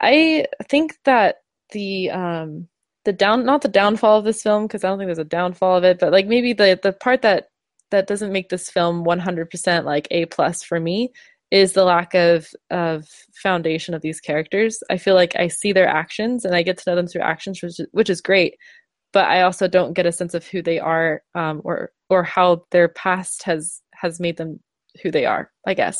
I 0.01 0.47
think 0.68 0.97
that 1.05 1.36
the 1.72 2.11
um 2.11 2.68
the 3.05 3.12
down 3.12 3.45
not 3.45 3.62
the 3.62 3.68
downfall 3.68 4.18
of 4.18 4.24
this 4.24 4.43
film 4.43 4.66
because 4.66 4.84
I 4.84 4.88
don't 4.88 4.99
think 4.99 5.09
there's 5.09 5.18
a 5.18 5.24
downfall 5.24 5.78
of 5.78 5.84
it, 5.84 5.99
but 5.99 6.12
like 6.12 6.26
maybe 6.26 6.53
the 6.53 6.78
the 6.80 6.93
part 6.93 7.22
that 7.22 7.49
that 7.91 8.07
doesn't 8.07 8.32
make 8.32 8.49
this 8.51 8.70
film 8.70 9.05
100% 9.05 9.84
like 9.84 10.07
A 10.12 10.26
plus 10.26 10.62
for 10.62 10.78
me 10.78 11.12
is 11.51 11.72
the 11.72 11.84
lack 11.84 12.14
of 12.14 12.48
of 12.70 13.07
foundation 13.42 13.94
of 13.94 14.03
these 14.03 14.20
characters. 14.20 14.78
I 14.90 14.98
feel 14.98 15.14
like 15.14 15.34
I 15.36 15.48
see 15.48 15.72
their 15.72 15.88
actions 15.88 16.44
and 16.44 16.55
I 16.55 16.62
get 16.62 16.78
to 16.78 16.90
know 16.90 16.96
them 16.96 17.07
through 17.07 17.22
actions, 17.22 17.61
which 17.62 17.80
is, 17.80 17.86
which 17.92 18.11
is 18.11 18.20
great, 18.20 18.57
but 19.12 19.28
I 19.28 19.42
also 19.42 19.66
don't 19.68 19.94
get 19.94 20.07
a 20.07 20.12
sense 20.12 20.34
of 20.34 20.46
who 20.46 20.62
they 20.62 20.78
are 20.78 21.22
um, 21.34 21.61
or 21.64 21.92
or 22.09 22.22
how 22.22 22.64
their 22.70 22.88
past 22.88 23.42
has 23.44 23.80
has 23.94 24.20
made 24.20 24.36
them 24.36 24.61
who 25.03 25.11
they 25.11 25.26
are. 25.26 25.51
I 25.66 25.74
guess. 25.74 25.96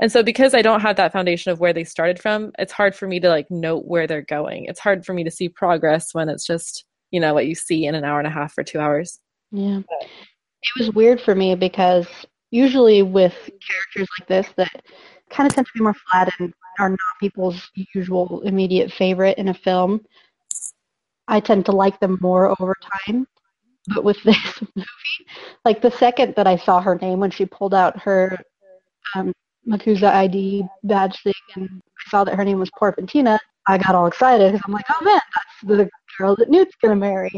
And 0.00 0.10
so 0.10 0.22
because 0.22 0.52
I 0.52 0.62
don't 0.62 0.80
have 0.80 0.96
that 0.96 1.12
foundation 1.12 1.52
of 1.52 1.60
where 1.60 1.72
they 1.72 1.84
started 1.84 2.20
from, 2.20 2.50
it's 2.58 2.72
hard 2.72 2.94
for 2.94 3.06
me 3.06 3.20
to 3.20 3.28
like 3.28 3.46
note 3.50 3.84
where 3.86 4.08
they're 4.08 4.20
going. 4.20 4.64
It's 4.64 4.80
hard 4.80 5.06
for 5.06 5.14
me 5.14 5.22
to 5.22 5.30
see 5.30 5.48
progress 5.48 6.12
when 6.12 6.28
it's 6.28 6.44
just, 6.44 6.84
you 7.12 7.20
know, 7.20 7.34
what 7.34 7.46
you 7.46 7.54
see 7.54 7.86
in 7.86 7.94
an 7.94 8.04
hour 8.04 8.18
and 8.18 8.26
a 8.26 8.30
half 8.30 8.58
or 8.58 8.64
2 8.64 8.80
hours. 8.80 9.20
Yeah. 9.52 9.78
It 9.78 10.78
was 10.78 10.90
weird 10.90 11.20
for 11.20 11.36
me 11.36 11.54
because 11.54 12.08
usually 12.52 13.02
with 13.02 13.34
characters 13.66 14.08
like 14.20 14.28
this 14.28 14.46
that 14.56 14.84
kind 15.30 15.48
of 15.48 15.54
tend 15.54 15.66
to 15.66 15.72
be 15.74 15.82
more 15.82 15.94
flat 16.10 16.32
and 16.38 16.52
are 16.78 16.90
not 16.90 16.98
people's 17.18 17.70
usual 17.94 18.42
immediate 18.42 18.92
favorite 18.92 19.38
in 19.38 19.48
a 19.48 19.54
film, 19.54 20.00
I 21.26 21.40
tend 21.40 21.66
to 21.66 21.72
like 21.72 21.98
them 21.98 22.18
more 22.20 22.48
over 22.60 22.76
time. 23.06 23.26
But 23.88 24.04
with 24.04 24.22
this 24.24 24.62
movie, 24.76 25.30
like 25.64 25.82
the 25.82 25.90
second 25.90 26.34
that 26.36 26.46
I 26.46 26.56
saw 26.56 26.80
her 26.80 26.94
name 26.96 27.18
when 27.18 27.30
she 27.30 27.46
pulled 27.46 27.74
out 27.74 27.98
her 28.00 28.38
um, 29.16 29.32
MACUSA 29.66 30.04
ID 30.04 30.64
badge 30.84 31.20
thing 31.22 31.32
and 31.56 31.68
I 32.06 32.10
saw 32.10 32.24
that 32.24 32.34
her 32.34 32.44
name 32.44 32.60
was 32.60 32.70
Porpentina, 32.70 33.38
I 33.66 33.78
got 33.78 33.94
all 33.94 34.06
excited 34.06 34.52
because 34.52 34.64
I'm 34.66 34.74
like, 34.74 34.86
oh 34.90 35.04
man, 35.04 35.20
that's 35.34 35.78
the 35.78 35.90
girl 36.18 36.36
that 36.36 36.50
Newt's 36.50 36.74
gonna 36.82 36.96
marry. 36.96 37.30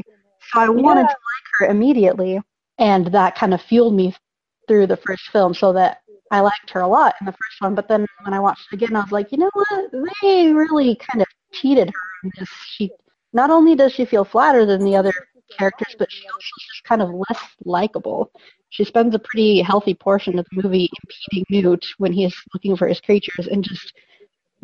So 0.52 0.60
I 0.60 0.68
wanted 0.68 1.02
yeah. 1.02 1.06
to 1.06 1.12
like 1.12 1.48
her 1.58 1.66
immediately, 1.66 2.40
and 2.78 3.06
that 3.08 3.36
kind 3.36 3.54
of 3.54 3.62
fueled 3.62 3.94
me 3.94 4.14
through 4.66 4.86
the 4.86 4.96
first 4.96 5.28
film, 5.30 5.54
so 5.54 5.72
that 5.72 5.98
I 6.30 6.40
liked 6.40 6.70
her 6.70 6.80
a 6.80 6.88
lot 6.88 7.14
in 7.20 7.26
the 7.26 7.32
first 7.32 7.60
one. 7.60 7.74
But 7.74 7.88
then 7.88 8.06
when 8.24 8.34
I 8.34 8.40
watched 8.40 8.66
it 8.72 8.76
again, 8.76 8.96
I 8.96 9.02
was 9.02 9.12
like, 9.12 9.32
you 9.32 9.38
know 9.38 9.50
what? 9.52 9.90
They 10.22 10.52
really 10.52 10.96
kind 10.96 11.22
of 11.22 11.28
cheated 11.52 11.88
her 11.88 12.30
this. 12.38 12.48
She 12.76 12.90
not 13.32 13.50
only 13.50 13.74
does 13.74 13.92
she 13.92 14.04
feel 14.04 14.24
flatter 14.24 14.64
than 14.64 14.84
the 14.84 14.96
other 14.96 15.12
characters, 15.58 15.94
but 15.98 16.10
she 16.10 16.26
also 16.26 16.38
is 16.38 16.82
kind 16.84 17.02
of 17.02 17.10
less 17.10 17.42
likable 17.64 18.30
she 18.74 18.84
spends 18.84 19.14
a 19.14 19.20
pretty 19.20 19.62
healthy 19.62 19.94
portion 19.94 20.36
of 20.36 20.46
the 20.50 20.62
movie 20.62 20.90
impeding 21.04 21.44
Newt 21.48 21.84
when 21.98 22.12
he 22.12 22.24
is 22.24 22.34
looking 22.52 22.76
for 22.76 22.88
his 22.88 23.00
creatures 23.00 23.46
and 23.46 23.62
just 23.62 23.92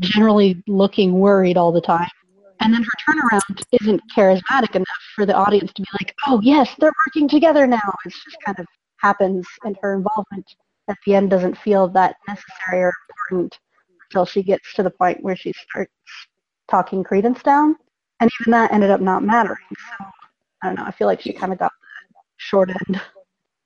generally 0.01 0.61
looking 0.67 1.13
worried 1.13 1.57
all 1.57 1.71
the 1.71 1.81
time. 1.81 2.09
And 2.59 2.75
then 2.75 2.83
her 2.83 2.91
turnaround 3.07 3.63
isn't 3.81 4.03
charismatic 4.15 4.75
enough 4.75 5.03
for 5.15 5.27
the 5.27 5.35
audience 5.35 5.73
to 5.75 5.83
be 5.83 5.89
like, 6.01 6.13
oh, 6.27 6.41
yes, 6.43 6.75
they're 6.81 6.93
working 7.07 7.29
together 7.29 7.69
now. 7.69 7.95
It's 8.05 8.17
just 8.25 8.37
kind 8.45 8.59
of 8.59 8.67
happens, 9.03 9.47
and 9.65 9.77
her 9.83 9.95
involvement 9.95 10.47
at 10.89 10.97
the 11.07 11.15
end 11.15 11.31
doesn't 11.31 11.57
feel 11.59 11.89
that 11.89 12.17
necessary 12.27 12.83
or 12.83 12.93
important 13.11 13.59
until 14.05 14.25
she 14.25 14.43
gets 14.43 14.75
to 14.75 14.83
the 14.83 14.91
point 14.91 15.23
where 15.23 15.37
she 15.37 15.53
starts 15.53 15.93
talking 16.69 17.05
Credence 17.05 17.43
down. 17.43 17.77
And 18.21 18.31
even 18.41 18.51
that 18.53 18.73
ended 18.73 18.91
up 18.91 19.01
not 19.01 19.23
mattering. 19.23 19.57
So, 19.71 20.07
I 20.63 20.67
don't 20.67 20.77
know. 20.77 20.85
I 20.85 20.91
feel 20.91 21.07
like 21.07 21.21
she 21.21 21.33
kind 21.33 21.53
of 21.53 21.59
got 21.59 21.73
the 21.81 22.17
short 22.37 22.71
end. 22.71 23.01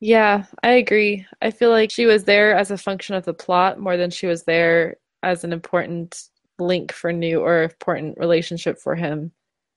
Yeah, 0.01 0.45
I 0.62 0.72
agree. 0.72 1.26
I 1.41 1.51
feel 1.51 1.70
like 1.70 1.91
she 1.91 2.07
was 2.07 2.24
there 2.24 2.55
as 2.55 2.70
a 2.70 2.78
function 2.78 3.14
of 3.14 3.24
the 3.24 3.35
plot 3.35 3.80
more 3.80 3.97
than 3.97 4.11
she 4.11 4.26
was 4.26 4.45
there 4.45 4.97
as 5.22 5.45
an 5.45 5.53
important 5.53 6.24
link 6.59 6.93
for 6.93 7.12
new 7.12 7.41
or 7.41 7.62
important 7.62 8.18
relationship 8.18 8.78
for 8.78 8.95
him. 8.95 9.32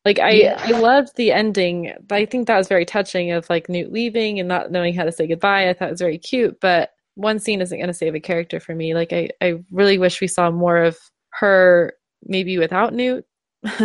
Like 0.08 0.20
I, 0.20 0.30
yeah. 0.32 0.62
I 0.64 0.72
loved 0.80 1.18
the 1.18 1.34
ending. 1.34 1.92
I 2.10 2.24
think 2.24 2.48
that 2.48 2.58
was 2.58 2.70
very 2.70 2.86
touching 2.86 3.34
of 3.34 3.50
like 3.50 3.68
Newt 3.68 3.92
leaving 3.92 4.40
and 4.40 4.48
not 4.48 4.72
knowing 4.72 4.94
how 4.94 5.04
to 5.04 5.12
say 5.12 5.28
goodbye. 5.28 5.70
I 5.70 5.74
thought 5.74 5.90
it 5.90 5.92
was 5.92 6.00
very 6.00 6.18
cute, 6.18 6.58
but 6.62 6.92
one 7.16 7.40
scene 7.40 7.60
isn't 7.60 7.78
going 7.78 7.90
to 7.90 7.94
save 7.94 8.16
a 8.16 8.22
character 8.22 8.62
for 8.62 8.74
me. 8.74 8.94
Like 8.94 9.12
I, 9.12 9.28
I 9.42 9.62
really 9.70 9.98
wish 9.98 10.22
we 10.22 10.28
saw 10.28 10.50
more 10.50 10.78
of 10.78 10.98
her 11.32 11.94
maybe 12.24 12.58
without 12.58 12.94
Newt. 12.94 13.26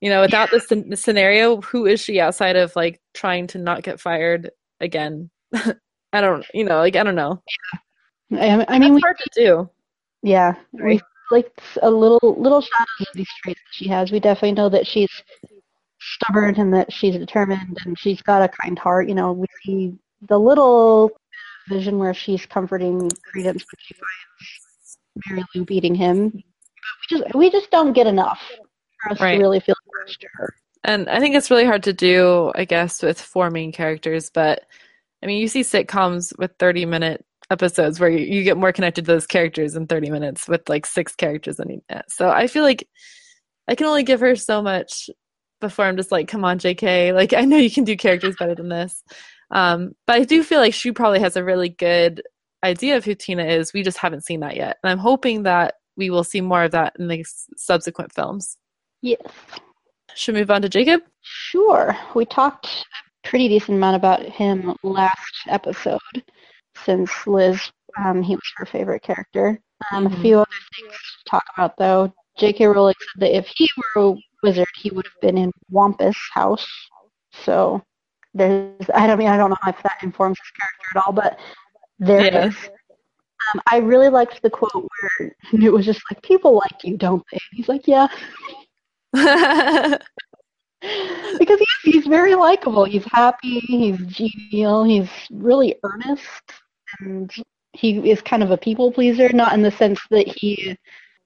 you 0.00 0.08
know, 0.08 0.22
without 0.22 0.48
yeah. 0.50 0.58
this, 0.58 0.84
this 0.86 1.02
scenario, 1.02 1.60
who 1.60 1.84
is 1.84 2.00
she 2.00 2.18
outside 2.18 2.56
of 2.56 2.74
like 2.74 2.98
trying 3.12 3.46
to 3.48 3.58
not 3.58 3.82
get 3.82 4.00
fired 4.00 4.50
again 4.80 5.28
I 6.14 6.22
don't, 6.22 6.46
you 6.54 6.64
know, 6.64 6.78
like 6.78 6.96
I 6.96 7.02
don't 7.02 7.14
know. 7.14 7.42
Yeah. 8.30 8.64
I, 8.66 8.76
I 8.76 8.78
mean, 8.78 8.94
That's 8.94 9.04
hard 9.04 9.18
to 9.18 9.30
do. 9.34 9.70
Yeah, 10.22 10.54
we 10.72 10.98
like 11.30 11.52
a 11.82 11.90
little 11.90 12.36
little 12.38 12.62
shadows 12.62 13.08
of 13.08 13.14
these 13.14 13.28
traits 13.42 13.60
that 13.60 13.74
she 13.74 13.88
has. 13.88 14.10
We 14.10 14.18
definitely 14.18 14.52
know 14.52 14.70
that 14.70 14.86
she's 14.86 15.10
stubborn 16.00 16.54
and 16.56 16.72
that 16.74 16.92
she's 16.92 17.16
determined 17.16 17.78
and 17.84 17.98
she's 17.98 18.22
got 18.22 18.42
a 18.42 18.48
kind 18.48 18.78
heart. 18.78 19.08
You 19.08 19.14
know, 19.14 19.32
we 19.32 19.46
see 19.64 19.94
the 20.22 20.38
little 20.38 21.10
vision 21.68 21.98
where 21.98 22.14
she's 22.14 22.46
comforting 22.46 23.10
Credence 23.32 23.64
when 23.64 23.78
she 23.78 23.94
finds 23.94 24.98
Mary 25.26 25.44
Lou 25.54 25.64
beating 25.64 25.94
him. 25.94 26.30
But 26.30 26.40
we 26.40 27.18
just 27.18 27.34
we 27.34 27.50
just 27.50 27.70
don't 27.70 27.92
get 27.92 28.06
enough 28.06 28.40
for 29.02 29.12
us 29.12 29.20
right. 29.20 29.36
to 29.36 29.38
really 29.38 29.60
feel 29.60 29.76
attached 30.04 30.20
to 30.22 30.28
her. 30.34 30.54
And 30.84 31.08
I 31.08 31.20
think 31.20 31.34
it's 31.34 31.50
really 31.50 31.64
hard 31.64 31.82
to 31.84 31.92
do, 31.92 32.52
I 32.54 32.64
guess, 32.64 33.02
with 33.02 33.20
four 33.20 33.50
main 33.50 33.72
characters, 33.72 34.30
but 34.30 34.64
I 35.22 35.26
mean, 35.26 35.38
you 35.38 35.48
see 35.48 35.62
sitcoms 35.62 36.36
with 36.38 36.52
30 36.58 36.86
minute 36.86 37.24
episodes 37.50 37.98
where 37.98 38.10
you, 38.10 38.24
you 38.24 38.44
get 38.44 38.56
more 38.56 38.72
connected 38.72 39.04
to 39.04 39.12
those 39.12 39.26
characters 39.26 39.74
in 39.74 39.86
30 39.86 40.10
minutes 40.10 40.48
with 40.48 40.68
like 40.68 40.86
six 40.86 41.14
characters 41.16 41.58
in 41.58 41.82
it. 41.88 42.04
So 42.08 42.28
I 42.28 42.46
feel 42.46 42.62
like 42.62 42.88
I 43.66 43.74
can 43.74 43.86
only 43.86 44.02
give 44.02 44.20
her 44.20 44.36
so 44.36 44.62
much 44.62 45.10
before 45.60 45.84
I'm 45.84 45.96
just 45.96 46.12
like, 46.12 46.28
come 46.28 46.44
on, 46.44 46.58
JK. 46.58 47.14
Like, 47.14 47.32
I 47.32 47.42
know 47.42 47.56
you 47.56 47.70
can 47.70 47.84
do 47.84 47.96
characters 47.96 48.36
better 48.38 48.54
than 48.54 48.68
this. 48.68 49.02
Um, 49.50 49.92
but 50.06 50.16
I 50.16 50.24
do 50.24 50.42
feel 50.42 50.60
like 50.60 50.74
she 50.74 50.92
probably 50.92 51.20
has 51.20 51.36
a 51.36 51.44
really 51.44 51.68
good 51.68 52.22
idea 52.62 52.96
of 52.96 53.04
who 53.04 53.14
Tina 53.14 53.44
is. 53.44 53.72
We 53.72 53.82
just 53.82 53.98
haven't 53.98 54.24
seen 54.24 54.40
that 54.40 54.56
yet. 54.56 54.78
And 54.82 54.90
I'm 54.90 54.98
hoping 54.98 55.44
that 55.44 55.74
we 55.96 56.10
will 56.10 56.24
see 56.24 56.40
more 56.40 56.64
of 56.64 56.72
that 56.72 56.94
in 56.98 57.08
the 57.08 57.24
subsequent 57.56 58.12
films. 58.12 58.56
Yes. 59.02 59.20
Should 60.14 60.34
we 60.34 60.40
move 60.40 60.50
on 60.50 60.62
to 60.62 60.68
Jacob? 60.68 61.02
Sure. 61.22 61.96
We 62.14 62.24
talked 62.24 62.66
a 62.66 63.28
pretty 63.28 63.48
decent 63.48 63.76
amount 63.78 63.96
about 63.96 64.22
him 64.22 64.74
last 64.82 65.34
episode, 65.48 66.00
since 66.84 67.10
Liz, 67.26 67.60
um, 67.96 68.22
he 68.22 68.34
was 68.34 68.52
her 68.56 68.66
favorite 68.66 69.02
character. 69.02 69.60
Um, 69.92 70.06
mm-hmm. 70.06 70.14
A 70.14 70.20
few 70.20 70.38
other 70.38 70.50
things 70.76 70.92
to 70.92 71.30
talk 71.30 71.44
about, 71.56 71.76
though. 71.76 72.12
J.K. 72.38 72.66
Rowling 72.66 72.94
said 73.00 73.20
that 73.20 73.36
if 73.36 73.46
he 73.56 73.68
were 73.96 74.16
wizard, 74.42 74.66
he 74.76 74.90
would 74.90 75.06
have 75.06 75.20
been 75.20 75.38
in 75.38 75.50
Wampus' 75.70 76.16
house. 76.32 76.66
So 77.32 77.82
there's, 78.34 78.90
I 78.94 79.06
don't 79.06 79.18
mean, 79.18 79.28
I 79.28 79.36
don't 79.36 79.50
know 79.50 79.56
if 79.66 79.82
that 79.82 79.98
informs 80.02 80.38
his 80.38 80.50
character 80.50 80.98
at 80.98 81.04
all, 81.04 81.12
but 81.12 81.38
there 81.98 82.46
is. 82.46 82.54
Um, 83.54 83.62
I 83.66 83.78
really 83.78 84.08
liked 84.08 84.42
the 84.42 84.50
quote 84.50 84.72
where 84.74 85.34
it 85.52 85.72
was 85.72 85.86
just 85.86 86.02
like, 86.10 86.22
"People 86.22 86.54
like 86.56 86.84
you, 86.84 86.96
don't 86.96 87.22
they?" 87.32 87.38
He's 87.52 87.68
like, 87.68 87.86
"Yeah." 87.86 88.08
because 91.38 91.58
he's, 91.58 91.94
he's 91.94 92.06
very 92.06 92.34
likable. 92.34 92.84
He's 92.84 93.04
happy. 93.06 93.60
He's 93.60 93.98
genial. 94.06 94.84
He's 94.84 95.08
really 95.30 95.76
earnest, 95.82 96.52
and 97.00 97.32
he 97.72 98.10
is 98.10 98.20
kind 98.20 98.42
of 98.42 98.50
a 98.50 98.56
people 98.56 98.92
pleaser. 98.92 99.30
Not 99.32 99.54
in 99.54 99.62
the 99.62 99.70
sense 99.70 100.00
that 100.10 100.26
he 100.28 100.76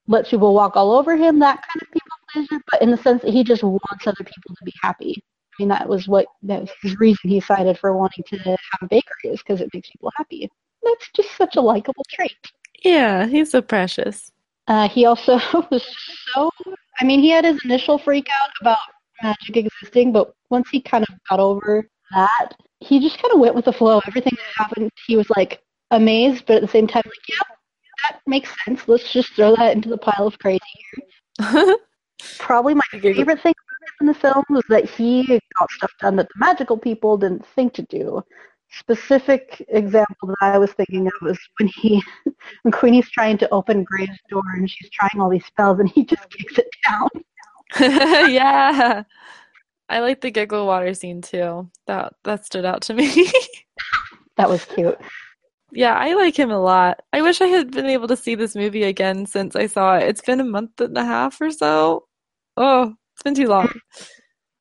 lets 0.08 0.30
people 0.30 0.54
walk 0.54 0.76
all 0.76 0.92
over 0.92 1.16
him, 1.16 1.38
that 1.38 1.62
kind 1.62 1.82
of 1.82 1.90
people 1.92 2.01
pleaser, 2.32 2.60
but 2.70 2.82
in 2.82 2.90
the 2.90 2.96
sense 2.96 3.22
that 3.22 3.32
he 3.32 3.44
just 3.44 3.62
wants 3.62 4.06
other 4.06 4.24
people 4.24 4.54
to 4.56 4.64
be 4.64 4.72
happy. 4.82 5.22
I 5.52 5.62
mean, 5.62 5.68
that 5.68 5.88
was 5.88 6.08
what 6.08 6.26
that 6.42 6.60
was 6.62 6.70
his 6.82 6.98
reason 6.98 7.28
he 7.28 7.40
cited 7.40 7.78
for 7.78 7.96
wanting 7.96 8.24
to 8.28 8.38
have 8.38 8.58
a 8.80 8.86
bakery 8.86 9.30
is 9.30 9.42
because 9.42 9.60
it 9.60 9.68
makes 9.74 9.90
people 9.90 10.12
happy. 10.16 10.48
That's 10.82 11.08
just 11.14 11.36
such 11.36 11.56
a 11.56 11.60
likable 11.60 12.04
trait. 12.10 12.32
Yeah, 12.84 13.26
he's 13.26 13.50
so 13.50 13.62
precious. 13.62 14.32
Uh, 14.66 14.88
he 14.88 15.04
also 15.04 15.34
was 15.70 15.84
so. 16.32 16.50
I 17.00 17.04
mean, 17.04 17.20
he 17.20 17.30
had 17.30 17.44
his 17.44 17.60
initial 17.64 17.98
freak 17.98 18.28
out 18.42 18.50
about 18.60 18.78
magic 19.22 19.56
existing, 19.56 20.12
but 20.12 20.32
once 20.50 20.68
he 20.70 20.80
kind 20.80 21.04
of 21.08 21.14
got 21.28 21.40
over 21.40 21.86
that, 22.12 22.54
he 22.80 23.00
just 23.00 23.20
kind 23.20 23.32
of 23.32 23.40
went 23.40 23.54
with 23.54 23.64
the 23.64 23.72
flow. 23.72 24.00
Everything 24.06 24.36
that 24.36 24.62
happened, 24.64 24.90
he 25.06 25.16
was 25.16 25.28
like 25.36 25.60
amazed, 25.90 26.44
but 26.46 26.56
at 26.56 26.62
the 26.62 26.68
same 26.68 26.86
time, 26.86 27.02
like, 27.04 27.28
yeah, 27.28 27.56
that 28.04 28.20
makes 28.26 28.50
sense. 28.64 28.82
Let's 28.86 29.12
just 29.12 29.32
throw 29.34 29.54
that 29.56 29.74
into 29.74 29.88
the 29.88 29.98
pile 29.98 30.26
of 30.26 30.38
crazy 30.38 30.60
here. 31.40 31.76
Probably 32.38 32.74
my 32.74 32.82
favorite 32.90 33.40
thing 33.40 33.54
about 33.54 34.00
in 34.00 34.06
the 34.06 34.14
film 34.14 34.44
was 34.50 34.64
that 34.68 34.88
he 34.88 35.40
got 35.58 35.70
stuff 35.70 35.92
done 36.00 36.16
that 36.16 36.28
the 36.28 36.34
magical 36.38 36.76
people 36.76 37.16
didn't 37.16 37.46
think 37.54 37.72
to 37.74 37.82
do. 37.82 38.22
Specific 38.70 39.64
example 39.68 40.28
that 40.28 40.36
I 40.40 40.58
was 40.58 40.72
thinking 40.72 41.06
of 41.06 41.12
was 41.20 41.38
when 41.58 41.68
he, 41.68 42.02
when 42.62 42.72
Queenie's 42.72 43.10
trying 43.10 43.38
to 43.38 43.50
open 43.50 43.84
Grave's 43.84 44.18
door 44.30 44.42
and 44.54 44.70
she's 44.70 44.90
trying 44.90 45.20
all 45.20 45.28
these 45.28 45.44
spells 45.44 45.78
and 45.78 45.88
he 45.90 46.04
just 46.04 46.28
kicks 46.30 46.58
it 46.58 46.68
down. 46.88 47.08
yeah. 48.30 49.04
I 49.88 50.00
like 50.00 50.20
the 50.20 50.30
giggle 50.30 50.66
water 50.66 50.94
scene 50.94 51.20
too. 51.20 51.70
That 51.86 52.14
that 52.24 52.46
stood 52.46 52.64
out 52.64 52.82
to 52.82 52.94
me. 52.94 53.30
that 54.36 54.48
was 54.48 54.64
cute. 54.64 54.98
Yeah, 55.72 55.94
I 55.94 56.14
like 56.14 56.38
him 56.38 56.50
a 56.50 56.60
lot. 56.60 57.02
I 57.12 57.22
wish 57.22 57.40
I 57.40 57.46
had 57.46 57.70
been 57.70 57.86
able 57.86 58.08
to 58.08 58.16
see 58.16 58.34
this 58.34 58.54
movie 58.54 58.84
again 58.84 59.26
since 59.26 59.56
I 59.56 59.66
saw 59.66 59.96
it. 59.96 60.04
It's 60.04 60.20
been 60.20 60.40
a 60.40 60.44
month 60.44 60.80
and 60.80 60.96
a 60.98 61.04
half 61.04 61.40
or 61.40 61.50
so. 61.50 62.06
Oh, 62.56 62.94
it's 63.14 63.22
been 63.22 63.34
too 63.34 63.48
long. 63.48 63.72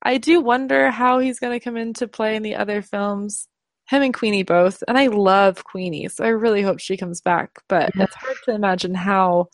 I 0.02 0.18
do 0.18 0.40
wonder 0.40 0.90
how 0.90 1.18
he's 1.18 1.38
going 1.38 1.58
to 1.58 1.64
come 1.64 1.76
into 1.76 2.08
play 2.08 2.36
in 2.36 2.42
the 2.42 2.56
other 2.56 2.82
films. 2.82 3.46
Him 3.88 4.02
and 4.02 4.14
Queenie 4.14 4.42
both. 4.42 4.82
And 4.88 4.98
I 4.98 5.06
love 5.08 5.64
Queenie, 5.64 6.08
so 6.08 6.24
I 6.24 6.28
really 6.28 6.62
hope 6.62 6.80
she 6.80 6.96
comes 6.96 7.20
back. 7.20 7.50
But 7.68 7.94
yeah. 7.94 8.04
it's 8.04 8.14
hard 8.14 8.36
to 8.46 8.54
imagine 8.54 8.94
how 8.94 9.48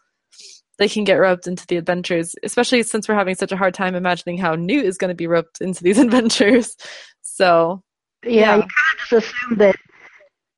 they 0.78 0.89
can 0.89 1.05
get 1.05 1.14
roped 1.14 1.47
into 1.47 1.66
the 1.66 1.76
adventures, 1.76 2.34
especially 2.43 2.82
since 2.84 3.09
we're 3.09 3.14
having 3.14 3.34
such 3.34 3.53
a 3.53 3.57
hard 3.57 3.74
time 3.74 3.95
imagining 3.95 4.39
how 4.39 4.55
Newt 4.55 4.84
is 4.84 4.97
going 4.97 5.09
to 5.09 5.14
be 5.14 5.26
roped 5.26 5.61
into 5.61 5.82
these 5.82 5.99
adventures. 6.07 6.76
So, 7.22 7.82
yeah, 8.24 8.30
yeah. 8.30 8.57
you 8.57 8.62
kind 8.62 8.70
of 9.03 9.09
just 9.09 9.26
assume 9.26 9.59
that 9.59 9.76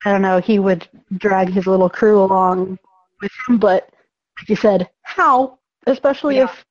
I 0.05 0.13
don't 0.13 0.23
know, 0.23 0.41
he 0.41 0.59
would 0.59 0.89
drag 1.19 1.51
his 1.51 1.67
little 1.67 1.91
crew 1.91 2.23
along 2.23 2.79
with 3.21 3.33
him, 3.47 3.59
but 3.59 3.91
like 4.39 4.49
you 4.49 4.57
said, 4.57 4.89
how? 5.03 5.59
Especially 5.87 6.37
yeah. 6.37 6.45
if 6.45 6.65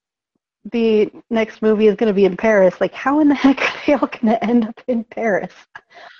the 0.71 1.11
next 1.29 1.61
movie 1.61 1.87
is 1.87 1.95
going 1.95 2.07
to 2.07 2.13
be 2.13 2.25
in 2.25 2.37
Paris. 2.37 2.79
Like, 2.79 2.93
how 2.93 3.19
in 3.19 3.29
the 3.29 3.35
heck 3.35 3.59
are 3.61 3.73
they 3.85 3.93
all 3.93 3.99
going 4.07 4.33
to 4.33 4.43
end 4.43 4.67
up 4.67 4.81
in 4.87 5.03
Paris? 5.03 5.53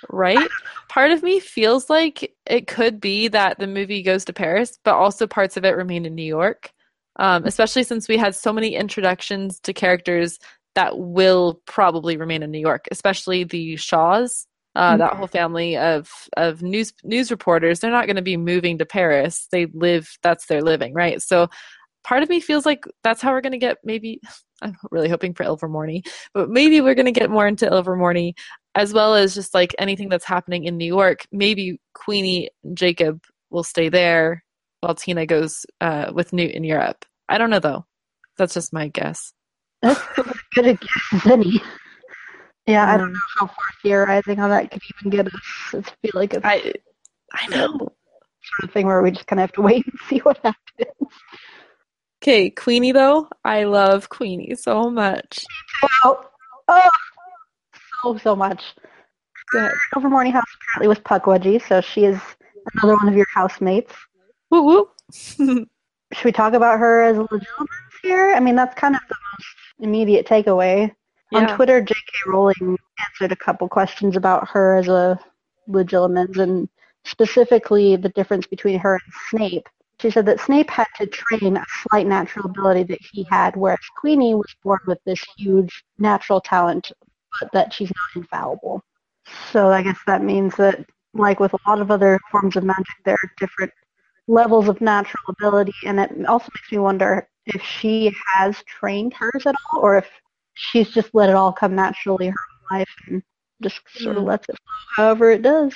Right? 0.08 0.48
Part 0.88 1.10
of 1.10 1.22
me 1.22 1.40
feels 1.40 1.90
like 1.90 2.34
it 2.46 2.66
could 2.66 3.00
be 3.00 3.28
that 3.28 3.58
the 3.58 3.66
movie 3.66 4.02
goes 4.02 4.24
to 4.26 4.32
Paris, 4.32 4.78
but 4.84 4.94
also 4.94 5.26
parts 5.26 5.56
of 5.56 5.64
it 5.64 5.76
remain 5.76 6.06
in 6.06 6.14
New 6.14 6.22
York. 6.22 6.70
Um, 7.16 7.44
especially 7.44 7.82
since 7.82 8.08
we 8.08 8.16
had 8.16 8.34
so 8.34 8.52
many 8.52 8.76
introductions 8.76 9.60
to 9.60 9.72
characters 9.72 10.38
that 10.74 10.96
will 10.96 11.60
probably 11.66 12.16
remain 12.16 12.42
in 12.42 12.50
New 12.50 12.60
York, 12.60 12.86
especially 12.90 13.44
the 13.44 13.76
Shaws 13.76 14.46
uh, 14.76 14.96
that 14.96 15.14
whole 15.14 15.26
family 15.26 15.76
of 15.76 16.28
of 16.36 16.62
news 16.62 16.92
news 17.02 17.30
reporters 17.30 17.80
they're 17.80 17.90
not 17.90 18.06
going 18.06 18.16
to 18.16 18.22
be 18.22 18.36
moving 18.36 18.78
to 18.78 18.86
paris 18.86 19.48
they 19.50 19.66
live 19.74 20.16
that's 20.22 20.46
their 20.46 20.62
living 20.62 20.94
right 20.94 21.20
so 21.20 21.48
part 22.04 22.22
of 22.22 22.28
me 22.28 22.40
feels 22.40 22.66
like 22.66 22.84
that's 23.02 23.20
how 23.20 23.32
we're 23.32 23.40
going 23.40 23.52
to 23.52 23.58
get 23.58 23.78
maybe 23.84 24.20
i'm 24.62 24.76
really 24.90 25.08
hoping 25.08 25.32
for 25.32 25.44
ilvermorny 25.44 26.02
but 26.34 26.50
maybe 26.50 26.80
we're 26.80 26.94
going 26.94 27.06
to 27.06 27.12
get 27.12 27.30
more 27.30 27.46
into 27.46 27.66
ilvermorny 27.66 28.34
as 28.74 28.92
well 28.92 29.14
as 29.14 29.34
just 29.34 29.54
like 29.54 29.74
anything 29.78 30.08
that's 30.08 30.24
happening 30.24 30.64
in 30.64 30.76
new 30.76 30.86
york. 30.86 31.26
Maybe 31.32 31.80
queenie 31.94 32.50
and 32.62 32.76
jacob 32.76 33.22
will 33.50 33.64
stay 33.64 33.88
there 33.88 34.44
while 34.80 34.94
tina 34.94 35.26
goes 35.26 35.66
uh, 35.80 36.12
with 36.14 36.32
newt 36.32 36.52
in 36.52 36.64
europe. 36.64 37.04
I 37.28 37.38
don't 37.38 37.50
know 37.50 37.58
though. 37.58 37.86
That's 38.38 38.54
just 38.54 38.72
my 38.72 38.88
guess. 38.88 39.32
That's 39.82 40.00
as 40.18 40.26
good 40.54 40.66
a 40.66 40.74
guess 40.74 41.26
any 41.26 41.60
yeah, 42.66 42.84
um, 42.84 42.90
I 42.90 42.96
don't 42.96 43.12
know 43.12 43.18
how 43.38 43.46
far 43.46 43.56
theorizing 43.82 44.38
on 44.38 44.50
that 44.50 44.70
could 44.70 44.82
even 45.00 45.10
get 45.10 45.26
us. 45.26 45.40
I 45.74 45.82
feel 46.02 46.12
like 46.14 46.34
it's 46.34 46.44
I, 46.44 46.72
I 47.32 47.46
know. 47.48 47.68
sort 47.78 47.94
of 48.64 48.70
thing 48.72 48.86
where 48.86 49.02
we 49.02 49.10
just 49.10 49.26
kind 49.26 49.40
of 49.40 49.42
have 49.42 49.52
to 49.52 49.62
wait 49.62 49.84
and 49.86 49.98
see 50.08 50.18
what 50.18 50.38
happens. 50.38 51.12
Okay, 52.22 52.50
Queenie 52.50 52.92
though, 52.92 53.28
I 53.44 53.64
love 53.64 54.08
Queenie 54.10 54.54
so 54.54 54.90
much. 54.90 55.44
Oh, 56.04 56.22
oh 56.68 56.90
so 58.02 58.18
so 58.18 58.36
much. 58.36 58.62
Good. 59.50 59.72
Ilvermorny 59.94 60.30
House 60.30 60.44
apparently 60.54 60.88
was 60.88 60.98
Pukwudgie, 60.98 61.66
so 61.66 61.80
she 61.80 62.04
is 62.04 62.20
another 62.74 62.96
one 62.96 63.08
of 63.08 63.16
your 63.16 63.26
housemates. 63.34 63.94
Woo 64.50 64.62
woo. 64.62 64.88
Should 65.12 66.24
we 66.24 66.32
talk 66.32 66.54
about 66.54 66.78
her 66.78 67.02
as 67.02 67.16
a 67.16 67.22
legilimens 67.22 68.00
here? 68.02 68.34
I 68.34 68.40
mean, 68.40 68.56
that's 68.56 68.74
kind 68.74 68.94
of 68.94 69.00
the 69.08 69.16
most 69.32 69.48
immediate 69.78 70.26
takeaway. 70.26 70.92
Yeah. 71.32 71.38
On 71.38 71.56
Twitter, 71.56 71.80
J.K. 71.80 72.12
Rowling 72.26 72.76
answered 72.98 73.32
a 73.32 73.36
couple 73.36 73.68
questions 73.68 74.16
about 74.16 74.48
her 74.48 74.76
as 74.76 74.88
a 74.88 75.18
legilimens 75.68 76.38
and 76.38 76.68
specifically 77.04 77.96
the 77.96 78.08
difference 78.10 78.46
between 78.46 78.78
her 78.78 78.94
and 78.94 79.12
Snape. 79.30 79.68
She 80.00 80.10
said 80.10 80.24
that 80.26 80.40
Snape 80.40 80.70
had 80.70 80.86
to 80.96 81.06
train 81.06 81.58
a 81.58 81.64
slight 81.82 82.06
natural 82.06 82.46
ability 82.46 82.84
that 82.84 83.00
he 83.12 83.26
had, 83.30 83.54
whereas 83.54 83.78
Queenie 83.98 84.34
was 84.34 84.54
born 84.62 84.80
with 84.86 84.98
this 85.04 85.22
huge 85.36 85.84
natural 85.98 86.40
talent, 86.40 86.90
but 87.38 87.52
that 87.52 87.72
she's 87.72 87.90
not 87.90 88.22
infallible. 88.22 88.82
So 89.52 89.68
I 89.68 89.82
guess 89.82 89.98
that 90.06 90.24
means 90.24 90.56
that, 90.56 90.86
like 91.12 91.38
with 91.38 91.52
a 91.52 91.58
lot 91.68 91.80
of 91.80 91.90
other 91.90 92.18
forms 92.30 92.56
of 92.56 92.64
magic, 92.64 92.86
there 93.04 93.14
are 93.14 93.32
different 93.38 93.72
levels 94.26 94.68
of 94.68 94.80
natural 94.80 95.22
ability, 95.28 95.74
and 95.84 96.00
it 96.00 96.24
also 96.26 96.48
makes 96.54 96.72
me 96.72 96.78
wonder 96.78 97.28
if 97.44 97.60
she 97.62 98.14
has 98.34 98.62
trained 98.66 99.12
hers 99.12 99.44
at 99.44 99.54
all, 99.72 99.82
or 99.82 99.98
if 99.98 100.08
she's 100.54 100.90
just 100.90 101.14
let 101.14 101.28
it 101.28 101.34
all 101.34 101.52
come 101.52 101.74
naturally 101.74 102.28
her 102.28 102.34
whole 102.68 102.78
life 102.78 102.94
and 103.06 103.22
just 103.62 103.80
sort 103.96 104.16
of 104.16 104.22
hmm. 104.22 104.28
lets 104.30 104.48
it 104.48 104.56
flow 104.56 105.04
however 105.04 105.30
it 105.30 105.42
does. 105.42 105.74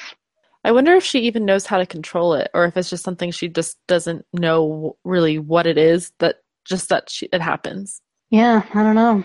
I 0.65 0.73
wonder 0.73 0.95
if 0.95 1.05
she 1.05 1.21
even 1.21 1.45
knows 1.45 1.67
how 1.67 1.79
to 1.79 1.87
control 1.87 2.35
it, 2.35 2.51
or 2.55 2.65
if 2.65 2.77
it's 2.77 2.91
just 2.91 3.05
something 3.05 3.31
she 3.31 3.49
just 3.49 3.77
doesn't 3.87 4.25
know 4.33 4.97
really 5.05 5.39
what 5.39 5.67
it 5.67 5.77
is. 5.77 6.13
That 6.19 6.37
just 6.65 6.89
that 6.89 7.11
she, 7.11 7.29
it 7.33 7.43
happens. 7.43 8.01
Yeah, 8.31 8.65
I 8.73 8.83
don't 8.83 8.95
know. 8.95 9.23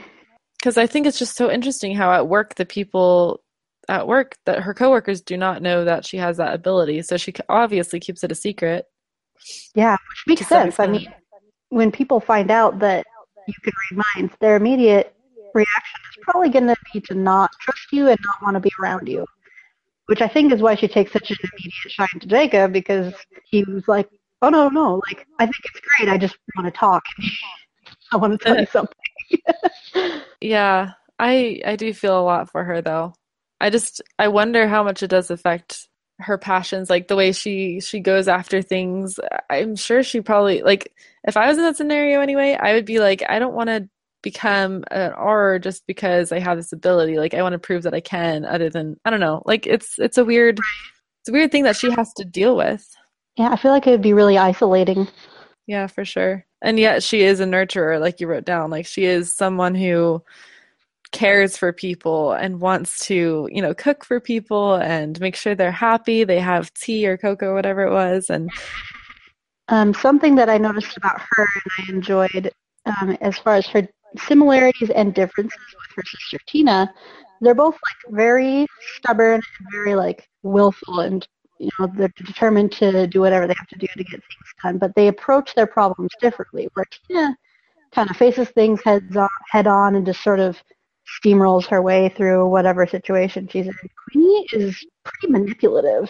Because 0.59 0.77
I 0.77 0.85
think 0.85 1.07
it's 1.07 1.17
just 1.17 1.37
so 1.37 1.49
interesting 1.49 1.95
how 1.95 2.11
at 2.11 2.27
work 2.27 2.55
the 2.55 2.65
people 2.65 3.41
at 3.87 4.07
work 4.07 4.35
that 4.45 4.59
her 4.59 4.73
coworkers 4.73 5.21
do 5.21 5.37
not 5.37 5.61
know 5.61 5.85
that 5.85 6.05
she 6.05 6.17
has 6.17 6.37
that 6.37 6.53
ability, 6.53 7.01
so 7.01 7.17
she 7.17 7.33
obviously 7.47 7.99
keeps 7.99 8.23
it 8.23 8.31
a 8.31 8.35
secret. 8.35 8.85
Yeah, 9.73 9.93
which 9.93 10.23
makes 10.27 10.47
sense. 10.47 10.79
I 10.79 10.87
mean, 10.87 11.11
when 11.69 11.91
people 11.91 12.19
find 12.19 12.51
out 12.51 12.79
that 12.79 13.05
you 13.47 13.53
can 13.63 13.73
read 13.91 14.03
minds, 14.15 14.33
their 14.41 14.57
immediate 14.57 15.15
reaction 15.53 15.99
is 16.11 16.23
probably 16.23 16.49
going 16.49 16.67
to 16.67 16.75
be 16.93 16.99
to 17.01 17.15
not 17.15 17.49
trust 17.61 17.87
you 17.91 18.07
and 18.07 18.19
not 18.25 18.43
want 18.43 18.55
to 18.55 18.59
be 18.59 18.71
around 18.81 19.07
you. 19.07 19.25
Which 20.09 20.21
I 20.21 20.27
think 20.27 20.51
is 20.51 20.61
why 20.61 20.75
she 20.75 20.87
takes 20.87 21.13
such 21.13 21.29
an 21.29 21.37
immediate 21.43 21.91
shine 21.91 22.19
to 22.19 22.27
Jacob 22.27 22.73
because 22.73 23.13
he 23.45 23.63
was 23.63 23.87
like, 23.87 24.09
oh, 24.41 24.49
no, 24.49 24.67
no, 24.69 25.01
like, 25.07 25.27
I 25.37 25.45
think 25.45 25.55
it's 25.65 25.81
great. 25.97 26.09
I 26.09 26.17
just 26.17 26.35
want 26.57 26.73
to 26.73 26.77
talk. 26.77 27.03
I 28.11 28.17
want 28.17 28.39
to 28.39 28.43
tell 28.43 28.59
you 28.59 28.65
something. 28.71 30.21
yeah, 30.41 30.91
I 31.19 31.61
I 31.65 31.75
do 31.75 31.93
feel 31.93 32.19
a 32.19 32.23
lot 32.23 32.49
for 32.51 32.63
her 32.63 32.81
though. 32.81 33.13
I 33.61 33.69
just 33.69 34.01
I 34.17 34.29
wonder 34.29 34.67
how 34.67 34.83
much 34.83 35.03
it 35.03 35.09
does 35.09 35.29
affect 35.29 35.87
her 36.19 36.37
passions 36.37 36.89
like 36.89 37.07
the 37.07 37.15
way 37.15 37.31
she 37.31 37.79
she 37.79 37.99
goes 37.99 38.27
after 38.27 38.61
things 38.61 39.19
i'm 39.49 39.75
sure 39.75 40.03
she 40.03 40.19
probably 40.19 40.61
like 40.61 40.91
if 41.25 41.37
i 41.37 41.47
was 41.47 41.57
in 41.57 41.63
that 41.63 41.77
scenario 41.77 42.19
anyway 42.19 42.57
i 42.59 42.73
would 42.73 42.83
be 42.85 42.99
like 42.99 43.23
i 43.29 43.39
don't 43.39 43.53
want 43.53 43.69
to 43.69 43.87
become 44.21 44.83
an 44.91 45.11
Auror 45.13 45.61
just 45.61 45.85
because 45.87 46.31
I 46.31 46.39
have 46.39 46.57
this 46.57 46.73
ability. 46.73 47.17
Like 47.17 47.33
I 47.33 47.41
want 47.41 47.53
to 47.53 47.59
prove 47.59 47.83
that 47.83 47.93
I 47.93 48.01
can 48.01 48.45
other 48.45 48.69
than 48.69 48.99
I 49.05 49.09
don't 49.09 49.19
know. 49.19 49.41
Like 49.45 49.67
it's 49.67 49.97
it's 49.99 50.17
a 50.17 50.25
weird 50.25 50.59
it's 51.21 51.29
a 51.29 51.31
weird 51.31 51.51
thing 51.51 51.63
that 51.63 51.75
she 51.75 51.91
has 51.91 52.13
to 52.13 52.25
deal 52.25 52.55
with. 52.55 52.87
Yeah, 53.35 53.49
I 53.51 53.55
feel 53.55 53.71
like 53.71 53.87
it 53.87 53.91
would 53.91 54.01
be 54.01 54.13
really 54.13 54.37
isolating. 54.37 55.07
Yeah, 55.67 55.87
for 55.87 56.03
sure. 56.03 56.45
And 56.61 56.79
yet 56.79 57.03
she 57.03 57.21
is 57.21 57.39
a 57.39 57.45
nurturer, 57.45 57.99
like 57.99 58.19
you 58.19 58.27
wrote 58.27 58.45
down. 58.45 58.69
Like 58.69 58.85
she 58.85 59.05
is 59.05 59.33
someone 59.33 59.75
who 59.75 60.23
cares 61.11 61.57
for 61.57 61.71
people 61.71 62.33
and 62.33 62.59
wants 62.59 63.05
to, 63.07 63.47
you 63.51 63.61
know, 63.61 63.73
cook 63.73 64.03
for 64.03 64.19
people 64.19 64.75
and 64.75 65.19
make 65.19 65.35
sure 65.35 65.55
they're 65.55 65.71
happy. 65.71 66.23
They 66.23 66.39
have 66.39 66.73
tea 66.73 67.07
or 67.07 67.17
cocoa, 67.17 67.53
whatever 67.53 67.83
it 67.83 67.91
was. 67.91 68.29
And 68.29 68.51
um, 69.69 69.93
something 69.93 70.35
that 70.35 70.49
I 70.49 70.57
noticed 70.57 70.97
about 70.97 71.21
her 71.21 71.47
and 71.53 71.71
I 71.77 71.91
enjoyed 71.91 72.51
um, 72.85 73.17
as 73.21 73.37
far 73.37 73.55
as 73.55 73.67
her 73.67 73.87
similarities 74.17 74.89
and 74.89 75.13
differences 75.13 75.59
with 75.73 75.95
her 75.95 76.03
sister 76.03 76.39
Tina. 76.47 76.93
They're 77.41 77.55
both 77.55 77.75
like 77.75 78.15
very 78.15 78.67
stubborn 78.95 79.35
and 79.35 79.67
very 79.71 79.95
like 79.95 80.27
willful 80.43 81.01
and 81.01 81.27
you 81.59 81.69
know 81.77 81.87
they're 81.95 82.11
determined 82.15 82.71
to 82.71 83.05
do 83.07 83.19
whatever 83.19 83.45
they 83.45 83.53
have 83.57 83.67
to 83.67 83.77
do 83.77 83.87
to 83.87 84.03
get 84.03 84.11
things 84.11 84.53
done 84.63 84.77
but 84.77 84.95
they 84.95 85.09
approach 85.09 85.53
their 85.53 85.67
problems 85.67 86.09
differently 86.19 86.67
where 86.73 86.85
tina 87.07 87.35
kind 87.91 88.09
of 88.09 88.15
faces 88.15 88.49
things 88.49 88.81
heads 88.83 89.15
on, 89.15 89.27
head 89.51 89.67
on 89.67 89.95
and 89.95 90.05
just 90.05 90.23
sort 90.23 90.39
of 90.39 90.57
steamrolls 91.21 91.65
her 91.65 91.81
way 91.81 92.09
through 92.09 92.47
whatever 92.47 92.87
situation 92.87 93.47
she's 93.47 93.67
in 93.67 93.73
queenie 94.11 94.45
is 94.53 94.85
pretty 95.03 95.31
manipulative 95.31 96.09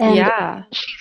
and 0.00 0.16
yeah 0.16 0.62
she's 0.72 0.96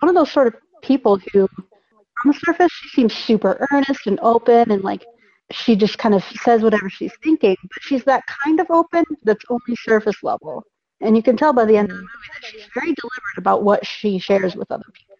one 0.00 0.08
of 0.08 0.14
those 0.14 0.30
sort 0.30 0.46
of 0.46 0.54
people 0.82 1.18
who 1.32 1.42
on 1.42 2.32
the 2.32 2.34
surface 2.44 2.70
she 2.72 2.88
seems 2.88 3.14
super 3.14 3.66
earnest 3.72 4.06
and 4.06 4.18
open 4.20 4.70
and 4.70 4.82
like 4.82 5.04
she 5.52 5.76
just 5.76 5.98
kind 5.98 6.14
of 6.14 6.24
says 6.42 6.62
whatever 6.62 6.88
she's 6.88 7.12
thinking, 7.22 7.56
but 7.62 7.82
she's 7.82 8.04
that 8.04 8.24
kind 8.44 8.60
of 8.60 8.70
open 8.70 9.04
that's 9.24 9.44
only 9.48 9.76
surface 9.76 10.22
level. 10.22 10.64
And 11.00 11.16
you 11.16 11.22
can 11.22 11.36
tell 11.36 11.52
by 11.52 11.64
the 11.64 11.76
end 11.76 11.90
of 11.90 11.96
the 11.96 12.02
movie 12.02 12.30
that 12.40 12.50
she's 12.50 12.66
very 12.74 12.94
deliberate 12.94 13.38
about 13.38 13.62
what 13.62 13.86
she 13.86 14.18
shares 14.18 14.54
with 14.54 14.70
other 14.70 14.84
people. 14.92 15.16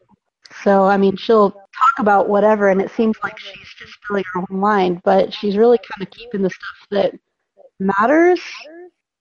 So, 0.62 0.84
I 0.84 0.96
mean, 0.96 1.16
she'll 1.16 1.52
talk 1.52 1.98
about 1.98 2.28
whatever, 2.28 2.68
and 2.68 2.80
it 2.80 2.90
seems 2.90 3.16
like 3.22 3.38
she's 3.38 3.68
just 3.78 3.92
filling 4.06 4.24
her 4.34 4.40
own 4.40 4.58
mind, 4.58 5.00
but 5.04 5.32
she's 5.32 5.56
really 5.56 5.78
kind 5.78 6.06
of 6.06 6.10
keeping 6.10 6.42
the 6.42 6.50
stuff 6.50 6.88
that 6.90 7.14
matters 7.78 8.40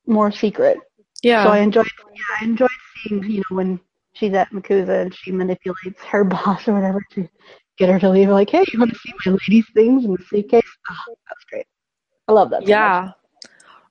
more 0.06 0.32
secret. 0.32 0.78
Yeah. 1.24 1.44
So 1.44 1.52
I 1.52 1.60
enjoyed 1.60 1.88
yeah, 2.14 2.22
I 2.42 2.46
enjoyed 2.46 2.70
seeing, 3.04 3.24
you 3.24 3.38
know, 3.50 3.56
when 3.56 3.80
she's 4.14 4.34
at 4.34 4.52
MACUSA 4.52 5.04
and 5.04 5.16
she 5.16 5.32
manipulates 5.32 6.02
her 6.04 6.24
boss 6.26 6.68
or 6.68 6.74
whatever 6.74 7.02
to 7.12 7.28
get 7.80 7.90
her 7.90 8.00
to 8.00 8.10
leave 8.10 8.30
like, 8.30 8.50
Hey, 8.50 8.64
you 8.72 8.80
wanna 8.80 8.94
see 8.96 9.14
my 9.26 9.32
lady's 9.32 9.66
things 9.74 10.06
in 10.06 10.12
the 10.12 10.24
suitcase? 10.30 10.64
Ah, 10.90 11.04
oh, 11.10 11.16
that's 11.28 11.44
great. 11.46 11.66
I 12.28 12.34
love 12.34 12.52
that. 12.52 12.64
So 12.64 12.70
yeah. 12.70 13.06
much. 13.06 13.16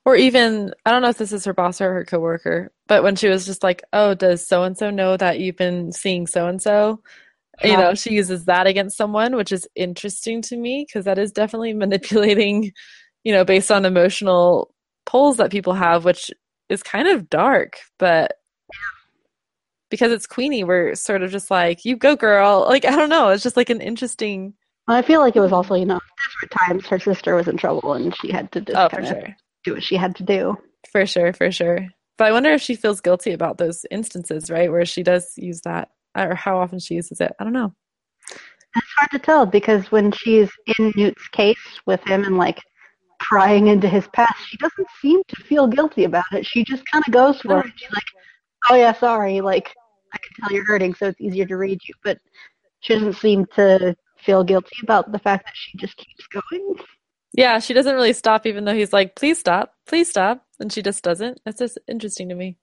Or 0.05 0.15
even, 0.15 0.73
I 0.85 0.91
don't 0.91 1.01
know 1.01 1.09
if 1.09 1.17
this 1.17 1.33
is 1.33 1.43
her 1.45 1.53
boss 1.53 1.81
or 1.81 1.93
her 1.93 2.05
coworker, 2.05 2.71
but 2.87 3.03
when 3.03 3.15
she 3.15 3.27
was 3.27 3.45
just 3.45 3.63
like, 3.63 3.83
"Oh, 3.93 4.15
does 4.15 4.47
so 4.47 4.63
and 4.63 4.75
so 4.75 4.89
know 4.89 5.17
that 5.17 5.39
you've 5.39 5.57
been 5.57 5.91
seeing 5.91 6.25
so 6.25 6.47
and 6.47 6.61
so?" 6.61 7.01
You 7.63 7.75
know, 7.75 7.93
she 7.93 8.13
uses 8.13 8.45
that 8.45 8.67
against 8.67 8.97
someone, 8.97 9.35
which 9.35 9.51
is 9.51 9.67
interesting 9.75 10.41
to 10.43 10.55
me 10.55 10.85
because 10.87 11.05
that 11.05 11.19
is 11.19 11.31
definitely 11.31 11.73
manipulating, 11.85 12.71
you 13.23 13.33
know, 13.33 13.43
based 13.43 13.71
on 13.71 13.85
emotional 13.85 14.73
pulls 15.05 15.37
that 15.37 15.51
people 15.51 15.73
have, 15.73 16.05
which 16.05 16.31
is 16.69 16.81
kind 16.81 17.07
of 17.07 17.29
dark, 17.29 17.77
but 17.97 18.38
because 19.89 20.11
it's 20.11 20.27
Queenie, 20.27 20.63
we're 20.63 20.95
sort 20.95 21.23
of 21.23 21.31
just 21.31 21.49
like, 21.51 21.85
"You 21.85 21.95
go, 21.95 22.15
girl!" 22.15 22.65
Like 22.67 22.85
I 22.85 22.95
don't 22.95 23.09
know, 23.09 23.29
it's 23.29 23.43
just 23.43 23.57
like 23.57 23.69
an 23.69 23.81
interesting. 23.81 24.53
I 24.87 25.01
feel 25.03 25.19
like 25.19 25.35
it 25.35 25.41
was 25.41 25.51
also, 25.51 25.75
you 25.75 25.85
know, 25.85 25.99
different 26.25 26.51
times 26.67 26.87
her 26.87 26.99
sister 26.99 27.35
was 27.35 27.47
in 27.47 27.57
trouble 27.57 27.93
and 27.93 28.15
she 28.15 28.31
had 28.31 28.51
to 28.53 28.61
just 28.61 28.75
Oh, 28.75 28.89
kind 28.89 29.03
of 29.03 29.09
sure. 29.09 29.35
do 29.63 29.73
what 29.73 29.83
she 29.83 29.95
had 29.95 30.15
to 30.15 30.23
do. 30.23 30.57
For 30.91 31.05
sure, 31.05 31.31
for 31.31 31.51
sure. 31.51 31.87
But 32.17 32.27
I 32.27 32.31
wonder 32.31 32.49
if 32.51 32.61
she 32.61 32.75
feels 32.75 32.99
guilty 32.99 33.31
about 33.31 33.59
those 33.59 33.85
instances, 33.91 34.49
right? 34.49 34.71
Where 34.71 34.85
she 34.85 35.03
does 35.03 35.31
use 35.37 35.61
that, 35.61 35.89
or 36.17 36.33
how 36.33 36.57
often 36.57 36.79
she 36.79 36.95
uses 36.95 37.21
it. 37.21 37.33
I 37.39 37.43
don't 37.43 37.53
know. 37.53 37.73
It's 38.75 38.87
hard 38.97 39.11
to 39.11 39.19
tell 39.19 39.45
because 39.45 39.91
when 39.91 40.11
she's 40.11 40.49
in 40.79 40.91
Newt's 40.95 41.27
case 41.29 41.57
with 41.85 42.03
him 42.07 42.23
and 42.23 42.37
like 42.37 42.59
prying 43.19 43.67
into 43.67 43.87
his 43.87 44.07
past, 44.13 44.35
she 44.47 44.57
doesn't 44.57 44.87
seem 45.01 45.21
to 45.27 45.35
feel 45.43 45.67
guilty 45.67 46.03
about 46.03 46.25
it. 46.33 46.45
She 46.45 46.63
just 46.63 46.83
kind 46.91 47.03
of 47.07 47.13
goes 47.13 47.41
for 47.41 47.57
oh. 47.57 47.59
it. 47.59 47.71
She's 47.75 47.91
like, 47.91 48.03
"Oh 48.69 48.75
yeah, 48.75 48.93
sorry. 48.93 49.41
Like 49.41 49.75
I 50.13 50.17
can 50.17 50.33
tell 50.39 50.55
you're 50.55 50.65
hurting, 50.65 50.93
so 50.95 51.07
it's 51.07 51.21
easier 51.21 51.45
to 51.45 51.57
read 51.57 51.79
you." 51.87 51.93
But 52.03 52.19
she 52.79 52.93
doesn't 52.93 53.17
seem 53.17 53.45
to 53.55 53.95
feel 54.17 54.43
guilty 54.43 54.77
about 54.83 55.11
the 55.11 55.19
fact 55.19 55.45
that 55.45 55.55
she 55.55 55.77
just 55.77 55.97
keeps 55.97 56.27
going. 56.27 56.75
Yeah, 57.33 57.59
she 57.59 57.73
doesn't 57.73 57.93
really 57.93 58.13
stop, 58.13 58.45
even 58.45 58.65
though 58.65 58.73
he's 58.73 58.93
like, 58.93 59.15
please 59.15 59.37
stop, 59.39 59.73
please 59.87 60.09
stop. 60.09 60.45
And 60.59 60.73
she 60.73 60.81
just 60.81 61.03
doesn't. 61.03 61.39
It's 61.45 61.59
just 61.59 61.77
interesting 61.87 62.29
to 62.29 62.35
me. 62.35 62.57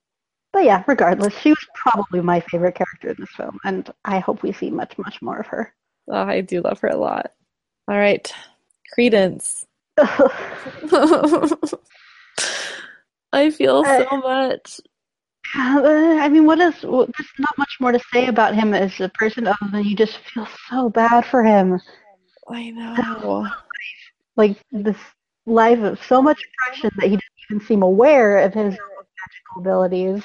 But 0.52 0.64
yeah, 0.64 0.82
regardless, 0.86 1.36
she 1.38 1.50
was 1.50 1.66
probably 1.74 2.20
my 2.20 2.40
favorite 2.40 2.74
character 2.74 3.10
in 3.10 3.16
this 3.18 3.30
film, 3.36 3.58
and 3.64 3.88
I 4.04 4.18
hope 4.18 4.42
we 4.42 4.52
see 4.52 4.70
much, 4.70 4.96
much 4.98 5.20
more 5.20 5.38
of 5.38 5.46
her. 5.48 5.74
Oh, 6.08 6.14
I 6.14 6.40
do 6.40 6.62
love 6.62 6.80
her 6.80 6.88
a 6.88 6.96
lot. 6.96 7.32
All 7.88 7.96
right. 7.96 8.32
Credence. 8.94 9.66
I 13.32 13.50
feel 13.50 13.82
uh, 13.86 14.04
so 14.08 14.16
much. 14.18 14.80
Uh, 15.54 16.18
I 16.20 16.28
mean, 16.28 16.44
what 16.46 16.60
is? 16.60 16.74
There's 16.80 17.32
not 17.38 17.56
much 17.58 17.76
more 17.80 17.92
to 17.92 18.00
say 18.12 18.26
about 18.26 18.54
him 18.54 18.74
as 18.74 18.98
a 19.00 19.08
person 19.10 19.46
other 19.46 19.68
than 19.70 19.84
you 19.84 19.96
just 19.96 20.18
feel 20.18 20.46
so 20.68 20.88
bad 20.90 21.24
for 21.24 21.42
him. 21.44 21.80
I 22.48 22.70
know. 22.70 23.46
Like 24.36 24.56
this 24.72 24.96
life 25.46 25.78
of 25.80 26.02
so 26.04 26.20
much 26.20 26.38
oppression 26.62 26.90
that 26.96 27.04
he 27.06 27.16
doesn't 27.16 27.22
even 27.50 27.66
seem 27.66 27.82
aware 27.82 28.38
of 28.38 28.52
his 28.52 28.72
magical 28.72 29.60
abilities. 29.60 30.22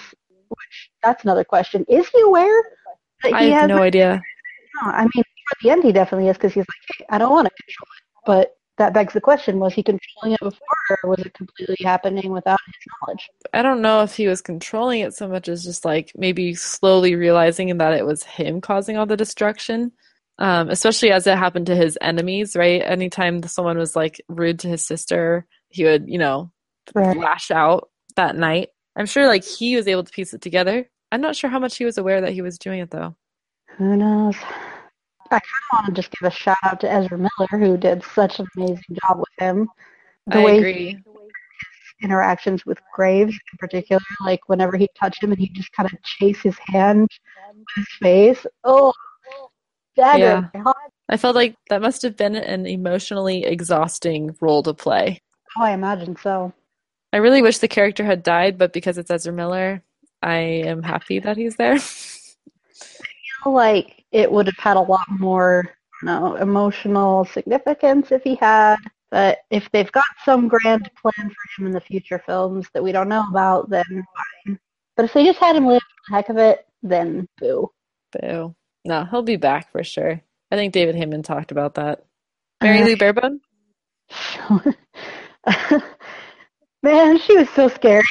Which 0.49 0.89
that's 1.01 1.23
another 1.23 1.43
question. 1.43 1.85
Is 1.87 2.07
he 2.09 2.21
aware 2.21 2.61
that 3.23 3.33
I 3.33 3.43
he 3.43 3.51
have 3.51 3.69
has? 3.69 3.69
no 3.69 3.81
idea. 3.81 4.21
No, 4.81 4.91
I 4.91 5.03
mean, 5.03 5.23
at 5.51 5.57
the 5.61 5.69
end 5.69 5.83
he 5.83 5.91
definitely 5.91 6.27
is 6.29 6.37
because 6.37 6.53
he's 6.53 6.65
like, 6.67 6.97
hey, 6.97 7.05
I 7.09 7.17
don't 7.17 7.31
want 7.31 7.47
to 7.47 7.63
control 7.63 7.87
it. 7.97 8.03
But 8.25 8.55
that 8.81 8.93
begs 8.93 9.13
the 9.13 9.21
question: 9.21 9.59
Was 9.59 9.73
he 9.73 9.83
controlling 9.83 10.33
it 10.33 10.39
before, 10.39 10.67
or 11.03 11.09
was 11.11 11.19
it 11.19 11.33
completely 11.35 11.77
happening 11.81 12.31
without 12.31 12.59
his 12.65 12.75
knowledge? 13.01 13.29
I 13.53 13.61
don't 13.61 13.81
know 13.81 14.01
if 14.01 14.15
he 14.15 14.27
was 14.27 14.41
controlling 14.41 15.01
it 15.01 15.13
so 15.13 15.27
much 15.27 15.47
as 15.47 15.63
just 15.63 15.85
like 15.85 16.11
maybe 16.15 16.55
slowly 16.55 17.15
realizing 17.15 17.77
that 17.77 17.93
it 17.93 18.05
was 18.05 18.23
him 18.23 18.59
causing 18.59 18.97
all 18.97 19.05
the 19.05 19.15
destruction. 19.17 19.91
Um, 20.39 20.69
especially 20.69 21.11
as 21.11 21.27
it 21.27 21.37
happened 21.37 21.67
to 21.67 21.75
his 21.75 21.99
enemies, 22.01 22.55
right? 22.55 22.81
Anytime 22.83 23.43
someone 23.43 23.77
was 23.77 23.95
like 23.95 24.19
rude 24.27 24.57
to 24.59 24.67
his 24.69 24.83
sister, 24.83 25.45
he 25.69 25.83
would, 25.83 26.09
you 26.09 26.17
know, 26.17 26.51
Right. 26.95 27.15
lash 27.15 27.51
out 27.51 27.89
that 28.15 28.35
night. 28.35 28.69
I'm 28.95 29.05
sure 29.05 29.27
like 29.27 29.43
he 29.45 29.75
was 29.75 29.87
able 29.87 30.03
to 30.03 30.11
piece 30.11 30.33
it 30.33 30.41
together. 30.41 30.89
I'm 31.11 31.21
not 31.21 31.35
sure 31.35 31.51
how 31.51 31.59
much 31.59 31.77
he 31.77 31.85
was 31.85 31.99
aware 31.99 32.21
that 32.21 32.33
he 32.33 32.41
was 32.41 32.57
doing 32.57 32.79
it 32.79 32.89
though. 32.89 33.15
Who 33.77 33.95
knows? 33.95 34.35
I 35.31 35.39
kind 35.39 35.43
of 35.43 35.83
want 35.83 35.85
to 35.87 36.01
just 36.01 36.11
give 36.11 36.27
a 36.27 36.31
shout 36.31 36.57
out 36.63 36.79
to 36.81 36.91
Ezra 36.91 37.17
Miller, 37.17 37.47
who 37.51 37.77
did 37.77 38.03
such 38.03 38.39
an 38.39 38.47
amazing 38.57 38.97
job 39.01 39.19
with 39.19 39.29
him. 39.37 39.69
The 40.27 40.39
I 40.39 40.43
way 40.43 40.57
agree. 40.57 40.97
interactions 42.03 42.65
with 42.65 42.79
Graves 42.93 43.33
in 43.33 43.57
particular, 43.57 44.01
like 44.25 44.41
whenever 44.47 44.75
he 44.77 44.87
touched 44.99 45.23
him 45.23 45.31
and 45.31 45.39
he'd 45.39 45.55
just 45.55 45.71
kind 45.71 45.91
of 45.91 46.01
chased 46.03 46.43
his 46.43 46.57
hand 46.59 47.07
with 47.55 47.65
his 47.75 47.87
face. 48.01 48.45
Oh, 48.63 48.93
dagger. 49.95 50.49
Yeah. 50.53 50.73
I 51.09 51.17
felt 51.17 51.35
like 51.35 51.55
that 51.69 51.81
must 51.81 52.01
have 52.03 52.15
been 52.15 52.35
an 52.35 52.65
emotionally 52.65 53.45
exhausting 53.45 54.35
role 54.41 54.63
to 54.63 54.73
play. 54.73 55.21
Oh, 55.57 55.63
I 55.63 55.71
imagine 55.71 56.15
so. 56.15 56.53
I 57.13 57.17
really 57.17 57.41
wish 57.41 57.57
the 57.57 57.67
character 57.67 58.05
had 58.05 58.23
died, 58.23 58.57
but 58.57 58.71
because 58.71 58.97
it's 58.97 59.11
Ezra 59.11 59.33
Miller, 59.33 59.83
I 60.21 60.35
am 60.37 60.83
happy 60.83 61.19
that 61.19 61.35
he's 61.35 61.57
there. 61.57 61.73
I 61.75 61.77
feel 61.77 63.53
like 63.53 64.00
it 64.11 64.31
would 64.31 64.45
have 64.47 64.57
had 64.57 64.77
a 64.77 64.81
lot 64.81 65.07
more, 65.09 65.63
you 66.01 66.05
know, 66.05 66.35
emotional 66.35 67.25
significance 67.25 68.11
if 68.11 68.23
he 68.23 68.35
had. 68.35 68.77
But 69.09 69.39
if 69.49 69.69
they've 69.71 69.91
got 69.91 70.05
some 70.23 70.47
grand 70.47 70.89
plan 71.01 71.13
for 71.29 71.61
him 71.61 71.67
in 71.67 71.71
the 71.73 71.81
future 71.81 72.21
films 72.25 72.67
that 72.73 72.83
we 72.83 72.91
don't 72.91 73.09
know 73.09 73.25
about, 73.29 73.69
then 73.69 73.83
fine. 74.45 74.59
But 74.95 75.05
if 75.05 75.13
they 75.13 75.25
just 75.25 75.39
had 75.39 75.55
him 75.55 75.65
live 75.67 75.81
for 75.81 76.11
the 76.11 76.15
heck 76.15 76.29
of 76.29 76.37
it, 76.37 76.65
then 76.83 77.27
boo. 77.39 77.69
Boo. 78.19 78.55
No, 78.85 79.05
he'll 79.05 79.21
be 79.21 79.35
back 79.35 79.71
for 79.71 79.83
sure. 79.83 80.21
I 80.51 80.55
think 80.55 80.73
David 80.73 80.95
Heyman 80.95 81.23
talked 81.23 81.51
about 81.51 81.75
that. 81.75 82.03
Mary 82.63 82.81
Uh, 82.81 82.85
Lou 82.85 82.95
Barebone? 82.97 83.39
Man, 86.83 87.19
she 87.19 87.37
was 87.37 87.49
so 87.51 87.67
scary. 87.67 88.03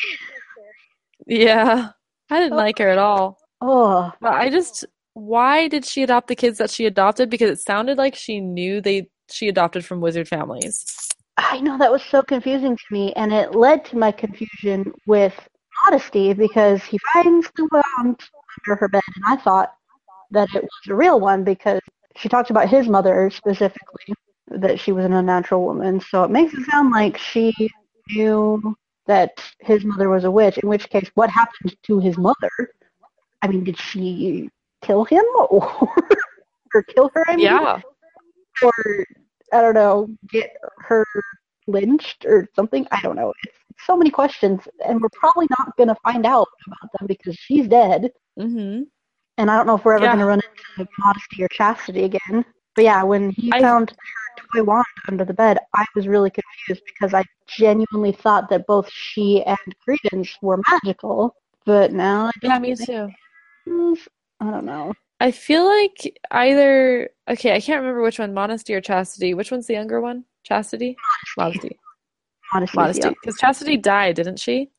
Yeah. 1.27 1.91
I 2.31 2.41
didn't 2.41 2.57
like 2.57 2.79
her 2.79 2.89
at 2.89 2.99
all. 2.99 3.39
Oh, 3.61 4.13
But 4.21 4.33
I 4.35 4.49
just 4.51 4.85
why 5.21 5.69
did 5.69 5.85
she 5.85 6.03
adopt 6.03 6.29
the 6.29 6.37
kids 6.37 6.59
that 6.59 6.71
she 6.71 6.87
adopted? 6.87 7.29
Because 7.29 7.51
it 7.51 7.61
sounded 7.61 7.99
like 7.99 8.15
she 8.15 8.41
knew 8.41 8.81
they 8.81 9.09
she 9.31 9.49
adopted 9.49 9.85
from 9.85 10.01
wizard 10.01 10.27
families. 10.27 10.85
I 11.37 11.61
know 11.61 11.79
that 11.79 11.93
was 11.93 12.03
so 12.03 12.23
confusing 12.23 12.77
to 12.77 12.85
me, 12.91 13.13
and 13.15 13.33
it 13.33 13.55
led 13.55 13.85
to 13.87 13.99
my 13.99 14.13
confusion 14.13 14.93
with 15.07 15.35
Modesty 15.85 16.33
because 16.33 16.83
he 16.85 16.99
finds 17.13 17.51
the 17.57 17.69
wand 17.71 18.21
under 18.67 18.77
her 18.77 18.89
bed, 18.89 19.03
and 19.17 19.25
I 19.27 19.37
thought 19.37 19.73
that 20.31 20.49
it 20.55 20.63
was 20.63 20.89
a 20.89 20.95
real 20.95 21.21
one 21.21 21.45
because 21.45 21.81
she 22.17 22.29
talked 22.29 22.51
about 22.51 22.69
his 22.69 22.89
mother 22.89 23.31
specifically, 23.31 24.15
that 24.49 24.81
she 24.81 24.93
was 24.93 25.05
an 25.05 25.13
unnatural 25.13 25.65
woman. 25.65 26.01
So 26.01 26.25
it 26.25 26.31
makes 26.31 26.55
it 26.55 26.65
sound 26.71 26.91
like 26.91 27.17
she 27.17 27.55
knew 28.11 28.77
that 29.07 29.33
his 29.61 29.85
mother 29.85 30.09
was 30.09 30.25
a 30.25 30.31
witch, 30.31 30.59
in 30.59 30.69
which 30.69 30.89
case, 30.91 31.11
what 31.15 31.31
happened 31.31 31.77
to 31.85 32.01
his 32.01 32.19
mother? 32.19 32.51
I 33.43 33.49
mean, 33.49 33.65
did 33.65 33.79
she 33.79 34.51
kill 34.83 35.05
him 35.05 35.25
or, 35.51 35.89
or 36.75 36.83
kill 36.83 37.11
her? 37.15 37.25
I 37.29 37.37
mean? 37.37 37.47
Yeah. 37.47 37.81
or 38.63 38.73
I 39.53 39.61
don't 39.61 39.75
know, 39.75 40.09
get 40.29 40.51
her 40.79 41.05
lynched 41.67 42.25
or 42.25 42.49
something. 42.55 42.87
I 42.93 43.01
don't 43.01 43.17
know. 43.17 43.33
It's 43.45 43.57
so 43.87 43.97
many 43.97 44.11
questions, 44.11 44.61
and 44.87 45.01
we're 45.01 45.09
probably 45.13 45.47
not 45.59 45.77
going 45.77 45.89
to 45.89 45.97
find 46.05 46.25
out 46.27 46.47
about 46.67 46.91
them 46.99 47.07
because 47.07 47.37
she's 47.37 47.67
dead. 47.67 48.11
Mm-hmm. 48.39 48.83
And 49.39 49.51
I 49.51 49.57
don't 49.57 49.67
know 49.67 49.77
if 49.77 49.85
we're 49.85 49.95
ever 49.95 50.05
Yeah. 50.05 50.11
going 50.11 50.21
to 50.21 50.27
run 50.27 50.41
into 50.79 50.91
Modesty 50.99 51.43
or 51.43 51.49
Chastity 51.49 52.05
again. 52.05 52.45
But 52.77 52.85
yeah, 52.85 53.03
when 53.03 53.31
he 53.31 53.51
I- 53.53 53.61
found 53.61 53.91
her 53.91 54.43
toy 54.55 54.63
wand 54.65 54.85
under 55.09 55.25
the 55.25 55.33
bed, 55.35 55.59
I 55.75 55.85
was 55.97 56.07
really 56.07 56.31
confused 56.31 56.83
because 56.87 57.15
I 57.15 57.25
genuinely 57.49 58.13
thought 58.13 58.49
that 58.51 58.67
both 58.67 58.89
she 58.93 59.43
and 59.45 59.59
Credence 59.83 60.37
were 60.43 60.61
magical. 60.71 61.35
But 61.65 61.93
now 61.93 62.27
I 62.27 62.31
Yeah, 62.43 62.59
me 62.59 62.75
think, 62.77 62.89
too. 63.67 64.01
I 64.41 64.51
don't 64.51 64.65
know. 64.65 64.95
I 65.21 65.33
feel 65.33 65.67
like 65.67 66.19
either 66.31 67.11
okay, 67.29 67.55
I 67.55 67.61
can't 67.61 67.81
remember 67.81 68.03
which 68.03 68.19
one, 68.19 68.33
Modesty 68.33 68.75
or 68.75 68.81
Chastity. 68.81 69.35
Which 69.35 69.51
one's 69.51 69.67
the 69.67 69.75
younger 69.75 70.01
one? 70.01 70.25
Chastity? 70.45 70.97
Modesty. 71.37 71.79
Modesty. 72.53 72.77
Modesty. 72.79 73.09
Yeah. 73.09 73.15
Because 73.21 73.39
Chastity 73.39 73.77
died, 73.77 74.17
didn't 74.17 74.39
she? 74.39 74.71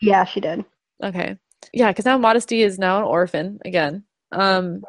yeah, 0.00 0.24
she 0.24 0.40
did. 0.40 0.64
Okay. 1.02 1.36
Yeah, 1.72 1.90
because 1.90 2.04
now 2.04 2.18
Modesty 2.18 2.62
is 2.62 2.78
now 2.78 2.98
an 2.98 3.04
orphan 3.04 3.58
again. 3.64 4.04
Um, 4.32 4.82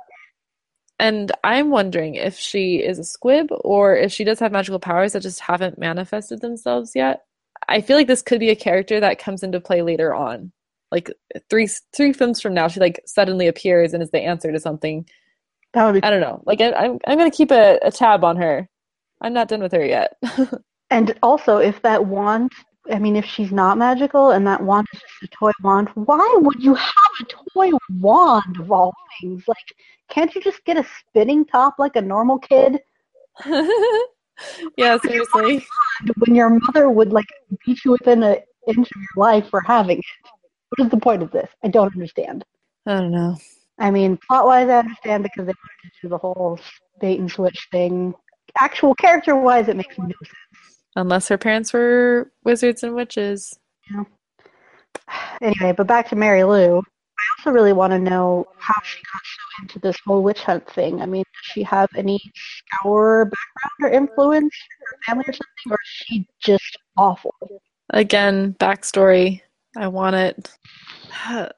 and 0.99 1.31
I'm 1.43 1.69
wondering 1.69 2.15
if 2.15 2.37
she 2.37 2.77
is 2.77 2.99
a 2.99 3.03
squib 3.03 3.47
or 3.51 3.95
if 3.95 4.11
she 4.11 4.23
does 4.23 4.39
have 4.39 4.51
magical 4.51 4.79
powers 4.79 5.13
that 5.13 5.21
just 5.21 5.39
haven't 5.39 5.77
manifested 5.77 6.41
themselves 6.41 6.93
yet. 6.95 7.23
I 7.67 7.81
feel 7.81 7.97
like 7.97 8.07
this 8.07 8.21
could 8.21 8.39
be 8.39 8.49
a 8.49 8.55
character 8.55 8.99
that 8.99 9.19
comes 9.19 9.43
into 9.43 9.59
play 9.59 9.81
later 9.81 10.13
on. 10.13 10.51
Like 10.91 11.11
three 11.49 11.69
three 11.95 12.13
films 12.13 12.41
from 12.41 12.53
now, 12.53 12.67
she 12.67 12.79
like 12.79 13.01
suddenly 13.05 13.47
appears 13.47 13.93
and 13.93 14.01
is 14.01 14.11
the 14.11 14.21
answer 14.21 14.51
to 14.51 14.59
something. 14.59 15.07
That 15.73 15.85
would 15.85 16.01
be 16.01 16.03
I 16.03 16.09
don't 16.09 16.21
know. 16.21 16.41
Like 16.45 16.61
I, 16.61 16.71
I'm 16.71 16.99
I'm 17.05 17.17
gonna 17.17 17.31
keep 17.31 17.51
a, 17.51 17.79
a 17.81 17.91
tab 17.91 18.23
on 18.23 18.37
her. 18.37 18.69
I'm 19.21 19.33
not 19.33 19.47
done 19.47 19.61
with 19.61 19.71
her 19.73 19.85
yet. 19.85 20.17
And 20.89 21.19
also, 21.21 21.57
if 21.57 21.81
that 21.81 22.05
wand 22.05 22.53
I 22.91 22.99
mean, 22.99 23.15
if 23.15 23.25
she's 23.25 23.51
not 23.51 23.77
magical 23.77 24.31
and 24.31 24.45
that 24.47 24.61
wand 24.61 24.87
is 24.93 25.01
just 25.01 25.23
a 25.23 25.27
toy 25.27 25.51
wand, 25.61 25.89
why 25.95 26.35
would 26.39 26.63
you 26.63 26.73
have 26.73 27.11
a 27.21 27.25
toy 27.25 27.71
wand 27.99 28.57
of 28.59 28.71
all 28.71 28.93
things? 29.19 29.43
Like, 29.47 29.57
can't 30.09 30.33
you 30.33 30.41
just 30.41 30.63
get 30.65 30.77
a 30.77 30.85
spinning 30.99 31.45
top 31.45 31.75
like 31.79 31.95
a 31.95 32.01
normal 32.01 32.39
kid? 32.39 32.79
yeah, 34.77 34.97
seriously. 34.99 35.65
When 36.17 36.35
your 36.35 36.49
mother 36.49 36.89
would 36.89 37.11
like 37.11 37.27
beat 37.65 37.83
you 37.83 37.91
within 37.91 38.23
an 38.23 38.37
inch 38.67 38.89
of 38.91 39.01
your 39.01 39.17
life 39.17 39.49
for 39.49 39.61
having 39.61 39.99
it. 39.99 40.05
What 40.69 40.85
is 40.85 40.91
the 40.91 40.97
point 40.97 41.23
of 41.23 41.31
this? 41.31 41.49
I 41.63 41.69
don't 41.69 41.93
understand. 41.93 42.43
I 42.85 42.95
don't 42.95 43.11
know. 43.11 43.37
I 43.79 43.91
mean, 43.91 44.17
plot 44.27 44.45
wise, 44.45 44.69
I 44.69 44.79
understand 44.79 45.23
because 45.23 45.45
they 45.45 45.53
wanted 45.53 45.93
to 45.93 46.01
do 46.01 46.09
the 46.09 46.17
whole 46.17 46.59
bait 46.99 47.19
and 47.19 47.29
switch 47.31 47.67
thing. 47.71 48.13
Actual 48.59 48.95
character 48.95 49.35
wise, 49.35 49.67
it 49.67 49.75
makes 49.75 49.97
no 49.97 50.05
sense. 50.05 50.81
Unless 50.95 51.27
her 51.27 51.37
parents 51.37 51.73
were 51.73 52.31
wizards 52.43 52.83
and 52.83 52.95
witches. 52.95 53.57
Yeah. 53.91 54.03
Anyway, 55.41 55.71
but 55.77 55.87
back 55.87 56.09
to 56.09 56.15
Mary 56.15 56.43
Lou. 56.43 56.79
I 56.79 57.23
also 57.37 57.51
really 57.51 57.71
want 57.71 57.91
to 57.91 57.99
know 57.99 58.45
how 58.57 58.75
she 58.83 58.99
got 59.13 59.21
so 59.23 59.63
into 59.63 59.79
this 59.79 59.95
whole 60.05 60.21
witch 60.21 60.41
hunt 60.41 60.67
thing. 60.71 61.01
I 61.01 61.05
mean, 61.05 61.23
does 61.23 61.51
she 61.53 61.63
have 61.63 61.89
any 61.95 62.19
scour 62.35 63.25
background 63.25 63.93
or 63.93 63.95
influence 63.95 64.43
in 64.43 64.85
her 64.85 64.97
family 65.05 65.25
or 65.27 65.33
something, 65.33 65.71
or 65.71 65.75
is 65.75 65.89
she 65.89 66.27
just 66.39 66.77
awful? 66.97 67.33
Again, 67.91 68.55
backstory. 68.59 69.41
I 69.77 69.87
want 69.87 70.15
it. 70.15 70.57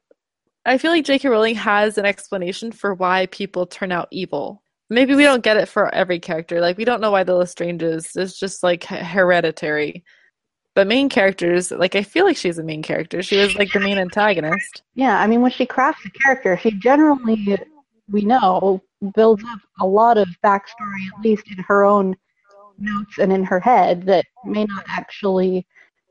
I 0.65 0.78
feel 0.78 0.91
like 0.91 1.05
J.K. 1.05 1.30
Rowling 1.30 1.55
has 1.55 1.97
an 1.97 2.05
explanation 2.05 2.72
for 2.72 2.93
why 2.93 3.28
people 3.28 3.65
turn 3.65 3.91
out 3.91 4.09
evil. 4.11 4.61
Maybe 4.89 5.15
we 5.15 5.24
don't 5.24 5.43
get 5.43 5.57
it 5.57 5.67
for 5.67 5.93
every 5.95 6.20
character. 6.20 6.59
Like 6.59 6.78
we 6.78 6.86
don't 6.86 7.01
know 7.01 7.11
why 7.11 7.24
the 7.24 7.36
Lestrange 7.36 7.82
is. 7.82 8.11
It's 8.15 8.38
just 8.38 8.61
like 8.61 8.84
hereditary. 8.84 10.03
But 10.76 10.88
main 10.88 11.09
characters, 11.09 11.72
like 11.72 11.95
I 11.95 12.03
feel 12.03 12.26
like 12.26 12.38
she's 12.38 12.57
a 12.57 12.63
main 12.63 12.84
character. 12.84 13.24
She 13.24 13.38
was 13.38 13.55
like 13.55 13.72
the 13.72 13.80
main 13.80 13.97
antagonist. 13.97 14.84
Yeah, 14.95 15.20
I 15.20 15.28
mean 15.28 15.41
when 15.41 15.51
she 15.51 15.65
crafts 15.65 16.05
a 16.05 16.09
character, 16.09 16.57
she 16.57 16.72
generally, 16.72 17.57
we 18.11 18.22
know, 18.22 18.82
builds 19.15 19.43
up 19.47 19.59
a 19.80 19.86
lot 19.86 20.17
of 20.17 20.28
backstory, 20.43 21.07
at 21.15 21.24
least 21.24 21.43
in 21.49 21.63
her 21.63 21.86
own 21.86 22.15
notes 22.78 23.17
and 23.17 23.32
in 23.32 23.43
her 23.43 23.59
head, 23.59 24.05
that 24.07 24.26
may 24.45 24.65
not 24.65 24.86
actually 24.88 25.65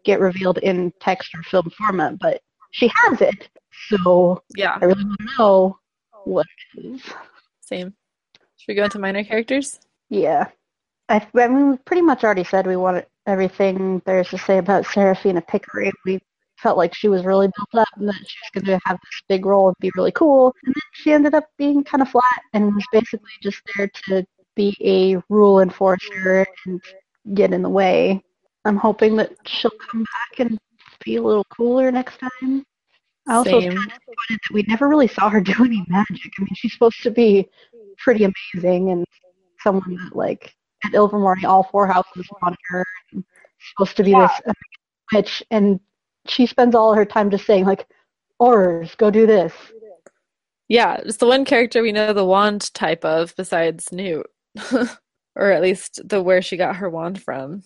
get 0.09 0.21
revealed 0.21 0.57
in 0.59 0.91
text 1.01 1.35
or 1.35 1.43
film 1.43 1.69
format, 1.77 2.19
but 2.19 2.41
she 2.71 2.91
has 2.97 3.21
it. 3.21 3.51
So 3.91 4.43
yeah, 4.57 4.79
I 4.81 4.87
really 4.87 5.05
to 5.05 5.27
know 5.39 5.79
what 6.25 6.47
it 6.75 6.87
is. 6.87 7.03
Same. 7.61 7.93
Should 8.57 8.69
we 8.69 8.75
go 8.75 8.85
into 8.85 8.99
minor 8.99 9.23
characters? 9.23 9.79
Yeah. 10.09 10.47
I, 11.11 11.27
I 11.35 11.49
mean, 11.49 11.71
we 11.73 11.77
pretty 11.85 12.01
much 12.01 12.25
already 12.25 12.45
said 12.45 12.67
we 12.67 12.77
wanted 12.77 13.05
everything 13.27 14.01
there's 14.07 14.31
to 14.31 14.39
say 14.39 14.57
about 14.57 14.87
Seraphina 14.87 15.43
Picquery. 15.43 15.93
We 16.07 16.21
felt 16.57 16.79
like 16.79 16.95
she 16.95 17.09
was 17.09 17.27
really 17.27 17.49
built 17.49 17.87
up 17.87 17.89
and 17.97 18.09
that 18.09 18.17
she 18.27 18.39
was 18.43 18.51
going 18.55 18.65
to 18.65 18.81
have 18.87 18.97
this 18.97 19.23
big 19.29 19.45
role 19.45 19.69
and 19.69 19.77
be 19.79 19.93
really 19.95 20.13
cool. 20.13 20.55
And 20.65 20.75
then 20.75 20.89
she 20.93 21.13
ended 21.13 21.35
up 21.35 21.45
being 21.59 21.85
kind 21.85 22.01
of 22.01 22.09
flat 22.09 22.41
and 22.55 22.75
was 22.75 22.85
basically 22.93 23.31
just 23.43 23.61
there 23.77 23.91
to 24.07 24.25
be 24.57 24.75
a 24.81 25.23
rule 25.29 25.61
enforcer 25.61 26.47
and 26.65 26.81
get 27.35 27.53
in 27.53 27.61
the 27.61 27.69
way. 27.69 28.23
I'm 28.69 28.77
hoping 28.77 29.17
that 29.17 29.33
she'll 29.47 29.71
come 29.91 30.03
back 30.03 30.41
and 30.41 30.59
be 31.05 31.17
a 31.17 31.23
little 31.23 31.45
cooler 31.45 31.91
next 31.91 32.19
time. 32.19 32.65
I 33.27 33.35
also 33.35 33.61
Same. 33.61 33.71
kind 33.71 33.79
of 33.79 33.85
disappointed 33.85 34.17
that 34.31 34.55
we 34.55 34.63
never 34.69 34.89
really 34.89 35.09
saw 35.09 35.29
her 35.29 35.41
do 35.41 35.53
any 35.65 35.85
magic. 35.89 36.33
I 36.39 36.43
mean, 36.43 36.55
she's 36.55 36.73
supposed 36.73 37.03
to 37.03 37.11
be 37.11 37.49
pretty 37.99 38.25
amazing 38.25 38.91
and 38.91 39.05
someone 39.61 39.97
that, 39.97 40.17
like, 40.17 40.55
at 40.85 40.93
Ilvermorny, 40.93 41.45
all 41.45 41.65
four 41.65 41.87
houses 41.87 42.27
want 42.43 42.57
her. 42.69 42.85
And 43.13 43.25
supposed 43.75 43.97
to 43.97 44.05
be 44.05 44.13
yeah. 44.13 44.29
this 44.47 44.55
witch, 45.13 45.43
and 45.51 45.81
she 46.27 46.47
spends 46.47 46.75
all 46.75 46.95
her 46.95 47.05
time 47.05 47.31
just 47.31 47.47
saying, 47.47 47.65
like, 47.65 47.87
Aurors, 48.41 48.97
go 48.97 49.11
do 49.11 49.27
this. 49.27 49.53
Yeah, 50.69 50.97
it's 50.97 51.17
the 51.17 51.27
one 51.27 51.45
character 51.45 51.83
we 51.83 51.93
know 51.93 52.13
the 52.13 52.25
wand 52.25 52.73
type 52.75 53.05
of 53.05 53.35
besides 53.37 53.91
Newt. 53.91 54.27
or 55.39 55.53
at 55.53 55.63
least 55.63 56.01
the 56.07 56.23
where 56.23 56.43
she 56.43 56.57
got 56.57 56.77
her 56.77 56.91
wand 56.91 57.23
from. 57.23 57.63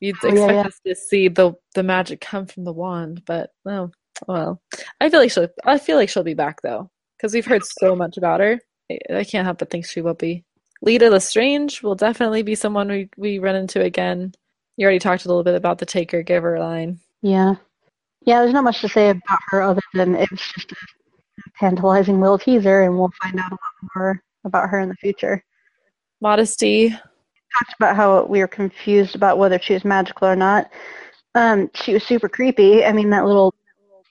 You'd 0.00 0.16
oh, 0.22 0.28
expect 0.28 0.52
yeah, 0.52 0.52
yeah. 0.52 0.66
us 0.66 0.80
to 0.86 0.94
see 0.94 1.28
the 1.28 1.52
the 1.74 1.82
magic 1.82 2.20
come 2.20 2.46
from 2.46 2.64
the 2.64 2.72
wand, 2.72 3.22
but 3.26 3.50
no. 3.64 3.90
Well, 4.26 4.60
I 5.00 5.08
feel 5.08 5.20
like 5.20 5.30
she'll. 5.30 5.48
I 5.64 5.78
feel 5.78 5.96
like 5.96 6.08
she'll 6.08 6.22
be 6.22 6.34
back 6.34 6.62
though, 6.62 6.90
because 7.16 7.34
we've 7.34 7.46
heard 7.46 7.62
so 7.64 7.94
much 7.94 8.16
about 8.16 8.40
her. 8.40 8.60
I, 8.90 8.98
I 9.14 9.24
can't 9.24 9.44
help 9.44 9.58
but 9.58 9.70
think 9.70 9.86
she 9.86 10.00
will 10.00 10.14
be. 10.14 10.44
Leta 10.82 11.10
Lestrange 11.10 11.82
will 11.82 11.94
definitely 11.94 12.42
be 12.42 12.54
someone 12.54 12.88
we 12.88 13.08
we 13.16 13.38
run 13.38 13.56
into 13.56 13.82
again. 13.82 14.32
You 14.76 14.84
already 14.84 14.98
talked 14.98 15.26
a 15.26 15.28
little 15.28 15.44
bit 15.44 15.54
about 15.54 15.78
the 15.78 15.86
taker 15.86 16.22
giver 16.22 16.58
line. 16.58 16.98
Yeah, 17.22 17.56
yeah. 18.22 18.40
There's 18.40 18.54
not 18.54 18.64
much 18.64 18.80
to 18.80 18.88
say 18.88 19.10
about 19.10 19.38
her 19.48 19.62
other 19.62 19.82
than 19.92 20.14
it's 20.14 20.52
just 20.54 20.72
a 20.72 20.76
tantalizing 21.58 22.20
little 22.20 22.38
teaser, 22.38 22.82
and 22.82 22.98
we'll 22.98 23.12
find 23.22 23.38
out 23.38 23.52
a 23.52 23.54
lot 23.54 23.90
more 23.94 24.22
about 24.44 24.70
her 24.70 24.80
in 24.80 24.88
the 24.88 24.94
future. 24.94 25.44
Modesty. 26.22 26.94
Talked 27.58 27.74
about 27.78 27.96
how 27.96 28.24
we 28.24 28.40
were 28.40 28.48
confused 28.48 29.14
about 29.14 29.38
whether 29.38 29.58
she 29.58 29.74
was 29.74 29.84
magical 29.84 30.28
or 30.28 30.36
not. 30.36 30.70
Um, 31.34 31.70
she 31.74 31.92
was 31.92 32.04
super 32.04 32.28
creepy. 32.28 32.84
I 32.84 32.92
mean, 32.92 33.10
that 33.10 33.26
little 33.26 33.54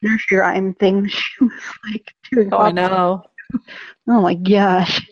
nursery 0.01 0.37
rhyme 0.39 0.73
thing 0.75 1.07
she 1.07 1.23
was 1.41 1.51
like 1.89 2.13
doing. 2.31 2.49
Oh, 2.53 2.57
I 2.57 2.71
know. 2.71 3.23
Oh 4.07 4.21
my 4.21 4.35
gosh. 4.35 5.07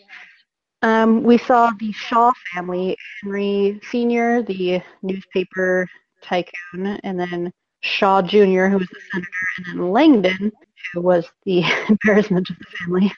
Um, 0.82 1.24
we 1.24 1.38
saw 1.38 1.72
the 1.80 1.92
Shaw 1.92 2.32
family, 2.54 2.96
Henry 3.22 3.80
Sr., 3.90 4.42
the 4.42 4.80
newspaper 5.02 5.88
tycoon, 6.22 6.86
and 7.02 7.18
then 7.18 7.52
Shaw 7.80 8.22
Jr., 8.22 8.66
who 8.66 8.78
was 8.78 8.88
the 8.88 9.00
senator, 9.12 9.28
and 9.56 9.66
then 9.66 9.90
Langdon, 9.90 10.52
who 10.92 11.00
was 11.00 11.26
the 11.44 11.64
embarrassment 11.88 12.48
of 12.50 12.58
the 12.58 12.64
family. 12.78 13.12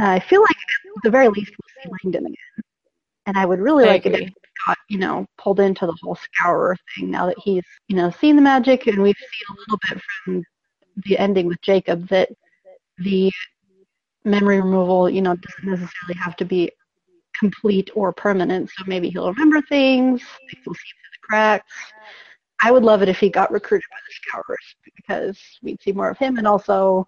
Uh, 0.00 0.08
I 0.08 0.20
feel 0.20 0.42
like 0.42 0.50
at 0.50 1.02
the 1.04 1.10
very 1.10 1.28
least 1.28 1.52
we'll 1.52 1.82
see 1.84 1.90
Langdon 2.02 2.26
again. 2.26 2.36
And 3.30 3.38
I 3.38 3.46
would 3.46 3.60
really 3.60 3.84
I 3.84 3.92
like 3.92 4.06
agree. 4.06 4.22
it 4.22 4.22
if 4.22 4.28
he 4.28 4.34
got, 4.66 4.78
you 4.88 4.98
know, 4.98 5.24
pulled 5.38 5.60
into 5.60 5.86
the 5.86 5.96
whole 6.02 6.16
scourer 6.16 6.76
thing 6.96 7.12
now 7.12 7.26
that 7.26 7.38
he's, 7.38 7.62
you 7.86 7.94
know, 7.94 8.10
seen 8.10 8.34
the 8.34 8.42
magic 8.42 8.88
and 8.88 9.00
we've 9.00 9.14
seen 9.16 9.56
a 9.56 9.60
little 9.60 9.78
bit 9.88 10.02
from 10.24 10.44
the 11.06 11.16
ending 11.16 11.46
with 11.46 11.62
Jacob 11.62 12.08
that 12.08 12.28
the 12.98 13.30
memory 14.24 14.60
removal, 14.60 15.08
you 15.08 15.22
know, 15.22 15.36
doesn't 15.36 15.70
necessarily 15.70 16.18
have 16.20 16.34
to 16.38 16.44
be 16.44 16.72
complete 17.38 17.88
or 17.94 18.12
permanent. 18.12 18.68
So 18.76 18.82
maybe 18.88 19.10
he'll 19.10 19.32
remember 19.32 19.62
things, 19.62 20.22
things 20.50 20.66
will 20.66 20.74
see 20.74 20.80
through 20.80 21.12
the 21.12 21.28
cracks. 21.28 21.72
I 22.64 22.72
would 22.72 22.82
love 22.82 23.00
it 23.00 23.08
if 23.08 23.20
he 23.20 23.30
got 23.30 23.52
recruited 23.52 23.86
by 23.92 23.98
the 24.08 24.14
Scourers 24.14 24.74
because 24.96 25.40
we'd 25.62 25.80
see 25.80 25.92
more 25.92 26.10
of 26.10 26.18
him 26.18 26.36
and 26.36 26.48
also 26.48 27.04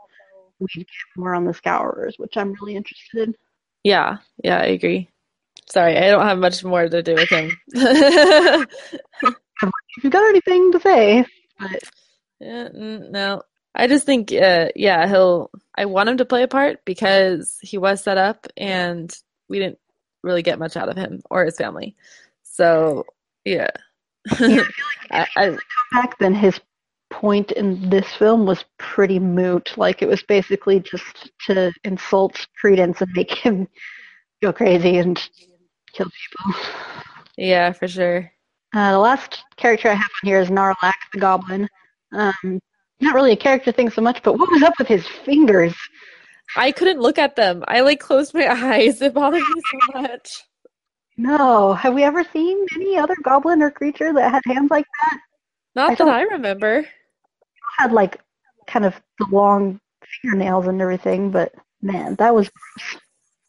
we'd 0.60 0.68
get 0.76 0.86
more 1.16 1.34
on 1.34 1.44
the 1.44 1.52
Scourers, 1.52 2.14
which 2.18 2.36
I'm 2.36 2.54
really 2.60 2.76
interested 2.76 3.28
in. 3.28 3.34
Yeah, 3.82 4.18
yeah, 4.44 4.58
I 4.58 4.66
agree. 4.66 5.08
Sorry, 5.70 5.96
I 5.96 6.10
don't 6.10 6.26
have 6.26 6.38
much 6.38 6.64
more 6.64 6.88
to 6.88 7.02
do 7.02 7.14
with 7.14 7.28
him. 7.30 7.56
if 7.68 8.66
you 10.02 10.10
got 10.10 10.28
anything 10.28 10.72
to 10.72 10.80
say, 10.80 11.24
but 11.58 11.82
yeah, 12.40 12.68
no, 12.72 13.42
I 13.74 13.86
just 13.86 14.04
think, 14.04 14.32
uh, 14.32 14.68
yeah, 14.76 15.06
he'll. 15.08 15.50
I 15.76 15.86
want 15.86 16.08
him 16.10 16.18
to 16.18 16.24
play 16.26 16.42
a 16.42 16.48
part 16.48 16.84
because 16.84 17.58
he 17.62 17.78
was 17.78 18.02
set 18.02 18.18
up, 18.18 18.46
and 18.56 19.14
we 19.48 19.58
didn't 19.58 19.78
really 20.22 20.42
get 20.42 20.58
much 20.58 20.76
out 20.76 20.88
of 20.88 20.96
him 20.96 21.22
or 21.30 21.44
his 21.44 21.56
family. 21.56 21.96
So, 22.42 23.06
yeah. 23.44 23.70
yeah 24.40 24.64
I, 25.10 25.26
I, 25.36 25.46
come 25.46 25.58
back, 25.92 26.18
then 26.18 26.34
his 26.34 26.60
point 27.10 27.52
in 27.52 27.90
this 27.90 28.10
film 28.12 28.46
was 28.46 28.64
pretty 28.78 29.18
moot. 29.18 29.76
Like 29.76 30.02
it 30.02 30.08
was 30.08 30.22
basically 30.22 30.80
just 30.80 31.30
to 31.46 31.72
insult 31.84 32.46
Credence 32.60 33.00
and 33.00 33.12
make 33.14 33.32
him 33.32 33.68
go 34.42 34.52
crazy 34.52 34.98
and 34.98 35.18
kill 35.92 36.06
people. 36.06 36.60
Yeah, 37.36 37.72
for 37.72 37.88
sure. 37.88 38.30
Uh, 38.74 38.92
the 38.92 38.98
last 38.98 39.42
character 39.56 39.90
I 39.90 39.94
have 39.94 40.10
on 40.22 40.28
here 40.28 40.40
is 40.40 40.48
Gnarlak 40.48 40.94
the 41.12 41.20
Goblin. 41.20 41.68
Um, 42.12 42.60
not 43.00 43.14
really 43.14 43.32
a 43.32 43.36
character 43.36 43.72
thing 43.72 43.90
so 43.90 44.00
much, 44.00 44.22
but 44.22 44.38
what 44.38 44.50
was 44.50 44.62
up 44.62 44.74
with 44.78 44.88
his 44.88 45.06
fingers? 45.06 45.74
I 46.56 46.72
couldn't 46.72 47.00
look 47.00 47.18
at 47.18 47.36
them. 47.36 47.64
I 47.68 47.80
like 47.80 48.00
closed 48.00 48.34
my 48.34 48.48
eyes. 48.74 49.00
It 49.02 49.14
bothered 49.14 49.42
me 49.42 49.62
so 49.70 50.00
much. 50.02 50.42
No. 51.16 51.74
Have 51.74 51.94
we 51.94 52.02
ever 52.04 52.24
seen 52.32 52.66
any 52.74 52.96
other 52.96 53.16
goblin 53.22 53.62
or 53.62 53.70
creature 53.70 54.12
that 54.12 54.30
had 54.30 54.42
hands 54.46 54.70
like 54.70 54.86
that? 55.04 55.18
Not 55.74 55.90
I 55.92 55.94
that 55.96 56.08
I 56.08 56.22
remember. 56.22 56.86
Had 57.78 57.92
like 57.92 58.20
kind 58.66 58.84
of 58.84 59.00
the 59.18 59.26
long 59.30 59.80
fingernails 60.22 60.66
and 60.66 60.80
everything, 60.80 61.30
but 61.30 61.52
man, 61.80 62.14
that 62.16 62.34
was. 62.34 62.50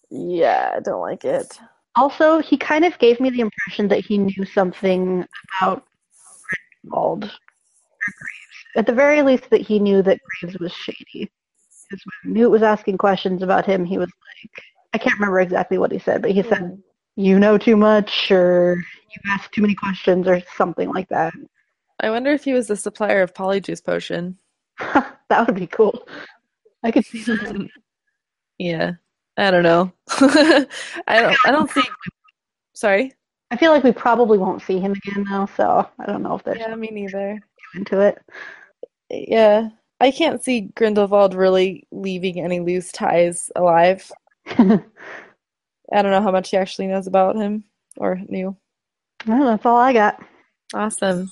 Yeah, 0.09 0.73
I 0.75 0.79
don't 0.79 1.01
like 1.01 1.25
it. 1.25 1.59
Also, 1.95 2.39
he 2.39 2.57
kind 2.57 2.85
of 2.85 2.97
gave 2.97 3.19
me 3.19 3.29
the 3.29 3.41
impression 3.41 3.87
that 3.89 4.03
he 4.03 4.17
knew 4.17 4.45
something 4.45 5.25
about 5.59 5.85
Grindelwald 6.81 7.31
at 8.75 8.85
the 8.85 8.93
very 8.93 9.21
least 9.21 9.49
that 9.49 9.61
he 9.61 9.79
knew 9.79 10.01
that 10.01 10.19
Graves 10.41 10.57
was 10.59 10.73
shady. 10.73 11.31
Because 11.89 12.03
when 12.23 12.33
Newt 12.33 12.51
was 12.51 12.63
asking 12.63 12.97
questions 12.97 13.43
about 13.43 13.65
him, 13.65 13.85
he 13.85 13.97
was 13.97 14.09
like, 14.09 14.63
I 14.93 14.97
can't 14.97 15.19
remember 15.19 15.39
exactly 15.41 15.77
what 15.77 15.91
he 15.91 15.99
said, 15.99 16.21
but 16.21 16.31
he 16.31 16.43
said, 16.43 16.59
hmm. 16.59 16.75
you 17.15 17.39
know 17.39 17.57
too 17.57 17.77
much, 17.77 18.31
or 18.31 18.77
you 18.77 19.31
ask 19.31 19.51
too 19.51 19.61
many 19.61 19.75
questions, 19.75 20.27
or 20.27 20.41
something 20.55 20.89
like 20.89 21.09
that. 21.09 21.33
I 21.99 22.09
wonder 22.09 22.31
if 22.31 22.43
he 22.43 22.53
was 22.53 22.67
the 22.67 22.75
supplier 22.75 23.21
of 23.21 23.33
Polyjuice 23.33 23.83
Potion. 23.83 24.37
that 24.79 25.47
would 25.47 25.55
be 25.55 25.67
cool. 25.67 26.07
I 26.83 26.91
could 26.91 27.05
see 27.05 27.23
that. 27.23 27.69
yeah. 28.57 28.93
I 29.37 29.49
don't 29.51 29.63
know. 29.63 29.91
I 30.09 30.65
don't 31.21 31.37
I 31.45 31.51
don't 31.51 31.69
see 31.71 31.81
Sorry? 32.73 33.13
I 33.51 33.57
feel 33.57 33.71
like 33.71 33.83
we 33.83 33.91
probably 33.91 34.37
won't 34.37 34.61
see 34.61 34.79
him 34.79 34.91
again 34.93 35.25
though, 35.29 35.47
so 35.55 35.87
I 35.99 36.05
don't 36.05 36.23
know 36.23 36.35
if 36.35 36.43
there's 36.43 36.59
Yeah, 36.59 36.73
me 36.75 36.89
neither. 36.91 37.39
into 37.75 37.99
it. 37.99 38.19
Yeah. 39.09 39.69
I 39.99 40.11
can't 40.11 40.43
see 40.43 40.61
Grindelwald 40.75 41.33
really 41.33 41.87
leaving 41.91 42.39
any 42.41 42.59
loose 42.59 42.91
ties 42.91 43.51
alive. 43.55 44.11
I 44.47 46.01
don't 46.01 46.11
know 46.11 46.21
how 46.21 46.31
much 46.31 46.49
he 46.49 46.57
actually 46.57 46.87
knows 46.87 47.07
about 47.07 47.35
him 47.35 47.63
or 47.97 48.19
knew. 48.27 48.55
well, 49.27 49.45
that's 49.45 49.65
all 49.65 49.77
I 49.77 49.93
got. 49.93 50.21
Awesome. 50.73 51.31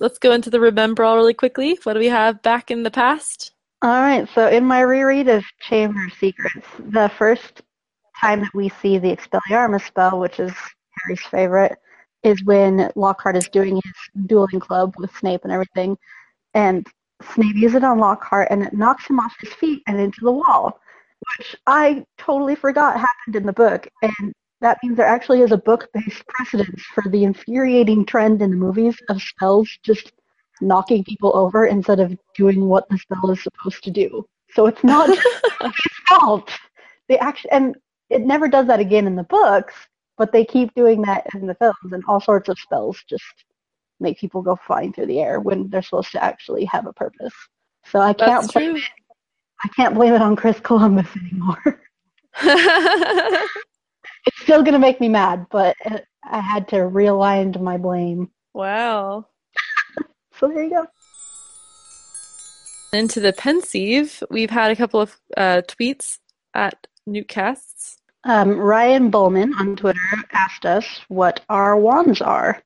Let's 0.00 0.18
go 0.18 0.32
into 0.32 0.50
the 0.50 0.58
Remembrall 0.58 1.14
really 1.14 1.34
quickly. 1.34 1.78
What 1.84 1.92
do 1.92 2.00
we 2.00 2.08
have 2.08 2.42
back 2.42 2.70
in 2.70 2.82
the 2.82 2.90
past? 2.90 3.52
All 3.82 4.00
right, 4.00 4.28
so 4.32 4.46
in 4.46 4.64
my 4.64 4.82
reread 4.82 5.26
of 5.26 5.42
Chamber 5.60 6.06
of 6.06 6.12
Secrets, 6.12 6.68
the 6.78 7.10
first 7.18 7.62
time 8.20 8.38
that 8.42 8.54
we 8.54 8.68
see 8.68 8.96
the 8.96 9.10
Expelliarmus 9.10 9.84
spell, 9.84 10.20
which 10.20 10.38
is 10.38 10.52
Harry's 11.00 11.22
favorite, 11.22 11.76
is 12.22 12.44
when 12.44 12.92
Lockhart 12.94 13.36
is 13.36 13.48
doing 13.48 13.74
his 13.74 14.26
dueling 14.26 14.60
club 14.60 14.94
with 14.98 15.10
Snape 15.16 15.40
and 15.42 15.52
everything, 15.52 15.98
and 16.54 16.86
Snape 17.34 17.56
uses 17.56 17.74
it 17.74 17.82
on 17.82 17.98
Lockhart 17.98 18.46
and 18.52 18.62
it 18.62 18.72
knocks 18.72 19.08
him 19.08 19.18
off 19.18 19.34
his 19.40 19.52
feet 19.54 19.82
and 19.88 19.98
into 19.98 20.20
the 20.20 20.30
wall, 20.30 20.78
which 21.36 21.56
I 21.66 22.06
totally 22.18 22.54
forgot 22.54 22.94
happened 23.00 23.34
in 23.34 23.46
the 23.46 23.52
book, 23.52 23.88
and 24.00 24.32
that 24.60 24.78
means 24.84 24.96
there 24.96 25.06
actually 25.06 25.40
is 25.40 25.50
a 25.50 25.56
book-based 25.56 26.24
precedence 26.28 26.82
for 26.94 27.02
the 27.08 27.24
infuriating 27.24 28.04
trend 28.04 28.42
in 28.42 28.50
the 28.50 28.56
movies 28.56 28.96
of 29.08 29.20
spells 29.20 29.68
just 29.82 30.12
knocking 30.62 31.04
people 31.04 31.36
over 31.36 31.66
instead 31.66 32.00
of 32.00 32.16
doing 32.34 32.66
what 32.66 32.88
the 32.88 32.98
spell 32.98 33.30
is 33.30 33.42
supposed 33.42 33.82
to 33.84 33.90
do. 33.90 34.26
So 34.50 34.66
it's 34.66 34.82
not 34.84 35.08
his 35.60 35.92
fault. 36.08 36.50
They 37.08 37.18
actually, 37.18 37.50
and 37.52 37.76
it 38.10 38.22
never 38.22 38.48
does 38.48 38.66
that 38.66 38.80
again 38.80 39.06
in 39.06 39.16
the 39.16 39.24
books, 39.24 39.74
but 40.16 40.32
they 40.32 40.44
keep 40.44 40.74
doing 40.74 41.02
that 41.02 41.26
in 41.34 41.46
the 41.46 41.54
films, 41.54 41.92
and 41.92 42.02
all 42.06 42.20
sorts 42.20 42.48
of 42.48 42.58
spells 42.58 43.02
just 43.08 43.24
make 44.00 44.18
people 44.18 44.42
go 44.42 44.56
flying 44.66 44.92
through 44.92 45.06
the 45.06 45.20
air 45.20 45.40
when 45.40 45.68
they're 45.70 45.82
supposed 45.82 46.12
to 46.12 46.22
actually 46.22 46.64
have 46.64 46.86
a 46.86 46.92
purpose. 46.92 47.34
So 47.86 48.00
I 48.00 48.12
can't 48.12 48.42
That's 48.42 48.52
blame 48.52 48.72
true. 48.72 48.76
it. 48.76 48.88
I 49.64 49.68
can't 49.68 49.94
blame 49.94 50.12
it 50.12 50.22
on 50.22 50.36
Chris 50.36 50.60
Columbus 50.60 51.08
anymore. 51.16 51.62
it's 54.26 54.40
still 54.42 54.62
gonna 54.62 54.78
make 54.78 55.00
me 55.00 55.08
mad, 55.08 55.46
but 55.50 55.76
I 56.24 56.40
had 56.40 56.68
to 56.68 56.76
realign 56.76 57.58
my 57.60 57.76
blame. 57.76 58.30
wow. 58.54 59.26
So 60.42 60.48
there 60.48 60.64
you 60.64 60.70
go. 60.70 60.86
Into 62.92 63.20
the 63.20 63.32
Pensieve, 63.32 64.24
we've 64.28 64.50
had 64.50 64.72
a 64.72 64.76
couple 64.76 65.00
of 65.00 65.16
uh, 65.36 65.62
tweets 65.68 66.18
at 66.52 66.88
Newtcasts. 67.08 67.98
Um, 68.24 68.58
Ryan 68.58 69.08
Bowman 69.08 69.54
on 69.54 69.76
Twitter 69.76 70.00
asked 70.32 70.66
us 70.66 70.84
what 71.06 71.44
our 71.48 71.76
wands 71.76 72.20
are. 72.20 72.60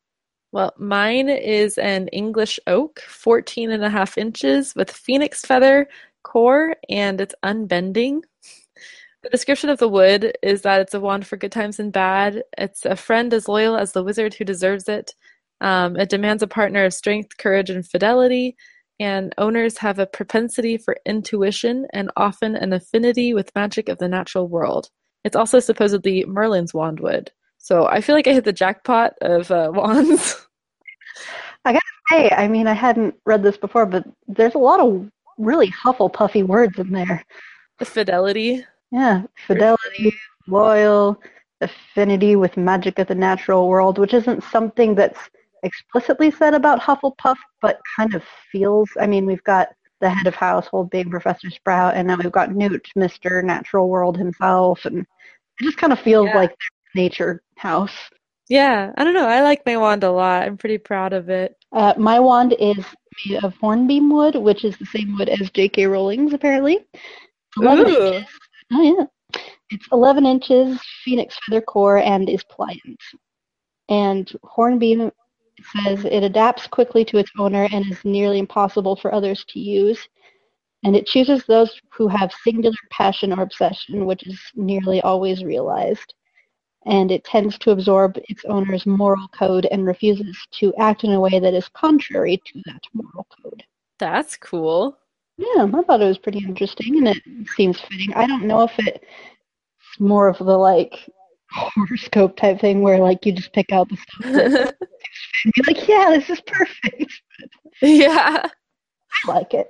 Well, 0.52 0.72
mine 0.78 1.28
is 1.28 1.76
an 1.76 2.08
English 2.08 2.58
oak, 2.66 3.00
14 3.00 3.70
and 3.70 3.84
a 3.84 3.90
half 3.90 4.16
inches 4.16 4.74
with 4.74 4.90
phoenix 4.90 5.42
feather 5.42 5.86
core, 6.22 6.76
and 6.88 7.20
it's 7.20 7.34
unbending. 7.42 8.22
The 9.22 9.28
description 9.28 9.68
of 9.68 9.78
the 9.78 9.88
wood 9.88 10.32
is 10.42 10.62
that 10.62 10.80
it's 10.80 10.94
a 10.94 11.00
wand 11.00 11.26
for 11.26 11.36
good 11.36 11.52
times 11.52 11.78
and 11.78 11.92
bad. 11.92 12.42
It's 12.56 12.86
a 12.86 12.96
friend 12.96 13.34
as 13.34 13.48
loyal 13.48 13.76
as 13.76 13.92
the 13.92 14.02
wizard 14.02 14.32
who 14.32 14.46
deserves 14.46 14.88
it. 14.88 15.14
Um, 15.60 15.96
it 15.96 16.08
demands 16.08 16.42
a 16.42 16.48
partner 16.48 16.84
of 16.84 16.94
strength, 16.94 17.36
courage, 17.36 17.70
and 17.70 17.86
fidelity. 17.86 18.56
And 18.98 19.34
owners 19.36 19.78
have 19.78 19.98
a 19.98 20.06
propensity 20.06 20.78
for 20.78 20.96
intuition 21.04 21.86
and 21.92 22.10
often 22.16 22.56
an 22.56 22.72
affinity 22.72 23.34
with 23.34 23.54
magic 23.54 23.88
of 23.88 23.98
the 23.98 24.08
natural 24.08 24.48
world. 24.48 24.88
It's 25.24 25.36
also 25.36 25.60
supposedly 25.60 26.24
Merlin's 26.24 26.72
wandwood. 26.72 27.28
So 27.58 27.86
I 27.86 28.00
feel 28.00 28.14
like 28.14 28.26
I 28.26 28.32
hit 28.32 28.44
the 28.44 28.52
jackpot 28.52 29.14
of 29.20 29.50
uh, 29.50 29.70
wands. 29.74 30.46
say, 32.10 32.30
I 32.30 32.48
mean, 32.48 32.66
I 32.66 32.72
hadn't 32.72 33.14
read 33.24 33.42
this 33.42 33.56
before, 33.56 33.86
but 33.86 34.04
there's 34.28 34.54
a 34.54 34.58
lot 34.58 34.80
of 34.80 35.10
really 35.38 35.70
Hufflepuffy 35.70 36.46
words 36.46 36.78
in 36.78 36.92
there. 36.92 37.24
The 37.78 37.84
fidelity. 37.84 38.64
Yeah, 38.90 39.22
fidelity, 39.46 40.14
loyal, 40.46 41.20
affinity 41.60 42.36
with 42.36 42.56
magic 42.56 42.98
of 42.98 43.08
the 43.08 43.14
natural 43.14 43.68
world, 43.68 43.98
which 43.98 44.14
isn't 44.14 44.44
something 44.44 44.94
that's 44.94 45.18
explicitly 45.62 46.30
said 46.30 46.54
about 46.54 46.80
Hufflepuff, 46.80 47.36
but 47.62 47.80
kind 47.96 48.14
of 48.14 48.22
feels. 48.52 48.88
I 49.00 49.06
mean, 49.06 49.26
we've 49.26 49.42
got 49.44 49.68
the 50.00 50.10
head 50.10 50.26
of 50.26 50.34
household 50.34 50.90
being 50.90 51.10
Professor 51.10 51.50
Sprout, 51.50 51.94
and 51.94 52.06
now 52.08 52.16
we've 52.22 52.30
got 52.32 52.54
Newt, 52.54 52.86
Mr. 52.96 53.42
Natural 53.42 53.88
World 53.88 54.16
himself, 54.16 54.84
and 54.84 54.98
it 55.00 55.64
just 55.64 55.78
kind 55.78 55.92
of 55.92 55.98
feels 56.00 56.26
Yeah. 56.26 56.36
like 56.36 56.54
nature 56.94 57.42
house. 57.56 57.96
Yeah, 58.48 58.92
I 58.96 59.04
don't 59.04 59.14
know. 59.14 59.26
I 59.26 59.42
like 59.42 59.64
my 59.66 59.76
wand 59.76 60.04
a 60.04 60.10
lot. 60.12 60.42
I'm 60.42 60.56
pretty 60.56 60.78
proud 60.78 61.12
of 61.12 61.28
it. 61.30 61.56
Uh, 61.72 61.94
my 61.96 62.20
wand 62.20 62.54
is 62.60 62.84
made 63.26 63.42
of 63.42 63.54
hornbeam 63.56 64.08
wood, 64.10 64.36
which 64.36 64.64
is 64.64 64.76
the 64.78 64.86
same 64.86 65.16
wood 65.18 65.28
as 65.28 65.50
J.K. 65.50 65.86
Rowling's, 65.86 66.32
apparently. 66.32 66.84
Ooh. 67.58 67.68
inches. 67.70 68.26
Oh, 68.72 68.82
yeah. 68.82 69.40
It's 69.70 69.88
11 69.90 70.26
inches, 70.26 70.78
phoenix 71.04 71.36
feather 71.48 71.60
core, 71.60 71.98
and 71.98 72.28
is 72.28 72.44
pliant. 72.44 73.00
And 73.88 74.30
hornbeam 74.44 75.10
says 75.74 76.04
it 76.04 76.22
adapts 76.22 76.66
quickly 76.66 77.04
to 77.06 77.18
its 77.18 77.30
owner 77.38 77.68
and 77.72 77.90
is 77.90 78.04
nearly 78.04 78.38
impossible 78.38 78.96
for 78.96 79.12
others 79.12 79.44
to 79.48 79.60
use. 79.60 80.08
And 80.84 80.94
it 80.94 81.06
chooses 81.06 81.44
those 81.44 81.80
who 81.92 82.06
have 82.08 82.32
singular 82.44 82.76
passion 82.90 83.32
or 83.32 83.42
obsession, 83.42 84.06
which 84.06 84.26
is 84.26 84.40
nearly 84.54 85.00
always 85.02 85.42
realized. 85.42 86.14
And 86.84 87.10
it 87.10 87.24
tends 87.24 87.58
to 87.58 87.72
absorb 87.72 88.18
its 88.28 88.44
owner's 88.44 88.86
moral 88.86 89.26
code 89.28 89.66
and 89.72 89.86
refuses 89.86 90.36
to 90.52 90.72
act 90.78 91.02
in 91.02 91.12
a 91.12 91.20
way 91.20 91.40
that 91.40 91.54
is 91.54 91.68
contrary 91.68 92.40
to 92.44 92.62
that 92.66 92.82
moral 92.94 93.26
code. 93.42 93.64
That's 93.98 94.36
cool. 94.36 94.96
Yeah, 95.38 95.64
I 95.74 95.82
thought 95.82 96.00
it 96.00 96.06
was 96.06 96.18
pretty 96.18 96.38
interesting 96.38 96.98
and 96.98 97.08
it 97.08 97.22
seems 97.56 97.80
fitting. 97.80 98.14
I 98.14 98.26
don't 98.26 98.46
know 98.46 98.62
if 98.62 98.72
it's 98.78 99.04
more 99.98 100.28
of 100.28 100.38
the 100.38 100.56
like 100.56 101.08
horoscope 101.52 102.36
type 102.36 102.60
thing 102.60 102.82
where 102.82 102.98
like 102.98 103.24
you 103.24 103.32
just 103.32 103.52
pick 103.52 103.72
out 103.72 103.88
the 103.88 103.96
stuff 103.96 104.74
and 105.44 105.52
be 105.54 105.62
like, 105.66 105.88
yeah, 105.88 106.10
this 106.10 106.28
is 106.30 106.40
perfect. 106.42 107.12
yeah, 107.82 108.46
I 108.46 109.28
like 109.30 109.54
it. 109.54 109.68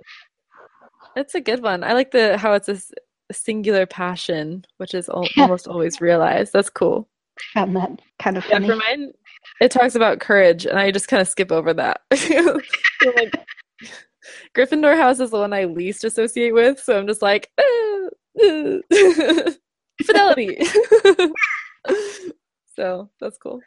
it's 1.17 1.35
a 1.35 1.41
good 1.41 1.63
one. 1.63 1.85
I 1.85 1.93
like 1.93 2.11
the 2.11 2.37
how 2.39 2.53
it's 2.55 2.69
a 2.69 2.73
s- 2.73 2.93
a 3.29 3.35
singular 3.35 3.87
passion, 3.87 4.65
which 4.77 4.95
is 4.95 5.09
al- 5.09 5.27
Yeah. 5.37 5.45
almost 5.45 5.67
always 5.67 6.01
realized. 6.01 6.53
That's 6.53 6.71
cool. 6.71 7.09
I 7.39 7.43
found 7.61 7.77
that 7.77 7.91
kind 8.21 8.37
of 8.39 8.47
Yeah, 8.49 8.61
for 8.61 8.77
mine, 8.77 9.13
it 9.61 9.71
talks 9.73 9.95
about 9.97 10.21
courage, 10.21 10.65
and 10.65 10.79
I 10.79 10.91
just 10.93 11.09
kind 11.09 11.21
of 11.21 11.29
skip 11.29 11.51
over 11.53 11.75
that. 11.75 12.03
Like, 13.05 13.35
Gryffindor 14.57 14.97
House 14.97 15.21
is 15.21 15.31
the 15.31 15.39
one 15.39 15.53
I 15.53 15.65
least 15.65 16.03
associate 16.05 16.53
with, 16.55 16.81
so 16.81 16.99
I'm 16.99 17.07
just 17.07 17.21
like, 17.23 17.51
"Uh, 17.59 18.43
uh." 18.43 19.51
fidelity. 20.05 20.59
so 22.77 23.11
that's 23.21 23.39
cool. 23.39 23.61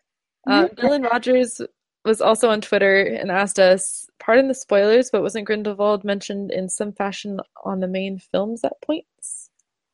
Um, 0.47 0.67
Dylan 0.69 1.09
Rogers 1.09 1.61
was 2.05 2.21
also 2.21 2.49
on 2.49 2.61
Twitter 2.61 3.01
and 3.01 3.29
asked 3.29 3.59
us, 3.59 4.07
pardon 4.19 4.47
the 4.47 4.53
spoilers, 4.53 5.09
but 5.11 5.21
wasn't 5.21 5.45
Grindelwald 5.45 6.03
mentioned 6.03 6.51
in 6.51 6.69
some 6.69 6.93
fashion 6.93 7.39
on 7.63 7.79
the 7.79 7.87
main 7.87 8.19
films 8.19 8.63
at 8.63 8.81
points? 8.81 9.49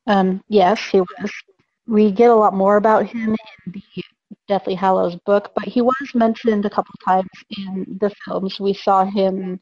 Um, 0.06 0.42
yes, 0.48 0.80
he 0.90 1.00
was. 1.00 1.32
We 1.86 2.10
get 2.10 2.30
a 2.30 2.34
lot 2.34 2.54
more 2.54 2.76
about 2.76 3.06
him 3.06 3.36
in 3.66 3.72
the 3.72 3.82
Deathly 4.48 4.74
Hallows 4.74 5.16
book, 5.16 5.52
but 5.54 5.64
he 5.64 5.80
was 5.80 5.94
mentioned 6.14 6.64
a 6.64 6.70
couple 6.70 6.94
times 7.04 7.28
in 7.56 7.98
the 8.00 8.10
films. 8.24 8.58
We 8.60 8.74
saw 8.74 9.04
him 9.04 9.60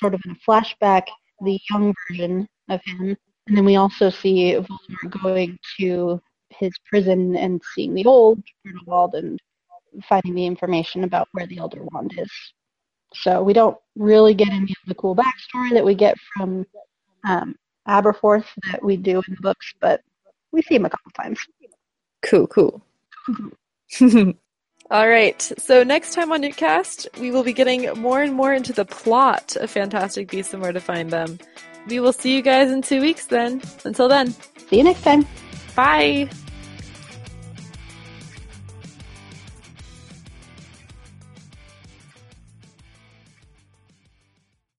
sort 0.00 0.14
of 0.14 0.20
in 0.24 0.32
a 0.32 0.50
flashback, 0.50 1.04
the 1.42 1.58
young 1.70 1.94
version 2.08 2.48
of 2.68 2.80
him, 2.84 3.16
and 3.46 3.56
then 3.56 3.64
we 3.64 3.76
also 3.76 4.10
see 4.10 4.54
Voldemort 4.54 5.22
going 5.22 5.58
to 5.78 6.20
his 6.58 6.72
prison 6.88 7.36
and 7.36 7.60
seeing 7.74 7.94
the 7.94 8.04
old 8.06 8.42
Grindelwald 8.64 9.14
and 9.14 9.40
finding 10.08 10.34
the 10.34 10.46
information 10.46 11.04
about 11.04 11.28
where 11.32 11.46
the 11.46 11.58
Elder 11.58 11.82
Wand 11.92 12.14
is. 12.16 12.30
So 13.14 13.42
we 13.42 13.52
don't 13.52 13.76
really 13.96 14.34
get 14.34 14.48
any 14.48 14.72
of 14.72 14.88
the 14.88 14.94
cool 14.94 15.14
backstory 15.14 15.70
that 15.72 15.84
we 15.84 15.94
get 15.94 16.16
from 16.36 16.64
um, 17.24 17.54
Aberforth 17.86 18.46
that 18.70 18.82
we 18.82 18.96
do 18.96 19.18
in 19.28 19.34
the 19.34 19.42
books, 19.42 19.72
but 19.80 20.00
we 20.50 20.62
see 20.62 20.76
him 20.76 20.86
a 20.86 20.90
couple 20.90 21.10
times. 21.12 21.38
Cool, 22.22 22.46
cool. 22.46 22.82
All 24.90 25.08
right. 25.08 25.40
So 25.58 25.82
next 25.82 26.14
time 26.14 26.32
on 26.32 26.42
Newtcast, 26.42 27.18
we 27.20 27.30
will 27.30 27.42
be 27.42 27.52
getting 27.52 27.88
more 28.00 28.22
and 28.22 28.34
more 28.34 28.52
into 28.52 28.72
the 28.72 28.84
plot 28.84 29.56
of 29.56 29.70
Fantastic 29.70 30.30
Beasts 30.30 30.52
and 30.52 30.62
Where 30.62 30.72
to 30.72 30.80
Find 30.80 31.10
Them. 31.10 31.38
We 31.88 31.98
will 32.00 32.12
see 32.12 32.34
you 32.34 32.42
guys 32.42 32.70
in 32.70 32.82
two 32.82 33.00
weeks 33.00 33.26
then. 33.26 33.62
Until 33.84 34.08
then, 34.08 34.34
See 34.68 34.78
you 34.78 34.84
next 34.84 35.02
time. 35.02 35.26
bye. 35.74 36.28